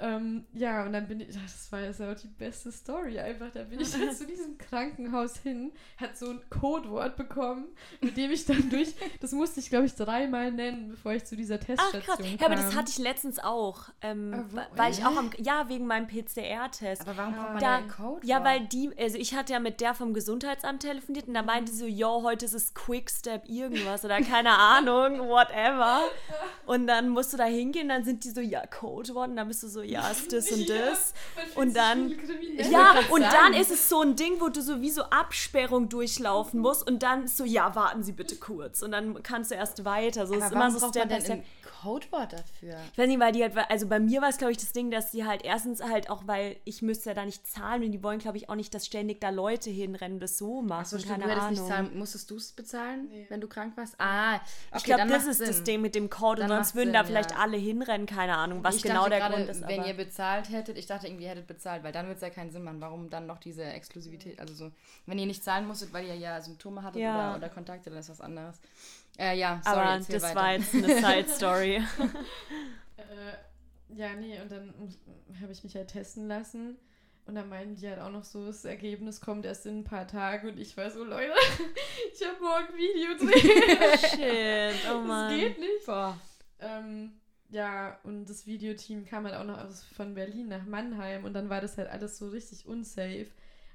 Ähm, 0.00 0.44
ja, 0.54 0.84
und 0.84 0.92
dann 0.94 1.06
bin 1.06 1.20
ich, 1.20 1.28
das 1.28 1.70
war 1.70 1.80
jetzt 1.80 2.00
auch 2.00 2.14
die 2.14 2.26
beste 2.28 2.72
Story 2.72 3.18
einfach. 3.18 3.50
Da 3.52 3.64
bin 3.64 3.80
ich 3.80 3.90
dann 3.90 4.10
zu 4.14 4.26
diesem 4.26 4.56
Krankenhaus 4.58 5.36
hin, 5.38 5.72
hat 5.98 6.16
so 6.16 6.30
ein 6.30 6.40
Codewort 6.48 7.16
bekommen, 7.16 7.66
mit 8.00 8.16
dem 8.16 8.30
ich 8.30 8.46
dann 8.46 8.70
durch, 8.70 8.94
das 9.20 9.32
musste 9.32 9.60
ich 9.60 9.68
glaube 9.70 9.86
ich 9.86 9.94
dreimal 9.94 10.50
nennen, 10.52 10.88
bevor 10.90 11.12
ich 11.12 11.24
zu 11.24 11.36
dieser 11.36 11.56
Ach 11.56 11.64
Teststation 11.64 12.02
krass. 12.02 12.18
kam. 12.18 12.38
Ja, 12.38 12.46
aber 12.46 12.54
das 12.56 12.74
hatte 12.74 12.90
ich 12.90 12.98
letztens 12.98 13.38
auch. 13.38 13.90
Ähm, 14.00 14.32
Ah, 14.34 14.44
wo- 14.50 14.76
weil 14.78 14.92
ich 14.92 15.04
auch 15.04 15.16
am. 15.16 15.30
Ja, 15.38 15.68
wegen 15.68 15.86
meinem 15.86 16.06
PCR-Test. 16.06 17.02
Aber 17.02 17.16
warum 17.16 17.34
braucht 17.34 17.48
man 17.52 17.58
Da- 17.58 17.66
da 17.66 17.76
einen 17.76 17.88
Code? 17.88 18.26
Ja, 18.26 18.42
weil 18.44 18.60
die, 18.66 18.90
also 18.98 19.18
ich 19.18 19.34
hatte 19.34 19.52
ja 19.52 19.60
mit 19.60 19.80
der 19.80 19.94
vom 19.94 20.14
Gesundheitsamt 20.14 20.82
telefoniert 20.82 21.28
und 21.28 21.34
da 21.34 21.42
meinte 21.42 21.70
sie 21.72 21.78
so, 21.78 21.86
yo, 21.86 22.22
heute 22.22 22.44
ist 22.46 22.54
es 22.54 22.74
Quickstep 22.74 23.48
irgendwas 23.48 24.04
oder 24.04 24.20
keine 24.22 24.50
Ahnung, 24.56 25.18
whatever. 25.28 26.00
Und 26.66 26.86
dann 26.86 27.08
musst 27.08 27.32
du 27.32 27.36
da 27.36 27.44
hingehen, 27.44 27.88
dann 27.88 28.04
sind 28.04 28.22
die 28.24 28.30
so, 28.30 28.40
ja, 28.40 28.64
Code 28.66 29.12
worden, 29.14 29.34
dann 29.34 29.48
bist 29.48 29.62
du 29.64 29.68
so, 29.68 29.82
ja, 29.90 30.08
ist 30.08 30.32
das 30.32 30.50
und 30.50 30.68
das. 30.68 31.14
Und 31.54 31.76
dann-. 31.76 32.14
Ja, 32.70 32.94
und 33.10 33.22
dann 33.22 33.54
ist 33.54 33.70
es 33.70 33.88
so 33.88 34.00
ein 34.02 34.16
Ding, 34.16 34.40
wo 34.40 34.48
du 34.48 34.62
so 34.62 34.80
wie 34.80 34.90
so 34.90 35.02
Absperrung 35.04 35.88
durchlaufen 35.88 36.60
musst 36.60 36.86
und 36.88 37.02
dann 37.02 37.26
so, 37.26 37.44
ja, 37.44 37.74
warten 37.74 38.02
Sie 38.02 38.12
bitte 38.12 38.36
kurz. 38.36 38.82
Und 38.82 38.92
dann 38.92 39.22
kannst 39.22 39.50
du 39.50 39.54
erst 39.54 39.84
weiter. 39.84 40.26
So 40.26 40.34
Aber 40.34 40.44
ist 40.44 40.52
warum 40.52 40.56
immer 40.68 40.70
so 40.70 40.78
braucht 40.80 40.94
Step 40.94 41.10
man 41.10 41.22
denn 41.22 41.32
ein 41.32 41.44
Codewort 41.82 42.32
dafür? 42.32 42.76
Ich 42.92 42.98
weiß 42.98 43.06
nicht, 43.08 43.20
weil 43.20 43.32
die 43.32 43.42
halt, 43.42 43.56
also 43.70 43.86
bei 43.86 43.98
mir 44.00 44.20
war 44.20 44.28
es, 44.28 44.36
glaube 44.38 44.52
ich, 44.52 44.58
das 44.58 44.72
Ding, 44.72 44.90
dass 44.90 45.10
die 45.10 45.24
halt 45.24 45.42
erstens 45.44 45.82
halt 45.82 46.10
auch, 46.10 46.22
weil 46.26 46.56
ich 46.64 46.82
müsste 46.82 47.10
ja 47.10 47.14
da 47.14 47.24
nicht 47.24 47.46
zahlen 47.46 47.82
und 47.84 47.92
die 47.92 48.02
wollen, 48.02 48.18
glaube 48.18 48.36
ich, 48.36 48.48
auch 48.48 48.54
nicht, 48.54 48.74
dass 48.74 48.84
ständig 48.86 49.20
da 49.20 49.30
Leute 49.30 49.70
hinrennen 49.70 50.16
und 50.16 50.20
das 50.20 50.36
so 50.38 50.60
machen. 50.62 50.82
Achso, 50.82 50.98
stimmt, 50.98 51.20
keine 51.20 51.34
du 51.34 51.40
Ahnung. 51.40 51.50
nicht 51.50 51.66
zahlen. 51.66 51.90
Musstest 51.98 52.30
du 52.30 52.36
es 52.36 52.52
bezahlen, 52.52 53.08
Nee. 53.10 53.26
wenn 53.30 53.40
du 53.40 53.48
krank 53.48 53.76
warst? 53.76 53.94
Ah, 53.98 54.34
okay, 54.36 54.44
ich 54.76 54.84
glaube, 54.84 55.06
das 55.06 55.26
ist 55.26 55.40
das 55.40 55.56
Sinn. 55.56 55.64
Ding 55.64 55.80
mit 55.80 55.94
dem 55.94 56.10
Code 56.10 56.42
und 56.42 56.48
Dann 56.48 56.58
sonst 56.58 56.74
würden 56.74 56.92
da 56.92 57.00
Sinn, 57.00 57.08
vielleicht 57.08 57.30
ja. 57.32 57.38
alle 57.38 57.56
hinrennen, 57.56 58.06
keine 58.06 58.36
Ahnung, 58.36 58.62
was 58.62 58.76
ich 58.76 58.82
genau 58.82 59.08
der 59.08 59.28
Grund 59.30 59.48
ist. 59.48 59.66
wenn 59.66 59.79
aber 59.80 59.88
ihr 59.88 59.94
bezahlt 59.94 60.48
hättet, 60.50 60.78
ich 60.78 60.86
dachte 60.86 61.06
irgendwie, 61.06 61.24
ihr 61.24 61.30
hättet 61.30 61.46
bezahlt, 61.46 61.82
weil 61.82 61.92
dann 61.92 62.06
würde 62.06 62.16
es 62.16 62.20
ja 62.22 62.30
keinen 62.30 62.50
Sinn 62.50 62.62
machen. 62.64 62.80
Warum 62.80 63.10
dann 63.10 63.26
noch 63.26 63.38
diese 63.38 63.64
Exklusivität? 63.64 64.38
Also 64.40 64.54
so, 64.54 64.72
wenn 65.06 65.18
ihr 65.18 65.26
nicht 65.26 65.42
zahlen 65.44 65.66
musstet, 65.66 65.92
weil 65.92 66.06
ihr 66.06 66.14
ja 66.16 66.40
Symptome 66.40 66.82
hattet 66.82 67.02
Ja. 67.02 67.30
oder, 67.30 67.36
oder 67.38 67.48
Kontakte, 67.48 67.90
dann 67.90 67.98
ist 67.98 68.08
was 68.10 68.20
anderes. 68.20 68.60
Äh, 69.18 69.36
ja, 69.38 69.60
sorry, 69.64 69.76
aber 69.78 69.98
das 69.98 70.22
weiter. 70.22 70.34
war 70.34 70.52
jetzt 70.52 70.74
eine 70.74 70.86
Side-Story. 71.00 71.82
Äh, 72.96 73.94
ja, 73.96 74.14
nee, 74.14 74.40
und 74.40 74.50
dann 74.52 74.72
habe 75.42 75.52
ich 75.52 75.64
mich 75.64 75.74
halt 75.74 75.88
testen 75.88 76.28
lassen. 76.28 76.76
Und 77.26 77.34
dann 77.36 77.48
meinten 77.48 77.76
die 77.76 77.88
halt 77.88 78.00
auch 78.00 78.10
noch 78.10 78.24
so, 78.24 78.46
das 78.46 78.64
Ergebnis 78.64 79.20
kommt 79.20 79.44
erst 79.44 79.66
in 79.66 79.80
ein 79.80 79.84
paar 79.84 80.06
Tagen. 80.08 80.48
Und 80.48 80.58
ich 80.58 80.76
war 80.76 80.90
so, 80.90 81.04
Leute, 81.04 81.32
ich 82.12 82.26
habe 82.26 82.40
morgen 82.42 82.76
Videodreh. 82.76 83.96
Shit, 83.98 84.80
oh 84.90 84.98
das 84.98 85.06
Mann. 85.06 85.38
geht 85.38 85.58
nicht. 85.60 85.86
Boah. 85.86 86.18
Ähm, 86.58 87.12
ja, 87.50 87.98
und 88.04 88.28
das 88.30 88.46
Videoteam 88.46 89.04
kam 89.04 89.24
halt 89.24 89.34
auch 89.34 89.44
noch 89.44 89.58
aus, 89.58 89.84
von 89.84 90.14
Berlin 90.14 90.48
nach 90.48 90.64
Mannheim. 90.66 91.24
Und 91.24 91.34
dann 91.34 91.48
war 91.48 91.60
das 91.60 91.78
halt 91.78 91.88
alles 91.88 92.18
so 92.18 92.28
richtig 92.28 92.66
unsafe. 92.66 93.28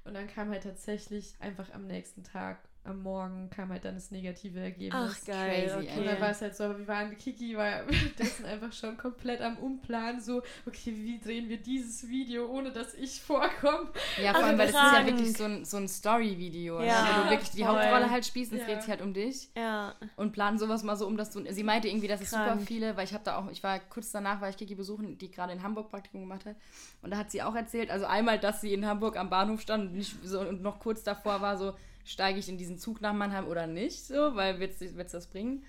Und 0.04 0.14
dann 0.14 0.28
kam 0.28 0.50
halt 0.50 0.62
tatsächlich 0.62 1.34
einfach 1.40 1.72
am 1.72 1.86
nächsten 1.86 2.22
Tag, 2.22 2.58
am 2.86 3.02
Morgen, 3.02 3.50
kam 3.50 3.70
halt 3.70 3.84
dann 3.84 3.94
das 3.94 4.10
negative 4.10 4.60
Ergebnis. 4.60 5.18
Ach, 5.22 5.24
geil, 5.26 5.68
Crazy, 5.70 5.88
okay. 5.88 5.98
Und 5.98 6.06
dann 6.06 6.20
war 6.20 6.30
es 6.30 6.40
halt 6.40 6.56
so, 6.56 6.64
aber 6.64 6.78
wir 6.78 6.86
waren, 6.88 7.16
Kiki 7.18 7.56
war 7.56 7.66
währenddessen 7.88 8.44
einfach 8.46 8.72
schon 8.72 8.96
komplett 8.96 9.40
am 9.40 9.56
Umplanen, 9.58 10.20
so, 10.20 10.42
okay, 10.66 10.94
wie 10.94 11.18
drehen 11.18 11.48
wir 11.48 11.58
dieses 11.58 12.08
Video, 12.08 12.46
ohne 12.46 12.70
dass 12.72 12.94
ich 12.94 13.20
vorkomme? 13.20 13.90
Ja, 14.22 14.32
Ach, 14.32 14.38
vor 14.38 14.46
allem, 14.46 14.58
weil 14.58 14.72
das 14.72 14.76
ist 14.82 14.92
ja 14.92 15.06
wirklich 15.06 15.36
so 15.36 15.44
ein, 15.44 15.64
so 15.64 15.76
ein 15.76 15.88
Story-Video. 15.88 16.78
ne? 16.78 16.86
Ja, 16.86 17.18
Wo 17.18 17.24
du 17.24 17.30
wirklich 17.30 17.50
die 17.50 17.64
voll. 17.64 17.68
Hauptrolle 17.76 18.10
halt 18.10 18.24
spielst 18.24 18.52
und 18.52 18.58
es 18.58 18.66
Ja. 18.66 18.72
dreht 18.72 18.82
sich 18.82 18.90
halt 18.90 19.02
um 19.02 19.12
dich. 19.12 19.48
Ja, 19.56 19.94
Und 20.16 20.32
planen 20.32 20.58
sowas 20.58 20.82
mal 20.82 20.96
so 20.96 21.06
um, 21.06 21.16
dass 21.16 21.30
du. 21.30 21.44
Sie 21.52 21.62
meinte 21.62 21.88
irgendwie, 21.88 22.08
dass 22.08 22.20
es 22.20 22.30
super 22.30 22.58
viele, 22.58 22.96
weil 22.96 23.04
ich 23.04 23.12
habe 23.12 23.24
da 23.24 23.36
auch, 23.38 23.50
ich 23.50 23.62
war 23.62 23.78
kurz 23.78 24.10
danach, 24.12 24.40
war 24.40 24.48
ich 24.48 24.56
Kiki 24.56 24.74
besuchen, 24.74 25.18
die 25.18 25.30
gerade 25.30 25.52
in 25.52 25.62
Hamburg 25.62 25.90
Praktikum 25.90 26.20
gemacht 26.20 26.44
hat. 26.46 26.56
Und 27.02 27.10
da 27.10 27.16
hat 27.18 27.30
sie 27.30 27.42
auch 27.42 27.54
erzählt, 27.54 27.90
also 27.90 28.06
einmal, 28.06 28.38
dass 28.38 28.60
sie 28.60 28.72
in 28.72 28.86
Hamburg 28.86 29.16
am 29.16 29.30
Bahnhof 29.30 29.60
stand 29.60 29.90
und, 29.90 29.92
nicht 29.96 30.16
so, 30.24 30.40
und 30.40 30.62
noch 30.62 30.78
kurz 30.80 31.02
davor 31.02 31.40
war, 31.40 31.56
so, 31.58 31.74
steige 32.06 32.38
ich 32.38 32.48
in 32.48 32.56
diesen 32.56 32.78
Zug 32.78 33.00
nach 33.00 33.12
Mannheim 33.12 33.46
oder 33.46 33.66
nicht, 33.66 34.06
so, 34.06 34.34
weil 34.34 34.58
wird 34.58 34.80
es 34.80 35.12
das 35.12 35.26
bringen. 35.26 35.62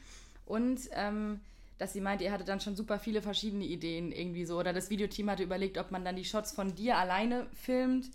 Und 0.46 0.80
ähm, 0.94 1.42
dass 1.78 1.94
sie 1.94 2.02
meinte, 2.02 2.24
ihr 2.24 2.32
hattet 2.32 2.48
dann 2.48 2.60
schon 2.60 2.76
super 2.76 3.00
viele 3.00 3.22
verschiedene 3.22 3.66
Ideen 3.66 4.12
irgendwie 4.12 4.46
so. 4.46 4.58
Oder 4.58 4.74
das 4.74 4.90
Videoteam 4.90 5.30
hatte 5.30 5.44
überlegt, 5.44 5.78
ob 5.78 5.92
man 5.92 6.06
dann 6.06 6.16
die 6.16 6.26
Shots 6.26 6.52
von 6.52 6.74
dir 6.74 6.98
alleine 6.98 7.48
filmt, 7.54 8.10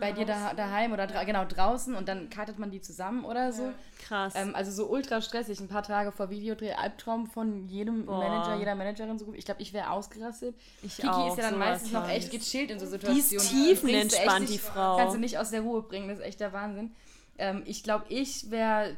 bei 0.00 0.12
dir 0.12 0.26
da, 0.26 0.54
daheim 0.54 0.92
oder 0.92 1.06
dra 1.06 1.24
genau 1.24 1.44
draußen 1.44 1.94
und 1.94 2.08
dann 2.08 2.28
cuttet 2.30 2.58
man 2.58 2.70
die 2.70 2.80
zusammen 2.80 3.24
oder 3.24 3.52
so. 3.52 3.62
Ja. 3.64 3.74
krass. 4.06 4.34
Ähm, 4.36 4.54
also 4.54 4.70
so 4.70 4.86
ultra 4.90 5.20
stressig, 5.20 5.60
ein 5.60 5.68
paar 5.68 5.82
Tage 5.82 6.12
vor 6.12 6.30
Videodreh, 6.30 6.72
Albtraum 6.72 7.26
von 7.26 7.68
jedem 7.68 8.06
Boah. 8.06 8.18
Manager, 8.18 8.58
jeder 8.58 8.74
Managerin 8.74 9.18
so 9.18 9.24
gut. 9.24 9.36
Ich 9.36 9.44
glaube, 9.44 9.62
ich 9.62 9.72
wäre 9.72 9.90
ausgerastet. 9.90 10.54
Ich 10.82 10.96
Kiki 10.96 11.08
auch, 11.08 11.30
ist 11.30 11.42
ja 11.42 11.50
dann 11.50 11.58
meistens 11.58 11.92
noch 11.92 12.08
echt 12.08 12.30
gechillt 12.30 12.70
in 12.70 12.78
so 12.78 12.86
Die 12.86 12.90
Situationen. 12.90 13.20
ist 13.20 13.32
du 13.32 13.36
echt 13.36 13.50
tiefenentspannt, 13.50 14.48
die 14.48 14.58
Frau. 14.58 14.96
Kannst 14.96 15.14
du 15.14 15.20
nicht 15.20 15.38
aus 15.38 15.50
der 15.50 15.60
Ruhe 15.62 15.82
bringen, 15.82 16.08
das 16.08 16.18
ist 16.18 16.24
echt 16.24 16.40
der 16.40 16.52
Wahnsinn. 16.52 16.94
Ähm, 17.38 17.62
ich 17.66 17.82
glaube, 17.82 18.04
ich 18.08 18.50
wäre 18.50 18.96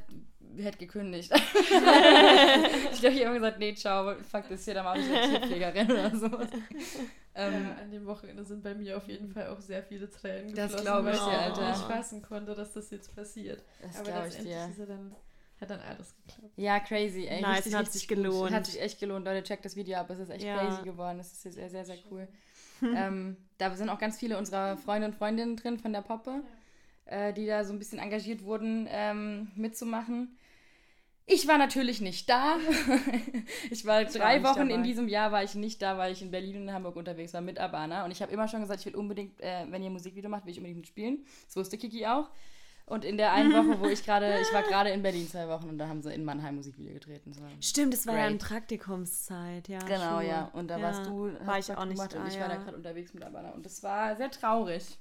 hätte 0.59 0.79
gekündigt. 0.79 1.31
ich 2.93 3.01
glaube, 3.01 3.15
ich 3.17 3.25
habe 3.27 3.35
gesagt, 3.35 3.59
nee, 3.59 3.75
ciao, 3.75 4.15
fuck 4.31 4.49
das 4.49 4.65
hier, 4.65 4.75
dann 4.75 4.85
mache 4.85 4.99
ich 5.01 5.07
eine 5.11 5.29
Tierpflegerin 5.31 5.91
oder 5.91 6.17
so. 6.17 6.27
Ähm, 7.35 7.53
ja, 7.67 7.83
an 7.83 7.91
dem 7.91 8.07
Wochenende 8.07 8.45
sind 8.45 8.63
bei 8.63 8.75
mir 8.75 8.97
auf 8.97 9.07
jeden 9.09 9.31
Fall 9.31 9.49
auch 9.49 9.61
sehr 9.61 9.83
viele 9.83 10.09
Tränen 10.11 10.55
Das 10.55 10.73
geflossen, 10.73 10.85
glaub 10.87 11.05
weil 11.05 11.15
ich 11.15 11.21
dir, 11.21 11.31
ich 11.33 11.39
Alter. 11.39 11.69
nicht 11.71 11.83
fassen 11.83 12.23
konnte, 12.23 12.55
dass 12.55 12.73
das 12.73 12.91
jetzt 12.91 13.15
passiert. 13.15 13.63
das 13.83 13.97
Aber 14.01 14.11
glaube 14.11 14.29
ich 14.29 14.37
dir. 14.39 14.67
ist 14.71 14.79
dann, 14.89 15.15
hat 15.61 15.69
dann 15.71 15.81
alles 15.81 16.15
geklappt. 16.27 16.53
Ja, 16.57 16.81
crazy, 16.81 17.27
ey. 17.27 17.43
Nice, 17.43 17.57
richtig, 17.59 17.75
hat 17.75 17.93
sich 17.93 18.09
gelohnt. 18.09 18.53
Hat 18.53 18.65
sich 18.67 18.81
echt 18.81 18.99
gelohnt. 19.01 19.27
Leute, 19.27 19.43
checkt 19.43 19.65
das 19.67 19.77
Video 19.77 19.99
ab. 19.99 20.09
Es 20.11 20.19
ist 20.19 20.31
echt 20.31 20.45
Ja. 20.45 20.57
crazy 20.59 20.83
geworden. 20.83 21.19
Es 21.21 21.33
ist 21.33 21.43
sehr, 21.53 21.69
sehr, 21.69 21.85
sehr 21.85 21.99
cool. 22.11 22.27
ähm, 22.83 23.37
da 23.59 23.75
sind 23.75 23.91
auch 23.91 23.99
ganz 23.99 24.19
viele 24.19 24.39
unserer 24.39 24.79
Freunde 24.79 25.09
und 25.09 25.15
Freundinnen 25.15 25.57
drin 25.57 25.79
von 25.79 25.93
der 25.93 26.01
Poppe, 26.03 26.43
äh, 27.07 27.33
die 27.33 27.47
da 27.47 27.65
so 27.65 27.73
ein 27.73 27.79
bisschen 27.79 27.99
engagiert 27.99 28.43
wurden, 28.45 28.87
ähm, 28.91 29.51
mitzumachen. 29.57 30.37
Ich 31.29 31.49
war 31.49 31.59
natürlich 31.59 32.01
nicht 32.01 32.29
da. 32.31 32.57
ich 33.71 33.85
war 33.85 34.03
Ich 34.03 34.15
war 34.15 34.21
drei 34.21 34.39
nicht 34.39 34.47
Wochen 34.49 34.61
in 34.63 34.69
dabei. 34.69 34.83
diesem 34.83 35.09
Jahr 35.09 35.33
war 35.33 35.43
ich 35.43 35.57
nicht 35.57 35.83
da, 35.83 35.99
weil 35.99 36.13
ich 36.13 36.23
in 36.23 36.31
Berlin 36.31 36.57
und 36.57 36.63
in 36.69 36.73
Hamburg 36.73 36.95
unterwegs 36.95 37.35
war 37.35 37.41
mit 37.41 37.59
Abana. 37.59 38.05
Und 38.05 38.13
ich 38.13 38.23
habe 38.23 38.31
immer 38.33 38.47
schon 38.47 38.61
gesagt, 38.61 38.81
ich 38.81 38.87
will 38.87 38.95
unbedingt, 38.95 39.41
äh, 39.41 39.67
wenn 39.71 39.83
ihr 39.83 39.91
Musikvideo 39.91 40.31
macht, 40.31 40.45
will 40.45 40.53
ich 40.53 40.59
unbedingt 40.59 40.79
mitspielen. 40.81 41.25
Das 41.47 41.57
wusste 41.57 41.79
Kiki 41.79 42.07
auch. 42.07 42.31
Und 42.89 43.05
in 43.05 43.17
der 43.17 43.33
einen 43.33 43.53
Woche, 43.53 43.81
wo 43.81 43.87
ich 43.87 44.05
gerade, 44.05 44.39
ich 44.41 44.53
war 44.55 44.63
gerade 44.63 44.91
in 44.91 45.03
Berlin 45.03 45.27
zwei 45.29 45.49
Wochen 45.49 45.69
und 45.69 45.79
da 45.79 45.89
haben 45.89 46.03
sie 46.03 46.15
in 46.15 46.25
Mannheim 46.25 46.55
Musikvideo 46.55 46.95
gedreht. 46.95 47.23
Das 47.27 47.41
war 47.43 47.49
Stimmt, 47.61 47.93
es 47.95 48.07
war 48.07 48.15
ja 48.17 48.29
in 48.29 48.39
Great. 48.39 48.49
Praktikumszeit, 48.49 49.67
ja. 49.67 49.81
Genau, 49.81 50.19
schon. 50.21 50.27
ja. 50.29 50.45
Und 50.53 50.69
da 50.69 50.77
Ja, 50.79 50.85
warst 50.85 51.07
du, 51.07 51.33
war 51.45 51.59
ich 51.59 51.75
auch 51.75 51.85
nicht 51.85 51.99
da, 51.99 52.21
und 52.21 52.29
ich 52.29 52.35
war 52.39 52.43
ja. 52.43 52.49
da 52.49 52.57
gerade 52.63 52.77
unterwegs 52.77 53.13
mit 53.13 53.25
Abana. 53.25 53.51
Und 53.51 53.67
das 53.67 53.83
war 53.83 54.15
sehr 54.15 54.31
traurig. 54.31 55.01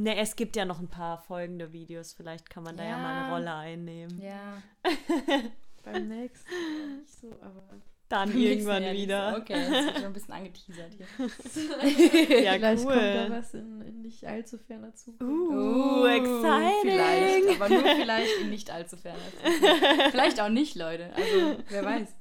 Ne, 0.00 0.16
es 0.16 0.36
gibt 0.36 0.54
ja 0.54 0.64
noch 0.64 0.78
ein 0.78 0.86
paar 0.88 1.18
folgende 1.18 1.72
Videos, 1.72 2.12
vielleicht 2.12 2.48
kann 2.48 2.62
man 2.62 2.76
da 2.76 2.84
ja, 2.84 2.90
Ja. 2.90 2.98
mal 2.98 3.22
eine 3.24 3.32
Rolle 3.32 3.54
einnehmen. 3.54 4.20
Ja. 4.20 4.62
Beim 5.82 6.06
nächsten 6.06 6.98
nicht 7.00 7.20
so, 7.20 7.32
aber 7.40 7.64
Dann 8.08 8.30
irgendwann 8.38 8.84
Jahr 8.84 8.92
wieder. 8.92 9.30
so. 9.32 9.36
Okay, 9.38 9.54
das 9.54 9.84
ist 9.86 9.94
schon 9.96 10.04
ein 10.04 10.12
bisschen 10.12 10.34
angeteasert 10.34 10.92
hier. 10.94 11.06
Ja, 12.44 12.52
vielleicht 12.52 12.84
kommt 12.84 12.96
da 12.96 13.24
cool. 13.24 13.30
was 13.30 13.54
in, 13.54 13.80
in 13.82 14.02
nicht 14.02 14.24
allzu 14.24 14.56
ferner 14.58 14.94
Zukunft. 14.94 15.22
Uh, 15.52 16.06
exciting. 16.06 16.80
Vielleicht, 16.82 17.60
aber 17.60 17.68
nur 17.68 17.82
vielleicht 17.82 18.40
in 18.40 18.50
nicht 18.50 18.70
allzu 18.70 18.96
ferner 18.96 19.18
Zukunft. 19.36 20.10
Vielleicht 20.12 20.40
auch 20.40 20.48
nicht, 20.48 20.76
Leute. 20.76 21.10
Also, 21.16 21.56
wer 21.70 21.84
weiß. 21.84 22.08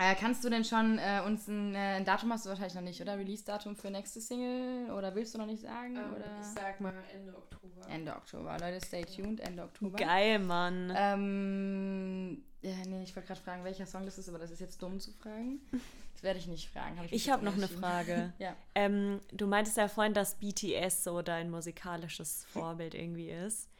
Äh, 0.00 0.14
kannst 0.14 0.42
du 0.42 0.48
denn 0.48 0.64
schon 0.64 0.98
äh, 0.98 1.20
uns 1.26 1.46
ein, 1.46 1.74
äh, 1.74 1.96
ein 1.96 2.04
Datum 2.06 2.32
hast 2.32 2.46
du 2.46 2.48
wahrscheinlich 2.48 2.74
noch 2.74 2.82
nicht, 2.82 3.00
oder? 3.02 3.18
Release-Datum 3.18 3.76
für 3.76 3.90
nächste 3.90 4.20
Single? 4.20 4.90
Oder 4.92 5.14
willst 5.14 5.34
du 5.34 5.38
noch 5.38 5.46
nicht 5.46 5.60
sagen? 5.60 5.96
Ähm, 5.96 6.14
oder? 6.14 6.40
ich 6.40 6.46
sag 6.46 6.80
mal 6.80 6.94
Ende 7.14 7.36
Oktober. 7.36 7.88
Ende 7.88 8.16
Oktober. 8.16 8.56
Leute, 8.58 8.84
stay 8.84 9.04
tuned. 9.04 9.40
Ende 9.40 9.62
Oktober. 9.62 9.98
Geil, 9.98 10.38
Mann. 10.38 10.90
Ähm, 10.96 12.42
ja, 12.62 12.76
nee, 12.88 13.02
ich 13.02 13.14
wollte 13.14 13.28
gerade 13.28 13.40
fragen, 13.40 13.64
welcher 13.64 13.84
Song 13.84 14.06
das 14.06 14.16
ist, 14.16 14.28
aber 14.30 14.38
das 14.38 14.50
ist 14.50 14.60
jetzt 14.60 14.80
dumm 14.82 15.00
zu 15.00 15.12
fragen. 15.12 15.60
Das 16.12 16.24
werde 16.24 16.38
ich 16.38 16.48
nicht 16.48 16.68
fragen. 16.70 16.98
Hab 16.98 17.06
ich 17.06 17.12
Ich 17.12 17.30
habe 17.30 17.42
noch 17.46 17.54
eine. 17.54 17.66
Frage. 17.66 18.34
Ja. 18.38 18.54
Ähm, 18.74 19.20
du 19.32 19.46
meintest 19.46 19.78
ja 19.78 19.88
vorhin, 19.88 20.12
dass 20.12 20.34
BTS 20.34 21.02
so 21.04 21.22
dein 21.22 21.50
musikalisches 21.50 22.44
Vorbild 22.52 22.94
irgendwie 22.94 23.30
ist. 23.30 23.70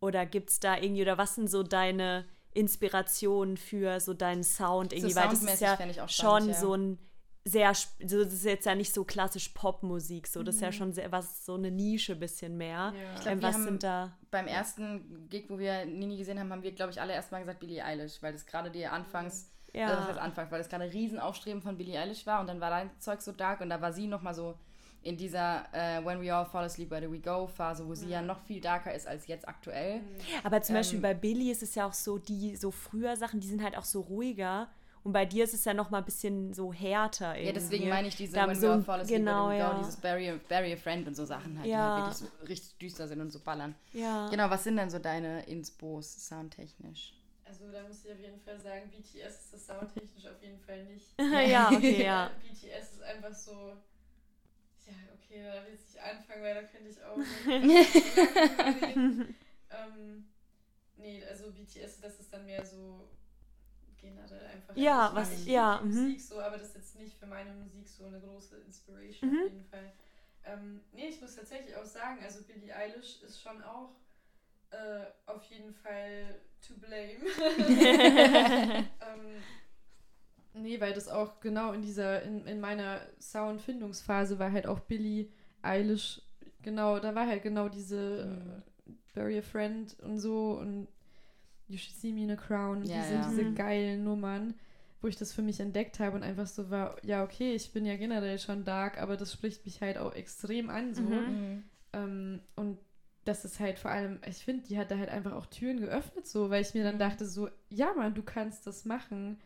Oder 0.00 0.24
gibt 0.24 0.48
es 0.48 0.60
da 0.60 0.78
irgendwie, 0.78 1.02
oder 1.02 1.18
was 1.18 1.34
sind 1.34 1.50
so 1.50 1.62
deine 1.62 2.24
Inspirationen 2.52 3.56
für 3.56 4.00
so 4.00 4.14
deinen 4.14 4.44
Sound 4.44 4.92
irgendwie? 4.92 5.14
Weil 5.16 5.28
das 5.28 5.42
ist 5.42 5.58
soundmäßig 5.58 5.96
ja 5.96 6.04
auch 6.04 6.08
schon 6.08 6.26
spannend, 6.26 6.48
ja. 6.50 6.60
so 6.60 6.74
ein 6.74 6.98
sehr, 7.44 7.72
so, 7.74 8.22
das 8.22 8.32
ist 8.34 8.44
jetzt 8.44 8.66
ja 8.66 8.74
nicht 8.74 8.92
so 8.92 9.02
klassisch 9.04 9.48
Popmusik, 9.50 10.26
so 10.26 10.42
das 10.42 10.56
ist 10.56 10.60
ja 10.60 10.72
schon 10.72 10.92
sehr, 10.92 11.10
was 11.10 11.46
so 11.46 11.54
eine 11.54 11.70
Nische 11.70 12.14
bisschen 12.14 12.56
mehr. 12.58 12.92
Ja. 12.94 13.14
Ich 13.14 13.18
Mhm. 13.18 13.22
glaub, 13.22 13.32
ähm, 13.32 13.42
was 13.42 13.64
sind 13.64 13.82
da? 13.82 14.18
Beim 14.30 14.46
ersten 14.46 15.26
Gig, 15.30 15.46
wo 15.48 15.58
wir 15.58 15.86
Nini 15.86 16.18
gesehen 16.18 16.38
haben, 16.38 16.52
haben 16.52 16.62
wir, 16.62 16.72
glaube 16.72 16.92
ich, 16.92 17.00
alle 17.00 17.14
erstmal 17.14 17.40
gesagt 17.40 17.60
Billie 17.60 17.82
Eilish, 17.82 18.22
weil 18.22 18.32
das 18.34 18.44
gerade 18.44 18.70
die 18.70 18.86
Anfangs, 18.86 19.50
Ja. 19.72 19.86
also 19.86 19.96
das 20.00 20.08
heißt 20.10 20.18
Anfangs, 20.18 20.50
weil 20.50 20.58
das 20.58 20.68
gerade 20.68 20.84
ein 20.84 20.90
Riesenaufstreben 20.90 21.62
von 21.62 21.78
Billie 21.78 21.98
Eilish 21.98 22.26
war 22.26 22.40
und 22.40 22.46
dann 22.46 22.60
war 22.60 22.70
dein 22.70 22.90
Zeug 23.00 23.22
so 23.22 23.32
dark 23.32 23.62
und 23.62 23.70
da 23.70 23.80
war 23.80 23.92
sie 23.94 24.06
nochmal 24.06 24.34
so 24.34 24.54
in 25.02 25.16
dieser 25.16 25.64
äh, 25.72 26.04
When 26.04 26.20
We 26.20 26.34
All 26.34 26.44
Fall 26.44 26.64
Asleep, 26.64 26.90
Where 26.90 27.00
Do 27.00 27.12
We 27.12 27.18
Go 27.20 27.46
Phase, 27.46 27.86
wo 27.86 27.94
sie 27.94 28.08
ja 28.08 28.20
noch 28.22 28.40
viel 28.42 28.60
darker 28.60 28.94
ist 28.94 29.06
als 29.06 29.26
jetzt 29.26 29.48
aktuell. 29.48 30.00
Aber 30.44 30.60
zum 30.60 30.74
Beispiel 30.74 30.96
Ähm, 30.98 31.02
bei 31.02 31.14
Billy 31.14 31.50
ist 31.50 31.62
es 31.62 31.74
ja 31.74 31.86
auch 31.86 31.92
so, 31.94 32.18
die 32.18 32.56
so 32.56 32.70
früher 32.70 33.16
Sachen, 33.16 33.40
die 33.40 33.48
sind 33.48 33.62
halt 33.62 33.76
auch 33.78 33.84
so 33.84 34.00
ruhiger. 34.02 34.68
Und 35.02 35.12
bei 35.14 35.24
dir 35.24 35.44
ist 35.44 35.54
es 35.54 35.64
ja 35.64 35.72
noch 35.72 35.88
mal 35.88 35.98
ein 35.98 36.04
bisschen 36.04 36.52
so 36.52 36.74
härter 36.74 37.28
irgendwie. 37.34 37.46
Ja, 37.46 37.52
deswegen 37.54 37.88
meine 37.88 38.08
ich 38.08 38.16
diese 38.16 38.34
Da 38.34 38.46
When 38.46 38.54
so 38.54 38.66
We 38.68 38.72
All 38.72 38.82
Fall 38.82 39.00
Asleep, 39.00 39.16
genau, 39.16 39.48
Where 39.48 39.58
Do 39.58 39.64
We 39.64 39.70
Go, 39.70 39.72
ja. 39.72 39.78
dieses 39.78 39.96
Bury, 39.96 40.40
Bury 40.46 40.72
a 40.74 40.76
Friend 40.76 41.08
und 41.08 41.14
so 41.16 41.24
Sachen 41.24 41.58
halt, 41.58 41.66
Ja. 41.66 41.96
die 41.96 42.02
halt 42.02 42.20
wirklich 42.20 42.30
so 42.40 42.46
richtig 42.46 42.76
düster 42.78 43.08
sind 43.08 43.20
und 43.22 43.30
so 43.30 43.40
ballern. 43.40 43.74
Ja. 43.94 44.28
Genau, 44.28 44.50
was 44.50 44.64
sind 44.64 44.76
denn 44.76 44.90
so 44.90 44.98
deine 44.98 45.42
Inspos 45.46 46.28
soundtechnisch? 46.28 47.14
Also 47.46 47.64
da 47.72 47.82
muss 47.88 48.04
ich 48.04 48.12
auf 48.12 48.18
jeden 48.20 48.38
Fall 48.40 48.60
sagen, 48.60 48.90
BTS 48.90 49.14
ist 49.44 49.54
das 49.54 49.66
soundtechnisch 49.66 50.26
auf 50.26 50.42
jeden 50.42 50.60
Fall 50.60 50.84
nicht. 50.84 51.06
ja, 51.50 51.70
okay, 51.72 52.04
ja. 52.04 52.30
BTS 52.42 52.92
ist 52.92 53.02
einfach 53.02 53.32
so. 53.34 53.72
Ja, 54.90 55.14
okay, 55.14 55.42
da 55.44 55.64
will 55.66 55.74
ich 55.74 55.84
nicht 55.86 56.00
anfangen, 56.02 56.42
weil 56.42 56.54
da 56.54 56.62
könnte 56.62 56.88
ich 56.90 57.02
auch 57.04 57.16
nicht. 57.46 57.94
ähm, 59.70 60.28
nee, 60.96 61.24
also 61.26 61.52
BTS, 61.52 62.00
das 62.00 62.18
ist 62.20 62.32
dann 62.32 62.46
mehr 62.46 62.64
so 62.64 63.08
generell 64.00 64.46
einfach. 64.46 64.76
Ja, 64.76 65.08
ich 65.10 65.14
was- 65.14 65.30
mag 65.30 65.46
ja, 65.46 65.80
mhm. 65.82 65.88
Musik 65.90 66.20
so, 66.20 66.40
aber 66.40 66.56
das 66.58 66.68
ist 66.68 66.76
jetzt 66.76 66.96
nicht 66.96 67.16
für 67.18 67.26
meine 67.26 67.52
Musik 67.54 67.88
so 67.88 68.06
eine 68.06 68.20
große 68.20 68.56
Inspiration 68.58 69.30
Mhm. 69.30 69.38
auf 69.44 69.52
jeden 69.52 69.64
Fall. 69.64 69.92
Ähm, 70.44 70.80
nee, 70.92 71.08
ich 71.08 71.20
muss 71.20 71.36
tatsächlich 71.36 71.76
auch 71.76 71.84
sagen, 71.84 72.22
also 72.24 72.42
Billie 72.44 72.74
Eilish 72.74 73.22
ist 73.22 73.40
schon 73.40 73.62
auch 73.62 73.96
äh, 74.70 75.06
auf 75.26 75.44
jeden 75.44 75.74
Fall 75.74 76.40
to 76.66 76.74
blame. 76.74 77.24
ähm, 79.00 79.44
nee, 80.54 80.80
weil 80.80 80.92
das 80.92 81.08
auch 81.08 81.40
genau 81.40 81.72
in 81.72 81.82
dieser, 81.82 82.22
in, 82.22 82.46
in 82.46 82.60
meiner 82.60 83.00
Soundfindungsphase 83.20 84.38
war 84.38 84.52
halt 84.52 84.66
auch 84.66 84.80
Billie 84.80 85.28
Eilish, 85.62 86.22
genau, 86.62 86.98
da 86.98 87.14
war 87.14 87.26
halt 87.26 87.42
genau 87.42 87.68
diese 87.68 88.22
Mhm. 88.22 88.62
äh, 88.86 88.92
Bury 89.14 89.38
a 89.38 89.42
Friend 89.42 89.96
und 90.02 90.18
so 90.18 90.52
und 90.58 90.88
You 91.68 91.78
Should 91.78 91.96
See 91.96 92.12
Me 92.12 92.24
in 92.24 92.30
a 92.32 92.36
Crown, 92.36 92.82
Ja, 92.84 92.96
diese, 92.96 93.14
ja. 93.14 93.28
diese 93.28 93.44
Mhm. 93.44 93.54
geilen 93.54 94.04
Nummern, 94.04 94.54
wo 95.00 95.08
ich 95.08 95.16
das 95.16 95.32
für 95.32 95.42
mich 95.42 95.60
entdeckt 95.60 96.00
habe 96.00 96.16
und 96.16 96.22
einfach 96.22 96.46
so 96.46 96.70
war, 96.70 96.96
ja, 97.04 97.22
okay, 97.22 97.54
ich 97.54 97.72
bin 97.72 97.86
ja 97.86 97.96
generell 97.96 98.38
schon 98.38 98.64
dark, 98.64 99.00
aber 99.00 99.16
das 99.16 99.32
spricht 99.32 99.64
mich 99.64 99.80
halt 99.80 99.98
auch 99.98 100.14
extrem 100.14 100.68
an, 100.70 100.94
so. 100.94 101.02
Mhm. 101.02 101.64
Ähm, 101.92 102.40
und 102.56 102.78
das 103.24 103.44
ist 103.44 103.60
halt 103.60 103.78
vor 103.78 103.90
allem, 103.90 104.20
ich 104.28 104.44
finde, 104.44 104.66
die 104.66 104.78
hat 104.78 104.90
da 104.90 104.98
halt 104.98 105.10
einfach 105.10 105.32
auch 105.32 105.46
Türen 105.46 105.80
geöffnet, 105.80 106.26
so, 106.26 106.50
weil 106.50 106.62
ich 106.62 106.74
mir 106.74 106.84
dann 106.84 106.94
Mhm. 106.96 106.98
dachte, 106.98 107.26
so, 107.26 107.48
ja, 107.68 107.92
Mann, 107.94 108.14
du 108.14 108.22
kannst 108.22 108.66
das 108.66 108.84
machen. 108.84 109.38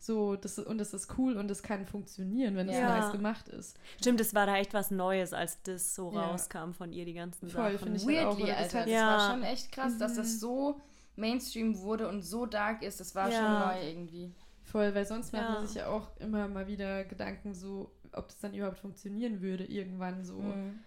So, 0.00 0.36
das, 0.36 0.58
und 0.58 0.78
das 0.78 0.94
ist 0.94 1.18
cool 1.18 1.36
und 1.36 1.48
das 1.48 1.62
kann 1.62 1.84
funktionieren, 1.86 2.54
wenn 2.56 2.68
es 2.68 2.76
Ja. 2.76 2.86
nice 2.86 3.10
gemacht 3.10 3.48
ist. 3.48 3.76
Stimmt, 4.00 4.20
es 4.20 4.32
war 4.34 4.46
da 4.46 4.56
echt 4.56 4.72
was 4.74 4.90
Neues, 4.92 5.32
als 5.32 5.60
das 5.62 5.94
so 5.94 6.12
Ja. 6.12 6.30
rauskam 6.30 6.72
von 6.72 6.92
ihr, 6.92 7.04
die 7.04 7.14
ganzen 7.14 7.48
Voll, 7.48 7.72
Sachen. 7.72 7.96
finde 7.96 7.96
ich 7.96 8.06
halt 8.06 8.26
auch, 8.26 8.38
Weirdly, 8.38 8.42
oder 8.44 8.52
das 8.52 8.74
Alter. 8.74 8.78
Das 8.82 8.90
Ja. 8.90 9.06
war 9.06 9.30
schon 9.34 9.42
echt 9.42 9.72
krass, 9.72 9.98
dass 9.98 10.14
das 10.14 10.34
Mhm. 10.34 10.38
so 10.38 10.80
Mainstream 11.16 11.78
wurde 11.78 12.08
und 12.08 12.22
so 12.22 12.46
dark 12.46 12.82
ist. 12.82 13.00
Das 13.00 13.14
war 13.16 13.30
Ja. 13.30 13.40
schon 13.40 13.58
neu 13.58 13.88
irgendwie. 13.88 14.30
Voll, 14.62 14.94
weil 14.94 15.04
sonst 15.06 15.32
macht 15.32 15.48
man 15.48 15.66
sich 15.66 15.76
ja 15.76 15.88
auch 15.88 16.16
immer 16.18 16.46
mal 16.46 16.66
wieder 16.68 17.04
Gedanken, 17.04 17.54
so, 17.54 17.90
ob 18.12 18.28
das 18.28 18.38
dann 18.38 18.54
überhaupt 18.54 18.78
funktionieren 18.78 19.40
würde, 19.40 19.64
irgendwann 19.64 20.24
so. 20.24 20.34
Mhm. 20.40 20.78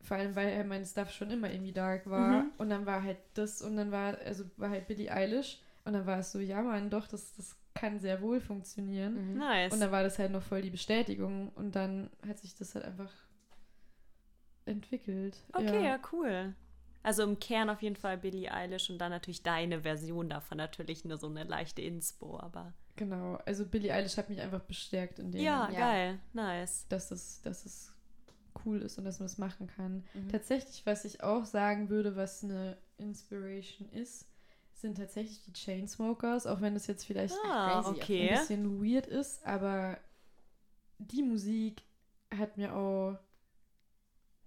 Vor 0.00 0.16
allem, 0.16 0.34
weil 0.34 0.54
halt 0.56 0.66
mein 0.66 0.84
Stuff 0.86 1.12
schon 1.12 1.30
immer 1.30 1.50
irgendwie 1.52 1.72
dark 1.72 2.08
war. 2.08 2.42
Mhm. 2.44 2.50
Und 2.58 2.70
dann 2.70 2.86
war 2.86 3.02
halt 3.02 3.18
das 3.34 3.62
und 3.62 3.76
dann 3.76 3.92
war, 3.92 4.16
also 4.24 4.44
war 4.56 4.70
halt 4.70 4.86
Billie 4.88 5.12
Eilish. 5.12 5.60
Und 5.84 5.92
dann 5.92 6.06
war 6.06 6.18
es 6.18 6.32
so, 6.32 6.38
ja, 6.38 6.60
Mann, 6.62 6.90
doch, 6.90 7.06
das, 7.06 7.34
das 7.36 7.54
kann 7.78 7.98
sehr 8.00 8.20
wohl 8.20 8.40
funktionieren. 8.40 9.32
Mhm. 9.32 9.38
Nice. 9.38 9.72
Und 9.72 9.80
dann 9.80 9.90
war 9.92 10.02
das 10.02 10.18
halt 10.18 10.30
noch 10.32 10.42
voll 10.42 10.62
die 10.62 10.70
Bestätigung 10.70 11.50
und 11.54 11.74
dann 11.76 12.10
hat 12.26 12.38
sich 12.38 12.54
das 12.54 12.74
halt 12.74 12.84
einfach 12.84 13.10
entwickelt. 14.66 15.36
okay, 15.52 15.82
ja. 15.82 15.90
ja, 15.90 15.98
cool. 16.12 16.54
Also 17.02 17.22
im 17.22 17.38
Kern 17.38 17.70
auf 17.70 17.80
jeden 17.80 17.96
Fall 17.96 18.18
Billie 18.18 18.52
Eilish 18.52 18.90
und 18.90 18.98
dann 18.98 19.10
natürlich 19.10 19.42
deine 19.42 19.82
Version 19.82 20.28
davon, 20.28 20.58
natürlich 20.58 21.04
nur 21.04 21.16
so 21.16 21.28
eine 21.28 21.44
leichte 21.44 21.80
Inspo, 21.80 22.38
aber. 22.38 22.74
Genau, 22.96 23.36
also 23.46 23.64
Billie 23.64 23.92
Eilish 23.94 24.16
hat 24.16 24.28
mich 24.28 24.40
einfach 24.40 24.60
bestärkt 24.62 25.18
in 25.20 25.30
dem, 25.30 25.40
Ja, 25.40 25.70
Ja. 25.70 25.78
geil, 25.78 26.18
nice. 26.32 26.86
dass 26.88 27.10
es, 27.10 27.40
dass 27.42 27.64
es 27.64 27.92
cool 28.64 28.82
ist 28.82 28.98
und 28.98 29.04
dass 29.04 29.20
man 29.20 29.28
das 29.28 29.38
machen 29.38 29.68
kann. 29.68 30.04
Mhm. 30.14 30.28
Tatsächlich, 30.28 30.84
was 30.84 31.04
ich 31.04 31.22
auch 31.22 31.44
sagen 31.44 31.88
würde, 31.88 32.16
was 32.16 32.42
eine 32.42 32.76
Inspiration 32.98 33.88
ist, 33.90 34.27
sind 34.80 34.96
tatsächlich 34.96 35.40
die 35.42 35.52
Chainsmokers, 35.52 36.46
auch 36.46 36.60
wenn 36.60 36.74
das 36.74 36.86
jetzt 36.86 37.04
vielleicht 37.04 37.34
Ah, 37.44 37.82
crazy, 37.82 38.00
okay. 38.00 38.28
ein 38.30 38.38
bisschen 38.38 38.82
weird 38.82 39.06
ist, 39.06 39.44
aber 39.44 39.98
die 40.98 41.22
Musik 41.22 41.82
hat 42.36 42.56
mir 42.56 42.74
auch 42.74 43.18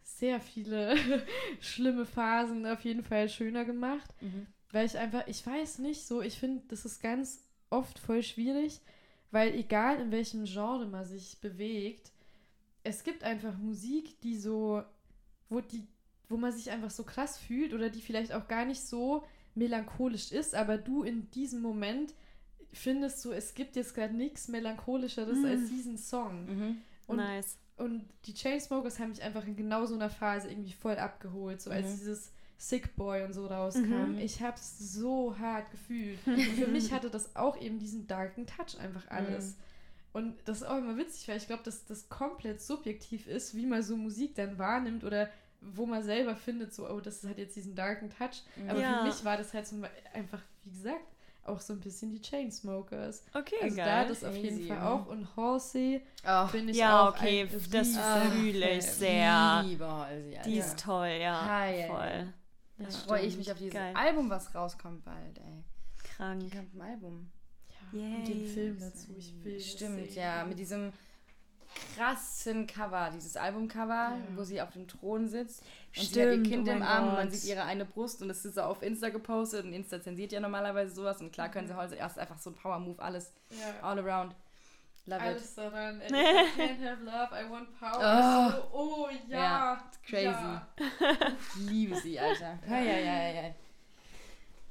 sehr 0.04 0.40
viele 0.40 0.96
schlimme 1.60 2.06
Phasen 2.06 2.66
auf 2.66 2.84
jeden 2.84 3.04
Fall 3.04 3.30
schöner 3.30 3.66
gemacht, 3.66 4.10
Mhm. 4.22 4.48
weil 4.72 4.86
ich 4.86 4.98
einfach, 4.98 5.28
ich 5.28 5.46
weiß 5.46 5.80
nicht 5.80 6.06
so, 6.06 6.22
ich 6.22 6.38
finde, 6.38 6.64
das 6.68 6.86
ist 6.86 7.02
ganz 7.02 7.44
oft 7.70 8.00
voll 8.00 8.22
schwierig, 8.24 8.80
weil 9.32 9.54
egal 9.56 10.00
in 10.00 10.12
welchem 10.12 10.44
Genre 10.46 10.86
man 10.88 11.06
sich 11.06 11.40
bewegt, 11.40 12.12
es 12.84 13.04
gibt 13.04 13.24
einfach 13.24 13.58
Musik, 13.58 14.20
die 14.22 14.38
so, 14.38 14.84
wo 15.50 15.62
die, 15.62 15.88
wo 16.30 16.38
man 16.38 16.52
sich 16.52 16.72
einfach 16.72 16.90
so 16.90 17.04
krass 17.04 17.38
fühlt 17.38 17.74
oder 17.74 17.90
die 17.90 18.02
vielleicht 18.02 18.34
auch 18.34 18.48
gar 18.48 18.66
nicht 18.66 18.82
so 18.82 19.24
melancholisch 19.56 20.32
ist, 20.32 20.56
aber 20.56 20.78
du 20.78 21.04
in 21.04 21.30
diesem 21.32 21.62
Moment 21.62 22.14
findest 22.74 23.24
du, 23.26 23.32
es 23.32 23.54
gibt 23.54 23.76
jetzt 23.76 23.94
gerade 23.96 24.16
nichts 24.16 24.48
melancholischeres 24.48 25.38
Mhm. 25.40 25.46
als 25.46 25.70
diesen 25.70 25.98
Song. 25.98 26.46
Mhm. 26.46 26.78
Und, 27.08 27.18
nice. 27.18 27.58
und 27.78 28.06
die 28.26 28.34
Chainsmokers 28.34 29.00
haben 29.00 29.10
mich 29.10 29.22
einfach 29.22 29.46
in 29.46 29.56
genau 29.58 29.86
so 29.86 29.96
einer 29.96 30.10
Phase 30.10 30.50
irgendwie 30.50 30.72
voll 30.72 30.96
abgeholt, 30.98 31.62
so 31.62 31.70
als 31.70 31.88
Mhm. 31.88 31.98
dieses 32.00 32.32
Sick 32.58 32.96
Boy 32.96 33.24
und 33.24 33.34
so 33.34 33.48
rauskam. 33.48 34.14
Mhm. 34.14 34.18
Ich 34.20 34.42
hab's 34.42 34.78
so 34.94 35.38
hart 35.40 35.70
gefühlt. 35.72 36.20
Und 36.28 36.40
für 36.40 36.68
mich 36.68 36.92
hatte 36.94 37.10
das 37.10 37.36
auch 37.36 37.60
eben 37.60 37.80
diesen 37.80 38.06
darken 38.06 38.46
Touch 38.46 38.80
einfach 38.80 39.08
alles. 39.10 39.56
Und 40.14 40.36
das 40.46 40.58
ist 40.62 40.68
auch 40.68 40.78
immer 40.78 40.96
witzig, 40.96 41.28
weil 41.28 41.38
ich 41.38 41.48
glaube, 41.48 41.64
dass 41.64 41.86
das 41.86 42.08
komplett 42.10 42.62
subjektiv 42.62 43.26
ist, 43.28 43.56
wie 43.56 43.66
man 43.66 43.82
so 43.82 43.98
Musik 43.98 44.36
dann 44.36 44.60
wahrnimmt 44.60 45.04
oder 45.04 45.28
wo 45.62 45.86
man 45.86 46.04
selber 46.04 46.36
findet, 46.36 46.74
so, 46.74 46.90
oh, 46.90 47.00
das 47.00 47.24
hat 47.24 47.38
jetzt 47.38 47.56
diesen 47.56 47.76
darken 47.76 48.10
Touch. 48.10 48.42
Aber 48.68 48.80
Ja. 48.80 49.00
für 49.00 49.06
mich 49.08 49.24
war 49.24 49.38
das 49.38 49.54
halt 49.54 49.68
so 49.68 49.76
einfach, 50.14 50.42
wie 50.64 50.72
gesagt, 50.72 51.06
auch 51.44 51.60
so 51.60 51.74
ein 51.74 51.80
bisschen 51.80 52.12
die 52.12 52.22
Chainsmokers. 52.22 53.24
Okay, 53.34 53.56
Also 53.62 53.78
da 53.78 53.86
geil. 53.86 54.08
das 54.10 54.24
auf 54.24 54.36
jeden 54.36 54.68
Fall 54.68 54.78
ja. 54.78 54.94
auch. 54.94 55.08
Und 55.08 55.28
Halsey 55.36 56.02
bin 56.52 56.70
ich 56.70 56.78
ja, 56.78 57.08
auch 57.10 57.16
okay, 57.16 57.42
ein 57.42 57.50
das 57.72 57.98
fühle 58.32 58.70
ich 58.78 58.86
sehr. 58.86 59.64
liebe 59.66 59.90
Halsey. 59.90 60.40
Die 60.46 60.58
ist 60.58 60.80
toll, 60.80 61.18
ja. 61.22 61.46
Hi, 61.48 61.88
voll. 61.88 62.34
Da 62.78 62.86
Das 62.86 62.96
freue 62.98 63.22
ich 63.26 63.38
mich 63.38 63.52
auf 63.52 63.58
dieses 63.58 63.74
Geil. 63.74 63.94
Album, 63.96 64.30
was 64.30 64.54
rauskommt 64.56 65.04
bald, 65.04 65.38
ey. 65.40 65.64
Krank. 66.04 66.42
Die 66.42 66.50
kommt 66.50 66.76
ein 66.76 66.82
Album. 66.82 67.32
Ja, 67.92 68.00
und 68.02 68.28
den 68.28 68.42
Yay. 68.46 68.48
Film 68.48 68.80
dazu, 68.80 69.08
ich 69.18 69.34
will 69.44 69.60
Stimmt, 69.60 70.16
ja, 70.16 70.46
mit 70.46 70.58
diesem 70.58 70.94
krassen 71.96 72.68
Cover, 72.68 73.10
dieses 73.14 73.36
Albumcover, 73.38 73.88
Ja. 74.16 74.18
wo 74.36 74.44
sie 74.44 74.62
auf 74.62 74.72
dem 74.72 74.88
Thron 74.88 75.28
sitzt 75.28 75.64
und 75.98 76.04
sie 76.04 76.22
hat 76.22 76.28
ihr 76.28 76.32
Stimmt, 76.34 76.48
Kind 76.48 76.68
oh 76.68 76.72
im 76.72 76.82
Arm 76.84 77.10
und 77.10 77.14
man 77.16 77.32
sieht 77.32 77.50
ihre 77.50 77.64
eine 77.64 77.86
Brust 77.86 78.22
und 78.22 78.28
das 78.30 78.44
ist 78.46 78.56
so 78.56 78.62
auf 78.62 78.82
Insta 78.82 79.10
gepostet 79.10 79.66
und 79.66 79.74
Insta 79.74 80.02
zensiert 80.02 80.32
ja 80.32 80.40
normalerweise 80.40 80.94
sowas 80.94 81.20
und 81.22 81.32
klar 81.32 81.50
können 81.50 81.68
sie 81.68 81.76
heute 81.76 81.96
erst 81.96 82.18
einfach 82.20 82.38
so 82.38 82.50
ein 82.52 82.56
Power-Move, 82.56 83.02
alles 83.02 83.34
Ja. 83.50 83.88
all 83.88 84.00
around. 84.00 84.36
Love 85.08 85.20
it. 85.22 85.28
Alles 85.30 85.56
daran. 85.56 86.00
If 86.02 86.12
I 86.12 86.14
can't 86.14 86.88
have 86.88 87.04
love, 87.04 87.30
I 87.34 87.50
want 87.50 87.80
power. 87.80 88.52
So, 88.72 88.78
oh 88.78 89.10
ja. 89.28 89.40
Ja, 89.40 89.84
crazy. 90.08 90.26
Ja. 90.26 90.68
Ich 91.56 91.56
liebe 91.70 91.96
sie, 91.96 92.20
Alter. 92.20 92.60
Ja, 92.70 92.78
ja, 92.80 92.98
ja, 93.00 93.28
ja, 93.30 93.42
ja. 93.48 93.56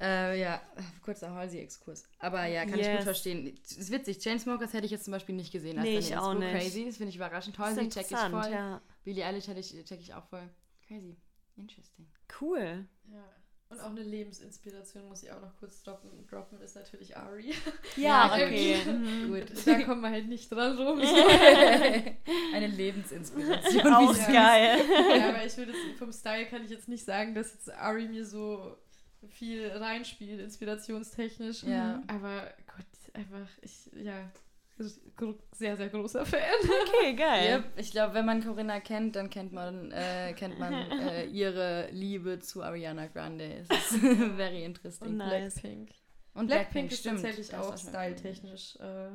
Äh, 0.01 0.41
ja, 0.41 0.63
kurzer 1.05 1.31
Halsey-Exkurs. 1.35 2.05
Aber 2.19 2.47
ja, 2.47 2.65
kann 2.65 2.79
ich 2.79 2.87
Yes. 2.87 2.97
gut 2.97 3.05
verstehen. 3.05 3.59
Es 3.63 3.73
ist 3.77 3.91
witzig, 3.91 4.19
Chainsmokers 4.19 4.73
hätte 4.73 4.87
ich 4.87 4.93
jetzt 4.93 5.05
zum 5.05 5.13
Beispiel 5.13 5.35
nicht 5.35 5.53
gesehen. 5.53 5.79
als 5.79 5.85
Nee, 5.87 5.99
ich 5.99 6.17
auch 6.17 6.33
nicht. 6.35 6.51
Crazy, 6.53 6.87
das 6.87 6.97
finde 6.97 7.11
ich 7.11 7.17
überraschend. 7.17 7.59
Halsey 7.59 7.89
check 7.89 8.07
ich 8.11 8.17
voll. 8.17 8.51
ja. 8.51 8.81
Billie 9.05 9.25
Eilish 9.27 9.49
hätte 9.49 9.61
ich, 9.61 9.71
check 9.85 10.01
ich 10.01 10.15
auch 10.15 10.25
voll. 10.25 10.49
Crazy. 10.89 11.17
Interesting. 11.57 12.07
Cool. 12.41 12.87
Ja. 13.13 13.25
Und 13.69 13.81
auch 13.83 13.91
eine 13.91 14.03
Lebensinspiration 14.03 15.07
muss 15.07 15.23
ich 15.23 15.31
auch 15.31 15.41
noch 15.41 15.55
kurz 15.59 15.83
droppen. 15.85 16.27
Droppen 16.27 16.61
ist 16.61 16.75
natürlich 16.75 17.17
Ari. 17.17 17.55
Ja, 17.97 18.37
Ja, 18.37 18.47
okay. 18.47 18.77
Mhm. 18.85 19.29
Gut. 19.29 19.45
da 19.67 19.83
kommen 19.83 20.01
wir 20.01 20.11
halt 20.11 20.27
nicht 20.29 20.51
dran 20.51 20.77
rum. 20.77 20.99
Eine 22.55 22.67
Lebensinspiration. 22.67 23.95
Auch 23.95 24.15
geil. 24.27 24.79
ja, 25.19 25.29
aber 25.29 25.45
ich 25.45 25.57
würde 25.57 25.73
vom 25.99 26.13
Style 26.13 26.47
kann 26.47 26.65
ich 26.65 26.71
jetzt 26.71 26.89
nicht 26.89 27.05
sagen, 27.05 27.35
dass 27.35 27.53
jetzt 27.53 27.71
Ari 27.73 28.09
mir 28.09 28.25
so 28.25 28.77
viel 29.29 29.69
reinspielt, 29.69 30.41
inspirationstechnisch. 30.41 31.63
Ja. 31.63 32.03
Aber 32.07 32.53
Gott, 32.67 33.15
einfach, 33.15 33.49
ich, 33.63 33.91
ja, 33.95 34.31
sehr, 35.53 35.77
sehr 35.77 35.89
großer 35.89 36.25
Fan. 36.25 36.41
Okay, 36.63 37.15
geil. 37.17 37.59
Yep. 37.59 37.65
Ich 37.77 37.91
glaube, 37.91 38.15
wenn 38.15 38.25
man 38.25 38.43
Corinna 38.43 38.81
kennt, 38.81 39.17
dann 39.17 39.31
kennt 39.31 39.53
man, 39.53 39.93
äh, 39.93 40.33
kennt 40.35 40.59
man 40.59 40.73
äh, 40.73 41.27
ihre 41.27 41.91
Liebe 41.91 42.39
zu 42.39 42.63
Ariana 42.63 43.07
Grande. 43.09 43.65
Es 43.69 43.93
ist 43.93 44.01
very 44.37 44.65
interesting. 44.65 45.09
Oh, 45.09 45.17
nice. 45.17 45.55
Blackpink. 45.55 45.91
Und 46.35 46.47
Blackpink, 46.47 46.93
ist 46.93 47.01
stimmt. 47.01 47.23
tatsächlich 47.23 47.55
auch 47.55 47.77
styletechnisch 47.77 48.77
äh, 48.77 49.11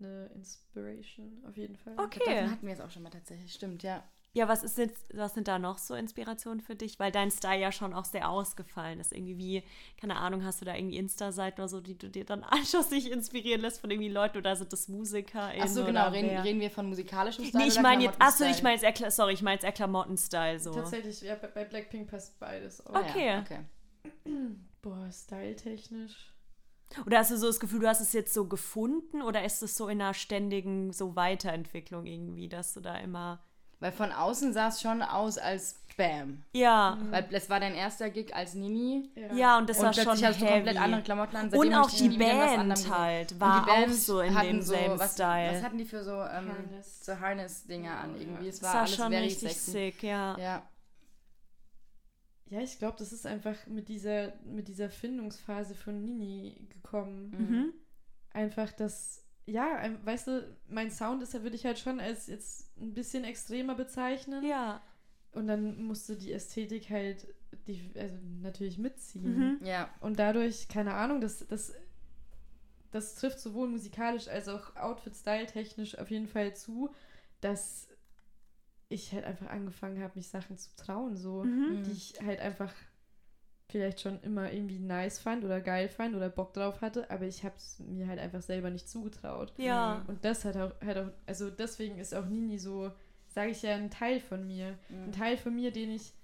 eine 0.00 0.26
Inspiration, 0.34 1.44
auf 1.46 1.56
jeden 1.56 1.76
Fall. 1.76 1.94
Okay. 1.98 2.20
Davon 2.24 2.50
hatten 2.50 2.66
wir 2.66 2.74
es 2.74 2.80
auch 2.80 2.90
schon 2.90 3.02
mal 3.02 3.10
tatsächlich. 3.10 3.52
Stimmt, 3.52 3.82
ja. 3.82 4.04
Ja, 4.34 4.46
was 4.46 4.62
ist 4.62 4.78
jetzt, 4.78 5.06
was 5.14 5.34
sind 5.34 5.48
da 5.48 5.58
noch 5.58 5.78
so 5.78 5.94
Inspirationen 5.94 6.60
für 6.60 6.76
dich? 6.76 6.98
Weil 7.00 7.10
dein 7.10 7.30
Style 7.30 7.60
ja 7.60 7.72
schon 7.72 7.94
auch 7.94 8.04
sehr 8.04 8.28
ausgefallen 8.28 9.00
ist. 9.00 9.12
Irgendwie 9.12 9.38
wie, 9.38 9.62
keine 9.98 10.16
Ahnung, 10.16 10.44
hast 10.44 10.60
du 10.60 10.64
da 10.64 10.74
irgendwie 10.74 10.98
Insta-Seiten 10.98 11.60
oder 11.60 11.68
so, 11.68 11.80
die 11.80 11.96
du 11.96 12.10
dir 12.10 12.24
dann 12.24 12.44
anschaust, 12.44 12.92
dich 12.92 13.10
inspirieren 13.10 13.62
lässt 13.62 13.80
von 13.80 13.90
irgendwie 13.90 14.10
Leuten 14.10 14.38
oder 14.38 14.54
sind 14.54 14.72
das 14.72 14.88
Musiker? 14.88 15.50
Achso, 15.58 15.84
genau. 15.84 16.10
Reden, 16.10 16.36
reden 16.38 16.60
wir 16.60 16.70
von 16.70 16.88
musikalischem 16.88 17.46
Style 17.46 17.64
Nee, 17.64 17.70
ich 17.70 17.80
meine 17.80 18.04
jetzt, 18.04 18.20
achso, 18.20 18.44
ich 18.44 18.62
meine 18.62 18.80
jetzt 18.80 19.00
eher, 19.00 19.10
sorry, 19.10 19.32
ich 19.32 19.42
meine 19.42 19.54
jetzt 19.54 19.64
eher 19.64 19.72
Klamotten-Style 19.72 20.60
so. 20.60 20.72
Tatsächlich, 20.72 21.22
ja, 21.22 21.34
bei 21.34 21.64
Blackpink 21.64 22.08
passt 22.08 22.38
beides 22.38 22.86
auch. 22.86 22.94
Okay. 22.94 23.28
Ja, 23.28 23.40
okay. 23.40 23.60
Boah, 24.82 25.10
styletechnisch. 25.10 26.34
Oder 27.06 27.18
hast 27.18 27.30
du 27.30 27.36
so 27.36 27.46
das 27.46 27.60
Gefühl, 27.60 27.80
du 27.80 27.88
hast 27.88 28.00
es 28.00 28.12
jetzt 28.12 28.32
so 28.32 28.46
gefunden 28.46 29.22
oder 29.22 29.44
ist 29.44 29.62
es 29.62 29.76
so 29.76 29.88
in 29.88 30.00
einer 30.00 30.14
ständigen 30.14 30.92
so 30.92 31.16
Weiterentwicklung 31.16 32.06
irgendwie, 32.06 32.48
dass 32.48 32.72
du 32.74 32.80
da 32.80 32.96
immer. 32.96 33.42
Weil 33.80 33.92
von 33.92 34.12
außen 34.12 34.52
sah 34.52 34.68
es 34.68 34.80
schon 34.80 35.02
aus 35.02 35.38
als 35.38 35.80
Bam. 35.96 36.44
Ja. 36.52 36.96
Weil 37.10 37.26
es 37.32 37.50
war 37.50 37.58
dein 37.58 37.74
erster 37.74 38.08
Gig 38.08 38.34
als 38.34 38.54
Nini. 38.54 39.10
Ja, 39.34 39.58
und 39.58 39.68
das 39.68 39.78
und 39.78 39.86
war 39.86 39.92
schon 39.92 40.12
hast 40.12 40.20
du 40.22 40.26
heavy. 40.26 40.46
komplett 40.46 40.76
andere 40.80 41.02
Klamotten 41.02 41.36
an. 41.36 41.44
Und 41.46 41.50
Seitdem 41.50 41.74
auch 41.74 41.90
die 41.90 42.08
Band 42.10 42.90
halt 42.90 43.40
war 43.40 43.68
auch 43.68 43.88
so 43.88 44.20
in 44.20 44.34
hatten 44.34 44.46
demselben 44.46 44.98
was, 44.98 45.14
Style. 45.14 45.56
Was 45.56 45.62
hatten 45.62 45.78
die 45.78 45.84
für 45.84 46.04
so, 46.04 46.12
ähm, 46.12 46.52
Harness. 46.52 47.04
so 47.04 47.18
Harness-Dinger 47.18 47.98
an 47.98 48.16
irgendwie? 48.18 48.48
Es 48.48 48.60
das 48.60 48.68
war 48.68 48.74
war 48.74 48.80
alles 48.82 48.96
schon 48.96 49.10
very 49.10 49.24
richtig 49.24 49.52
sexy. 49.52 49.70
sick, 49.70 50.02
ja. 50.04 50.38
Ja. 50.38 50.62
Ja, 52.50 52.60
ich 52.60 52.78
glaube, 52.78 52.96
das 52.98 53.12
ist 53.12 53.26
einfach 53.26 53.66
mit 53.66 53.88
dieser, 53.88 54.32
mit 54.44 54.68
dieser 54.68 54.88
Findungsphase 54.88 55.74
von 55.74 56.02
Nini 56.02 56.68
gekommen. 56.70 57.30
Mhm. 57.36 57.72
Einfach 58.32 58.72
das, 58.72 59.22
ja, 59.48 59.90
weißt 60.04 60.26
du, 60.26 60.56
mein 60.68 60.90
Sound 60.90 61.22
ist, 61.22 61.32
würde 61.34 61.56
ich 61.56 61.64
halt 61.64 61.78
schon 61.78 62.00
als 62.00 62.26
jetzt 62.26 62.70
ein 62.78 62.94
bisschen 62.94 63.24
extremer 63.24 63.74
bezeichnen. 63.74 64.44
Ja. 64.44 64.82
Und 65.32 65.46
dann 65.46 65.82
musste 65.82 66.16
die 66.16 66.32
Ästhetik 66.32 66.90
halt, 66.90 67.26
die, 67.66 67.92
also 67.98 68.16
natürlich 68.42 68.78
mitziehen. 68.78 69.58
Mhm. 69.60 69.66
Ja. 69.66 69.88
Und 70.00 70.18
dadurch, 70.18 70.68
keine 70.68 70.94
Ahnung, 70.94 71.20
das, 71.20 71.46
das, 71.46 71.72
das 72.90 73.14
trifft 73.14 73.40
sowohl 73.40 73.68
musikalisch 73.68 74.28
als 74.28 74.48
auch 74.48 74.76
Outfit-Style-technisch 74.76 75.98
auf 75.98 76.10
jeden 76.10 76.28
Fall 76.28 76.54
zu, 76.54 76.94
dass 77.40 77.88
ich 78.88 79.12
halt 79.12 79.24
einfach 79.24 79.48
angefangen 79.48 80.02
habe, 80.02 80.14
mich 80.16 80.28
Sachen 80.28 80.56
zu 80.56 80.74
trauen, 80.76 81.16
so, 81.16 81.44
Mhm. 81.44 81.84
die 81.84 81.92
ich 81.92 82.14
halt 82.24 82.40
einfach 82.40 82.72
vielleicht 83.70 84.00
schon 84.00 84.18
immer 84.22 84.52
irgendwie 84.52 84.78
nice 84.78 85.18
fand 85.18 85.44
oder 85.44 85.60
geil 85.60 85.88
fand 85.88 86.14
oder 86.16 86.30
Bock 86.30 86.54
drauf 86.54 86.80
hatte, 86.80 87.10
aber 87.10 87.26
ich 87.26 87.44
habe 87.44 87.54
es 87.56 87.78
mir 87.80 88.08
halt 88.08 88.18
einfach 88.18 88.40
selber 88.42 88.70
nicht 88.70 88.88
zugetraut. 88.88 89.52
Ja. 89.58 90.02
Und 90.06 90.24
das 90.24 90.44
hat 90.44 90.56
auch, 90.56 90.72
halt 90.84 90.96
auch, 90.98 91.10
also 91.26 91.50
deswegen 91.50 91.98
ist 91.98 92.14
auch 92.14 92.24
Nini 92.26 92.58
so, 92.58 92.90
sage 93.28 93.50
ich 93.50 93.62
ja, 93.62 93.74
ein 93.74 93.90
Teil 93.90 94.20
von 94.20 94.46
mir. 94.46 94.78
Ein 94.88 95.12
Teil 95.12 95.36
von 95.36 95.54
mir, 95.54 95.70
den 95.70 95.90
ich 95.90 96.14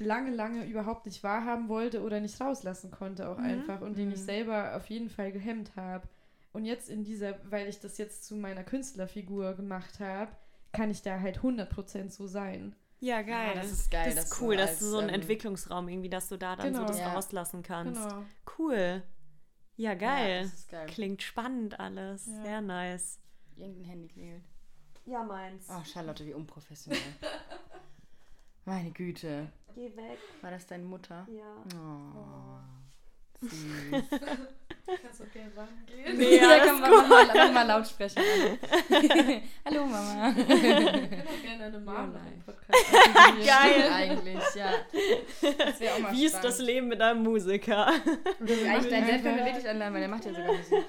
lange, 0.00 0.32
lange 0.34 0.64
überhaupt 0.66 1.06
nicht 1.06 1.22
wahrhaben 1.22 1.68
wollte 1.68 2.02
oder 2.02 2.18
nicht 2.20 2.40
rauslassen 2.40 2.90
konnte 2.90 3.28
auch 3.28 3.38
Mhm. 3.38 3.44
einfach 3.44 3.80
und 3.80 3.96
den 3.96 4.10
ich 4.10 4.20
Mhm. 4.20 4.24
selber 4.24 4.76
auf 4.76 4.90
jeden 4.90 5.08
Fall 5.10 5.30
gehemmt 5.30 5.76
habe. 5.76 6.08
Und 6.52 6.64
jetzt 6.64 6.88
in 6.90 7.04
dieser, 7.04 7.34
weil 7.50 7.68
ich 7.68 7.78
das 7.78 7.98
jetzt 7.98 8.24
zu 8.24 8.34
meiner 8.34 8.64
Künstlerfigur 8.64 9.54
gemacht 9.54 10.00
habe, 10.00 10.32
kann 10.72 10.90
ich 10.90 11.02
da 11.02 11.20
halt 11.20 11.40
100% 11.42 12.12
so 12.12 12.26
sein. 12.26 12.74
Ja, 13.00 13.22
geil. 13.22 13.48
Ja, 13.54 13.60
das 13.62 13.70
ist 13.70 13.90
geil, 13.90 14.14
Das 14.14 14.24
ist 14.26 14.40
cool, 14.40 14.56
dass 14.56 14.70
als, 14.70 14.78
du 14.78 14.86
so 14.86 14.98
einen 14.98 15.08
ähm, 15.10 15.16
Entwicklungsraum 15.16 15.88
irgendwie, 15.88 16.08
dass 16.08 16.28
du 16.28 16.38
da 16.38 16.56
dann 16.56 16.66
Genau. 16.72 16.80
so 16.80 16.86
das 16.86 16.98
Ja. 16.98 17.12
rauslassen 17.12 17.62
kannst. 17.62 18.00
Genau. 18.02 18.24
Cool. 18.58 19.02
Ja, 19.76 19.94
geil. 19.94 20.50
Ja, 20.70 20.78
geil. 20.78 20.86
Klingt 20.86 21.22
spannend 21.22 21.78
alles. 21.80 22.24
Sehr 22.24 22.60
nice. 22.60 23.18
Irgendein 23.56 23.84
Handy 23.84 24.08
klingelt. 24.08 24.44
Ja, 25.04 25.22
meins. 25.22 25.66
Oh, 25.68 25.82
Charlotte, 25.84 26.24
wie 26.24 26.32
unprofessionell. 26.32 27.00
Meine 28.64 28.90
Güte. 28.92 29.52
Geh 29.74 29.94
weg. 29.96 30.18
War 30.40 30.50
das 30.52 30.66
deine 30.66 30.84
Mutter? 30.84 31.26
Ja. 31.30 31.56
Oh. 31.76 32.58
Süß. 32.60 32.83
Kannst 34.86 35.22
auch 35.22 35.32
gerne 35.32 35.50
rangehen. 35.56 36.18
Nee, 36.18 36.36
ja, 36.36 36.48
alles 36.50 36.68
komm, 36.68 36.80
mach 36.80 37.52
mal, 37.52 37.66
Lautsprecher 37.66 38.20
an. 38.20 38.58
Hallo 39.64 39.86
Mama. 39.86 40.28
Ich 40.28 40.46
kann 40.46 41.26
auch 41.26 41.42
gerne 41.42 41.64
eine 41.64 41.82
Ja, 41.86 42.06
nein. 42.06 42.32
im 42.34 42.42
Podcast. 42.42 42.84
Geil. 43.46 43.90
Eigentlich, 43.90 44.54
ja. 44.54 44.72
Das 45.58 45.80
wäre 45.80 45.94
auch 45.94 45.98
mal 46.00 46.12
Wie 46.12 46.26
ist 46.26 46.34
das 46.34 46.56
spannend. 46.56 46.66
Leben 46.66 46.88
mit 46.88 47.00
einem 47.00 47.22
Musiker? 47.22 47.86
Eigentlich 47.86 48.90
dein 48.90 49.08
Dad 49.08 49.22
können 49.22 49.38
wir 49.38 49.44
wirklich 49.46 49.68
anladen, 49.68 49.94
weil 49.94 50.00
der 50.00 50.08
macht 50.10 50.24
ja 50.26 50.32
sogar 50.32 50.52
Musik. 50.52 50.84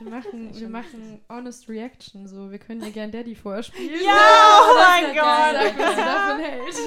Wir 0.00 0.10
machen, 0.10 0.50
wir 0.60 0.68
machen 0.70 1.20
Honest 1.28 1.68
Reaction, 1.68 2.26
so. 2.26 2.50
Wir 2.50 2.58
können 2.58 2.80
dir 2.80 2.92
gern 2.92 3.12
Daddy 3.12 3.34
vorspielen. 3.34 4.00
Ja, 4.02 4.60
oh 4.62 4.74
mein 4.78 5.14
wär 5.14 5.22
geil. 5.22 5.74
Gott. 5.76 6.38
Du 6.38 6.42
hältst. 6.42 6.80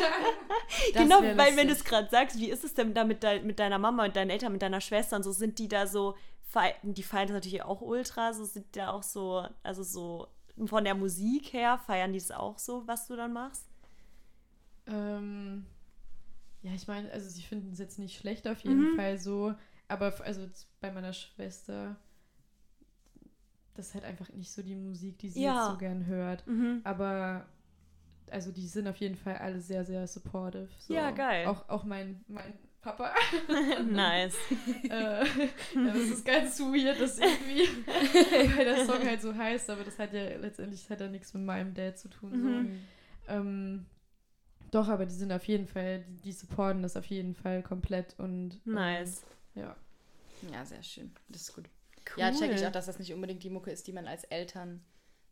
Das 0.93 1.03
genau, 1.03 1.21
weil 1.21 1.55
wenn 1.55 1.67
du 1.67 1.73
lustig. 1.73 1.77
es 1.77 1.83
gerade 1.85 2.09
sagst, 2.09 2.39
wie 2.39 2.49
ist 2.49 2.63
es 2.63 2.73
denn 2.73 2.93
da 2.95 3.03
mit, 3.03 3.23
dein, 3.23 3.45
mit 3.45 3.59
deiner 3.59 3.77
Mama 3.77 4.05
und 4.05 4.15
deinen 4.15 4.31
Eltern, 4.31 4.51
mit 4.51 4.61
deiner 4.61 4.81
Schwester 4.81 5.06
und 5.15 5.23
so, 5.23 5.31
sind 5.31 5.59
die 5.59 5.67
da 5.67 5.87
so, 5.87 6.15
die 6.83 7.03
feiern 7.03 7.27
das 7.27 7.35
natürlich 7.35 7.63
auch 7.63 7.81
ultra, 7.81 8.33
so 8.33 8.43
sind 8.45 8.75
da 8.75 8.89
auch 8.91 9.03
so, 9.03 9.45
also 9.63 9.83
so 9.83 10.27
von 10.65 10.83
der 10.83 10.95
Musik 10.95 11.53
her, 11.53 11.77
feiern 11.77 12.11
die 12.13 12.17
es 12.17 12.31
auch 12.31 12.57
so, 12.57 12.87
was 12.87 13.07
du 13.07 13.15
dann 13.15 13.33
machst? 13.33 13.67
Ähm, 14.87 15.65
Ja, 16.63 16.71
ich 16.73 16.87
meine, 16.87 17.11
also 17.11 17.29
sie 17.29 17.43
finden 17.43 17.71
es 17.71 17.79
jetzt 17.79 17.99
nicht 17.99 18.17
schlecht 18.17 18.47
auf 18.47 18.59
jeden 18.61 18.91
Mhm. 18.91 18.95
Fall 18.95 19.17
so, 19.19 19.53
aber 19.87 20.13
also 20.23 20.47
bei 20.81 20.91
meiner 20.91 21.13
Schwester, 21.13 21.95
das 23.75 23.89
ist 23.89 23.93
halt 23.93 24.05
einfach 24.05 24.29
nicht 24.33 24.51
so 24.51 24.63
die 24.63 24.75
Musik, 24.75 25.19
die 25.19 25.29
sie 25.29 25.43
Ja. 25.43 25.53
jetzt 25.53 25.71
so 25.73 25.77
gern 25.77 26.05
hört. 26.07 26.45
Mhm. 26.47 26.81
Aber 26.83 27.45
also 28.31 28.51
die 28.51 28.67
sind 28.67 28.87
auf 28.87 28.97
jeden 28.97 29.15
Fall 29.15 29.37
alle 29.37 29.61
sehr, 29.61 29.85
sehr 29.85 30.07
supportive. 30.07 30.67
So. 30.79 30.93
Ja, 30.93 31.11
geil. 31.11 31.47
Auch, 31.47 31.69
auch 31.69 31.83
mein, 31.83 32.25
mein 32.27 32.57
Papa. 32.87 33.13
nice. 33.85 34.37
äh, 34.89 35.25
ja, 35.25 35.25
das 35.73 35.97
ist 35.97 36.25
ganz 36.25 36.57
weird, 36.61 37.01
dass 37.01 37.19
irgendwie, 37.19 37.67
weil 38.55 38.63
der 38.63 38.85
Song 38.85 39.05
halt 39.05 39.21
so 39.21 39.35
heißt, 39.35 39.69
aber 39.69 39.83
das 39.83 39.99
hat 39.99 40.13
ja 40.13 40.37
letztendlich 40.37 40.81
das 40.83 40.89
hat 40.91 41.01
ja 41.01 41.09
nichts 41.09 41.33
mit 41.33 41.43
meinem 41.43 41.73
Dad 41.73 41.99
zu 41.99 42.07
tun. 42.07 42.31
Mhm. 42.31 42.79
So. 43.25 43.33
Ähm, 43.33 43.85
doch, 44.71 44.87
aber 44.87 45.05
die 45.05 45.15
sind 45.15 45.33
auf 45.33 45.43
jeden 45.45 45.67
Fall, 45.67 46.05
die, 46.07 46.21
die 46.21 46.31
supporten 46.31 46.81
das 46.81 46.95
auf 46.95 47.05
jeden 47.07 47.35
Fall 47.35 47.61
komplett 47.61 48.15
und 48.19 48.61
ähm, 48.65 48.73
Nice. 48.73 49.23
ja. 49.55 49.75
Ja, 50.53 50.63
sehr 50.63 50.83
schön. 50.83 51.11
Das 51.27 51.41
ist 51.41 51.55
gut. 51.55 51.65
Cool. 52.09 52.23
Ja, 52.23 52.31
check 52.31 52.51
ich 52.51 52.65
auch, 52.65 52.71
dass 52.71 52.85
das 52.85 52.99
nicht 52.99 53.13
unbedingt 53.13 53.43
die 53.43 53.49
Mucke 53.49 53.71
ist, 53.71 53.87
die 53.87 53.91
man 53.91 54.07
als 54.07 54.23
Eltern 54.25 54.81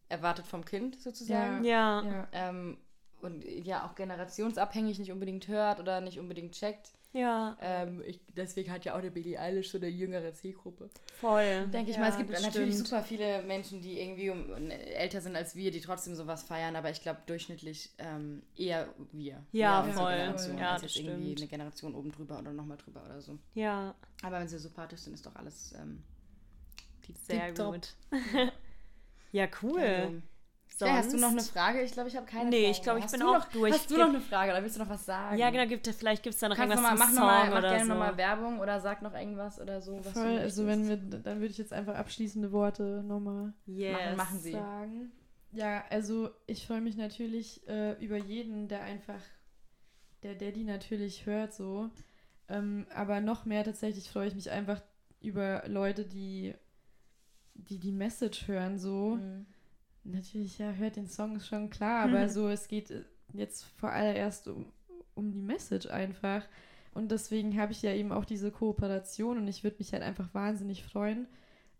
erwartet 0.09 0.45
vom 0.45 0.65
Kind 0.65 0.99
sozusagen. 0.99 1.63
Ja. 1.63 2.03
Ja. 2.03 2.27
Ähm, 2.33 2.77
und 3.21 3.45
ja, 3.45 3.85
auch 3.85 3.95
generationsabhängig 3.95 4.99
nicht 4.99 5.11
unbedingt 5.11 5.47
hört 5.47 5.79
oder 5.79 6.01
nicht 6.01 6.19
unbedingt 6.19 6.53
checkt. 6.53 6.91
Ja, 7.15 7.57
Ähm, 7.61 8.03
ich, 8.05 8.19
deswegen 8.35 8.71
hat 8.71 8.83
ja 8.83 8.95
auch 8.95 9.01
der 9.01 9.09
Billie 9.09 9.39
Eilish 9.39 9.69
so 9.69 9.77
eine 9.77 9.87
jüngere 9.87 10.33
Zielgruppe. 10.33 10.89
voll. 11.21 11.67
Denke 11.67 11.89
ich 11.91 11.95
ja, 11.95 12.01
mal, 12.01 12.09
es 12.09 12.17
gibt 12.17 12.29
natürlich 12.29 12.73
stimmt. 12.73 12.87
super 12.87 13.03
viele 13.03 13.41
Menschen, 13.43 13.81
die 13.81 13.99
irgendwie 13.99 14.29
um, 14.29 14.51
älter 14.69 15.21
sind 15.21 15.35
als 15.35 15.55
wir, 15.55 15.71
die 15.71 15.79
trotzdem 15.79 16.13
sowas 16.15 16.43
feiern, 16.43 16.75
aber 16.75 16.89
ich 16.89 17.01
glaube 17.01 17.21
durchschnittlich 17.25 17.91
ähm, 17.99 18.43
eher 18.57 18.93
wir. 19.13 19.41
Ja, 19.53 19.81
unsere 19.83 19.97
voll. 19.97 20.13
Generation, 20.13 20.57
Ja, 20.57 20.73
als 20.73 20.81
das 20.81 20.95
jetzt 20.95 21.05
irgendwie 21.07 21.23
stimmt. 21.23 21.39
eine 21.39 21.47
Generation 21.47 21.95
oben 21.95 22.11
drüber 22.11 22.39
oder 22.39 22.51
nochmal 22.51 22.77
drüber 22.77 23.01
oder 23.05 23.21
so. 23.21 23.39
Ja, 23.53 23.95
Aber 24.21 24.39
wenn 24.39 24.47
sie 24.49 24.59
sympathisch 24.59 24.99
sind, 25.01 25.13
ist 25.13 25.25
doch 25.25 25.35
alles 25.35 25.73
ähm, 25.79 26.03
sehr 27.27 27.53
gut. 27.53 27.93
ja, 29.31 29.47
cool. 29.61 30.21
Sonst? 30.77 30.91
Ja, 30.91 30.97
hast 30.97 31.13
du 31.13 31.17
noch 31.17 31.29
eine 31.31 31.41
Frage? 31.41 31.81
Ich 31.83 31.93
glaube, 31.93 32.09
ich 32.09 32.17
habe 32.17 32.25
keine 32.25 32.49
Nee, 32.49 32.63
Frage 32.63 32.71
ich 32.71 32.81
glaube, 32.81 32.99
ich 32.99 33.05
Hast 33.05 33.11
bin 33.11 33.21
du 33.21 33.27
auch 33.29 33.33
noch, 33.39 33.45
durch. 33.49 33.73
Hast 33.73 33.89
du 33.89 33.97
noch 33.97 34.09
eine 34.09 34.19
Frage 34.19 34.51
oder 34.51 34.61
willst 34.61 34.75
du 34.75 34.81
noch 34.81 34.89
was 34.89 35.05
sagen? 35.05 35.37
Ja, 35.37 35.49
genau, 35.49 35.65
gibt, 35.67 35.87
vielleicht 35.87 36.21
gibt 36.21 36.33
es 36.35 36.41
da 36.41 36.49
noch 36.49 36.57
Kannst 36.57 36.75
noch 36.75 36.81
mal, 36.81 36.89
irgendwas 36.89 37.07
mach 37.07 37.13
zum 37.13 37.23
noch 37.23 37.25
mal, 37.25 37.41
Song 37.45 37.49
mach 37.53 37.59
oder 37.59 37.69
gerne 37.69 37.83
so. 37.85 37.89
nochmal 37.93 38.17
Werbung 38.17 38.59
oder 38.59 38.79
sag 38.81 39.01
noch 39.01 39.13
irgendwas 39.13 39.61
oder 39.61 39.81
so. 39.81 39.97
Was 40.03 40.11
Voll, 40.11 40.35
du 40.35 40.41
also 40.41 40.67
wenn 40.67 40.87
wir, 40.89 40.97
dann 40.97 41.39
würde 41.39 41.47
ich 41.51 41.57
jetzt 41.57 41.71
einfach 41.71 41.95
abschließende 41.95 42.51
Worte 42.51 43.03
nochmal 43.07 43.53
Yes. 43.65 43.93
Machen- 43.95 44.17
machen 44.17 44.39
Sie. 44.39 44.51
sagen. 44.51 45.11
Ja, 45.53 45.85
also 45.89 46.29
ich 46.45 46.67
freue 46.67 46.81
mich 46.81 46.97
natürlich 46.97 47.65
äh, 47.69 47.93
über 48.03 48.17
jeden, 48.17 48.67
der 48.67 48.81
einfach, 48.81 49.21
der 50.23 50.35
Daddy 50.35 50.65
natürlich 50.65 51.25
hört 51.25 51.53
so. 51.53 51.89
Ähm, 52.49 52.85
aber 52.93 53.21
noch 53.21 53.45
mehr 53.45 53.63
tatsächlich 53.63 54.09
freue 54.09 54.27
ich 54.27 54.35
mich 54.35 54.51
einfach 54.51 54.81
über 55.21 55.63
Leute, 55.67 56.03
die 56.05 56.53
die, 57.53 57.79
die 57.79 57.93
Message 57.93 58.49
hören 58.49 58.77
so. 58.77 59.15
Mhm. 59.15 59.45
Natürlich, 60.05 60.59
ja, 60.59 60.71
hört 60.71 60.95
den 60.97 61.07
Song, 61.07 61.35
ist 61.35 61.47
schon 61.47 61.69
klar, 61.69 62.03
aber 62.03 62.23
Mhm. 62.23 62.29
so, 62.29 62.47
es 62.47 62.67
geht 62.67 62.91
äh, 62.91 63.01
jetzt 63.33 63.63
vor 63.77 63.89
allererst 63.91 64.47
um, 64.47 64.67
um 65.15 65.31
die 65.31 65.41
Message 65.41 65.87
einfach. 65.87 66.43
Und 66.93 67.11
deswegen 67.11 67.59
habe 67.59 67.71
ich 67.73 67.81
ja 67.81 67.91
eben 67.93 68.11
auch 68.11 68.23
diese 68.23 68.51
Kooperation 68.51 69.37
und 69.37 69.47
ich 69.47 69.63
würde 69.63 69.77
mich 69.79 69.91
halt 69.93 70.03
einfach 70.03 70.33
wahnsinnig 70.33 70.83
freuen, 70.83 71.27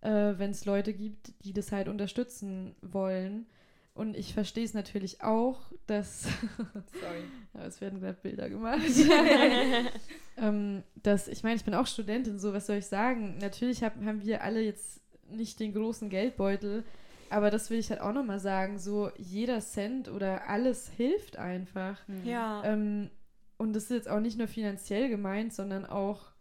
äh, 0.02 0.34
wenn 0.38 0.50
es 0.52 0.66
Leute 0.66 0.94
gibt, 0.94 1.34
die 1.46 1.54
das 1.54 1.72
halt 1.72 1.88
unterstützen 1.88 2.76
wollen. 2.82 3.46
Und 3.94 4.18
ich 4.18 4.34
verstehe 4.34 4.66
es 4.66 4.74
natürlich 4.74 5.22
auch, 5.24 5.62
dass. 5.88 6.24
Sorry. 7.00 7.24
ja, 7.54 7.66
es 7.66 7.80
werden 7.80 8.02
gerade 8.02 8.18
Bilder 8.22 8.50
gemacht. 8.50 8.82
ähm, 10.38 10.84
dass, 11.02 11.28
ich 11.28 11.44
meine, 11.44 11.56
ich 11.56 11.64
bin 11.64 11.74
auch 11.76 11.88
Studentin, 11.88 12.40
so, 12.40 12.52
was 12.54 12.66
soll 12.66 12.78
ich 12.78 12.88
sagen? 12.88 13.38
Natürlich 13.40 13.84
hab, 13.84 13.96
haben 14.04 14.22
wir 14.22 14.44
alle 14.44 14.62
jetzt 14.62 15.00
nicht 15.30 15.60
den 15.60 15.74
großen 15.74 16.10
Geldbeutel, 16.10 16.84
aber 17.30 17.50
das 17.52 17.70
will 17.70 17.80
ich 17.80 17.90
halt 17.90 18.02
auch 18.02 18.14
nochmal 18.14 18.40
sagen, 18.40 18.78
so 18.80 19.10
jeder 19.18 19.60
Cent 19.62 20.10
oder 20.10 20.48
alles 20.50 20.90
hilft 20.90 21.38
einfach. 21.38 22.00
Ja. 22.24 22.64
Ähm, 22.64 23.10
und 23.58 23.74
das 23.74 23.84
ist 23.84 23.90
jetzt 23.92 24.10
auch 24.10 24.20
nicht 24.20 24.38
nur 24.38 24.48
finanziell 24.48 25.10
gemeint, 25.10 25.54
sondern 25.54 25.86
auch 25.86 26.32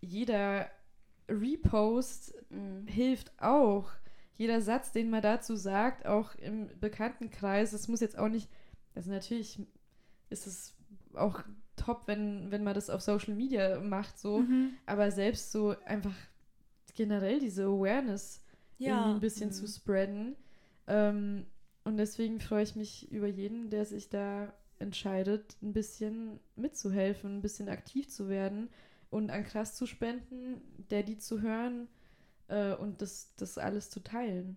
jeder 0.00 0.70
Repost 1.28 2.34
Mhm. 2.50 2.86
hilft 2.86 3.32
auch. 3.42 3.90
Jeder 4.34 4.60
Satz, 4.60 4.92
den 4.92 5.10
man 5.10 5.22
dazu 5.22 5.56
sagt, 5.56 6.06
auch 6.06 6.34
im 6.36 6.68
Bekanntenkreis, 6.78 7.70
das 7.72 7.88
muss 7.88 8.00
jetzt 8.00 8.18
auch 8.18 8.28
nicht, 8.28 8.48
also 8.94 9.10
natürlich 9.10 9.58
ist 10.30 10.46
es 10.46 10.74
auch 11.14 11.42
top, 11.76 12.02
wenn, 12.06 12.50
wenn 12.50 12.62
man 12.64 12.74
das 12.74 12.90
auf 12.90 13.00
Social 13.00 13.34
Media 13.34 13.80
macht, 13.80 14.18
so, 14.18 14.40
Mhm. 14.40 14.74
aber 14.86 15.10
selbst 15.10 15.52
so 15.52 15.74
einfach 15.84 16.14
generell 16.94 17.38
diese 17.40 17.64
Awareness 17.64 18.42
irgendwie 18.84 19.10
Ja. 19.10 19.14
ein 19.14 19.20
bisschen 19.20 19.50
Mhm. 19.50 19.52
zu 19.52 19.66
spreaden. 19.68 20.36
Ähm, 20.86 21.46
und 21.84 21.96
deswegen 21.98 22.40
freue 22.40 22.62
ich 22.64 22.76
mich 22.76 23.10
über 23.12 23.26
jeden, 23.28 23.70
der 23.70 23.84
sich 23.84 24.08
da 24.08 24.52
entscheidet, 24.78 25.56
ein 25.62 25.72
bisschen 25.72 26.40
mitzuhelfen, 26.56 27.38
ein 27.38 27.42
bisschen 27.42 27.68
aktiv 27.68 28.08
zu 28.10 28.28
werden 28.28 28.68
und 29.10 29.30
an 29.30 29.44
Krass 29.44 29.74
zu 29.76 29.86
spenden, 29.86 30.60
Daddy 30.88 31.18
zu 31.18 31.40
hören 31.42 31.88
äh, 32.48 32.74
und 32.74 33.02
das, 33.02 33.34
das 33.36 33.58
alles 33.58 33.90
zu 33.90 34.00
teilen. 34.02 34.56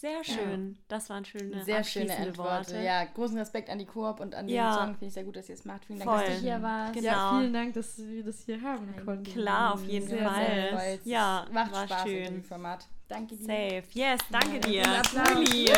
Sehr 0.00 0.24
schön. 0.24 0.78
Das 0.88 1.10
waren 1.10 1.26
schöne, 1.26 1.62
Sehr 1.62 1.84
schöne 1.84 2.16
Antworten. 2.16 2.38
Worte. 2.38 2.82
Ja, 2.82 3.04
großen 3.04 3.36
Respekt 3.36 3.68
an 3.68 3.78
die 3.78 3.84
Koop 3.84 4.20
und 4.20 4.34
an 4.34 4.46
den 4.46 4.56
Ja. 4.56 4.72
Song. 4.72 4.86
Finde 4.94 5.06
ich 5.06 5.12
sehr 5.12 5.24
gut, 5.24 5.36
dass 5.36 5.46
ihr 5.50 5.54
es 5.56 5.66
macht. 5.66 5.84
Vielen 5.84 5.98
Dank, 5.98 6.10
Voll. 6.10 6.24
dass 6.24 6.36
du 6.36 6.40
hier 6.40 6.62
warst. 6.62 6.94
Genau. 6.94 7.06
Ja, 7.06 7.38
vielen 7.38 7.52
Dank, 7.52 7.74
dass 7.74 7.98
wir 7.98 8.24
das 8.24 8.40
hier 8.46 8.62
haben 8.62 8.94
konnten. 9.04 9.24
Klar, 9.24 9.74
auf 9.74 9.84
jeden 9.84 10.08
Sehr, 10.08 10.26
Fall. 10.26 10.46
sehr. 10.74 10.98
Ja, 11.04 11.46
Macht 11.52 11.72
war 11.72 11.86
Spaß, 11.86 12.02
schön. 12.04 12.24
schön. 12.26 12.42
Format. 12.44 12.86
Danke 13.08 13.36
dir. 13.36 13.44
Safe. 13.44 13.82
Yes, 13.92 14.20
danke 14.30 14.60
dir. 14.60 14.88
Applaus. 14.88 15.36
Uli. 15.36 15.70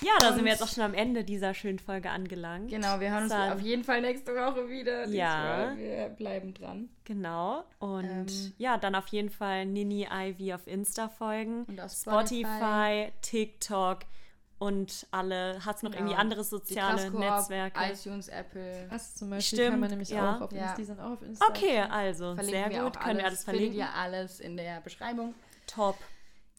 Ja, 0.00 0.12
da 0.20 0.28
sind 0.28 0.38
Und- 0.38 0.44
wir 0.44 0.52
jetzt 0.52 0.62
auch 0.62 0.68
schon 0.68 0.84
am 0.84 0.94
Ende 0.94 1.24
dieser 1.24 1.54
schönen 1.54 1.78
Folge 1.78 2.10
angelangt. 2.10 2.70
Genau, 2.70 3.00
wir 3.00 3.10
hören 3.10 3.24
uns 3.24 3.32
Dann- 3.32 3.52
auf 3.52 3.60
jeden 3.60 3.84
Fall 3.84 4.00
nächste 4.00 4.32
Woche 4.34 4.68
wieder. 4.68 5.06
Ja. 5.08 5.72
Diesmal. 5.72 5.76
Wir 5.78 6.08
bleiben 6.10 6.54
dran. 6.54 6.88
Genau. 7.04 7.64
Und 7.78 8.04
Ähm. 8.04 8.26
ja, 8.58 8.76
dann 8.78 8.94
auf 8.94 9.08
jeden 9.08 9.30
Fall 9.30 9.66
Nini 9.66 10.06
Ivy 10.10 10.52
auf 10.54 10.66
Insta 10.66 11.08
folgen. 11.08 11.64
Und 11.64 11.80
auf 11.80 11.92
Spotify, 11.92 12.44
Spotify. 12.44 13.12
TikTok 13.22 13.98
und 14.58 15.06
alle. 15.10 15.64
Hat 15.64 15.76
es 15.76 15.82
noch 15.82 15.90
Genau. 15.90 16.02
irgendwie 16.02 16.16
andere 16.20 16.44
soziale 16.44 17.10
Netzwerke? 17.10 17.80
iTunes, 17.92 18.28
Apple. 18.28 18.86
Das 18.90 19.14
zum 19.16 19.30
Beispiel 19.30 19.58
Stimmt, 19.58 19.70
kann 19.72 19.80
man 19.80 19.90
nämlich 19.90 20.08
ja. 20.10 20.36
auch 20.36 20.40
auf 20.42 20.52
Ja. 20.52 20.58
Insta, 20.62 20.76
die 20.76 20.84
sind 20.84 21.00
auch 21.00 21.10
auf 21.12 21.22
Insta. 21.22 21.46
Okay, 21.48 21.80
also 21.80 22.34
Verlinken 22.34 22.70
sehr 22.72 22.82
gut. 22.84 22.96
auch 22.96 23.00
Können 23.02 23.18
wir 23.18 23.24
alles 23.26 23.44
Findet 23.44 23.60
verlinken? 23.62 23.78
ihr 23.80 23.94
alles 23.94 24.40
in 24.40 24.56
der 24.56 24.80
Beschreibung. 24.80 25.34
Top. 25.66 25.96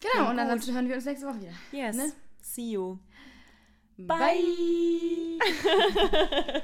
Genau, 0.00 0.12
Klingt 0.12 0.28
und 0.30 0.38
ansonsten 0.38 0.74
hören 0.74 0.88
wir 0.88 0.96
uns 0.96 1.04
nächste 1.04 1.26
Woche 1.26 1.40
wieder. 1.42 1.52
Yes. 1.72 1.96
Ne? 1.96 2.12
See 2.42 2.70
you. 2.72 2.96
Bye. 4.06 5.38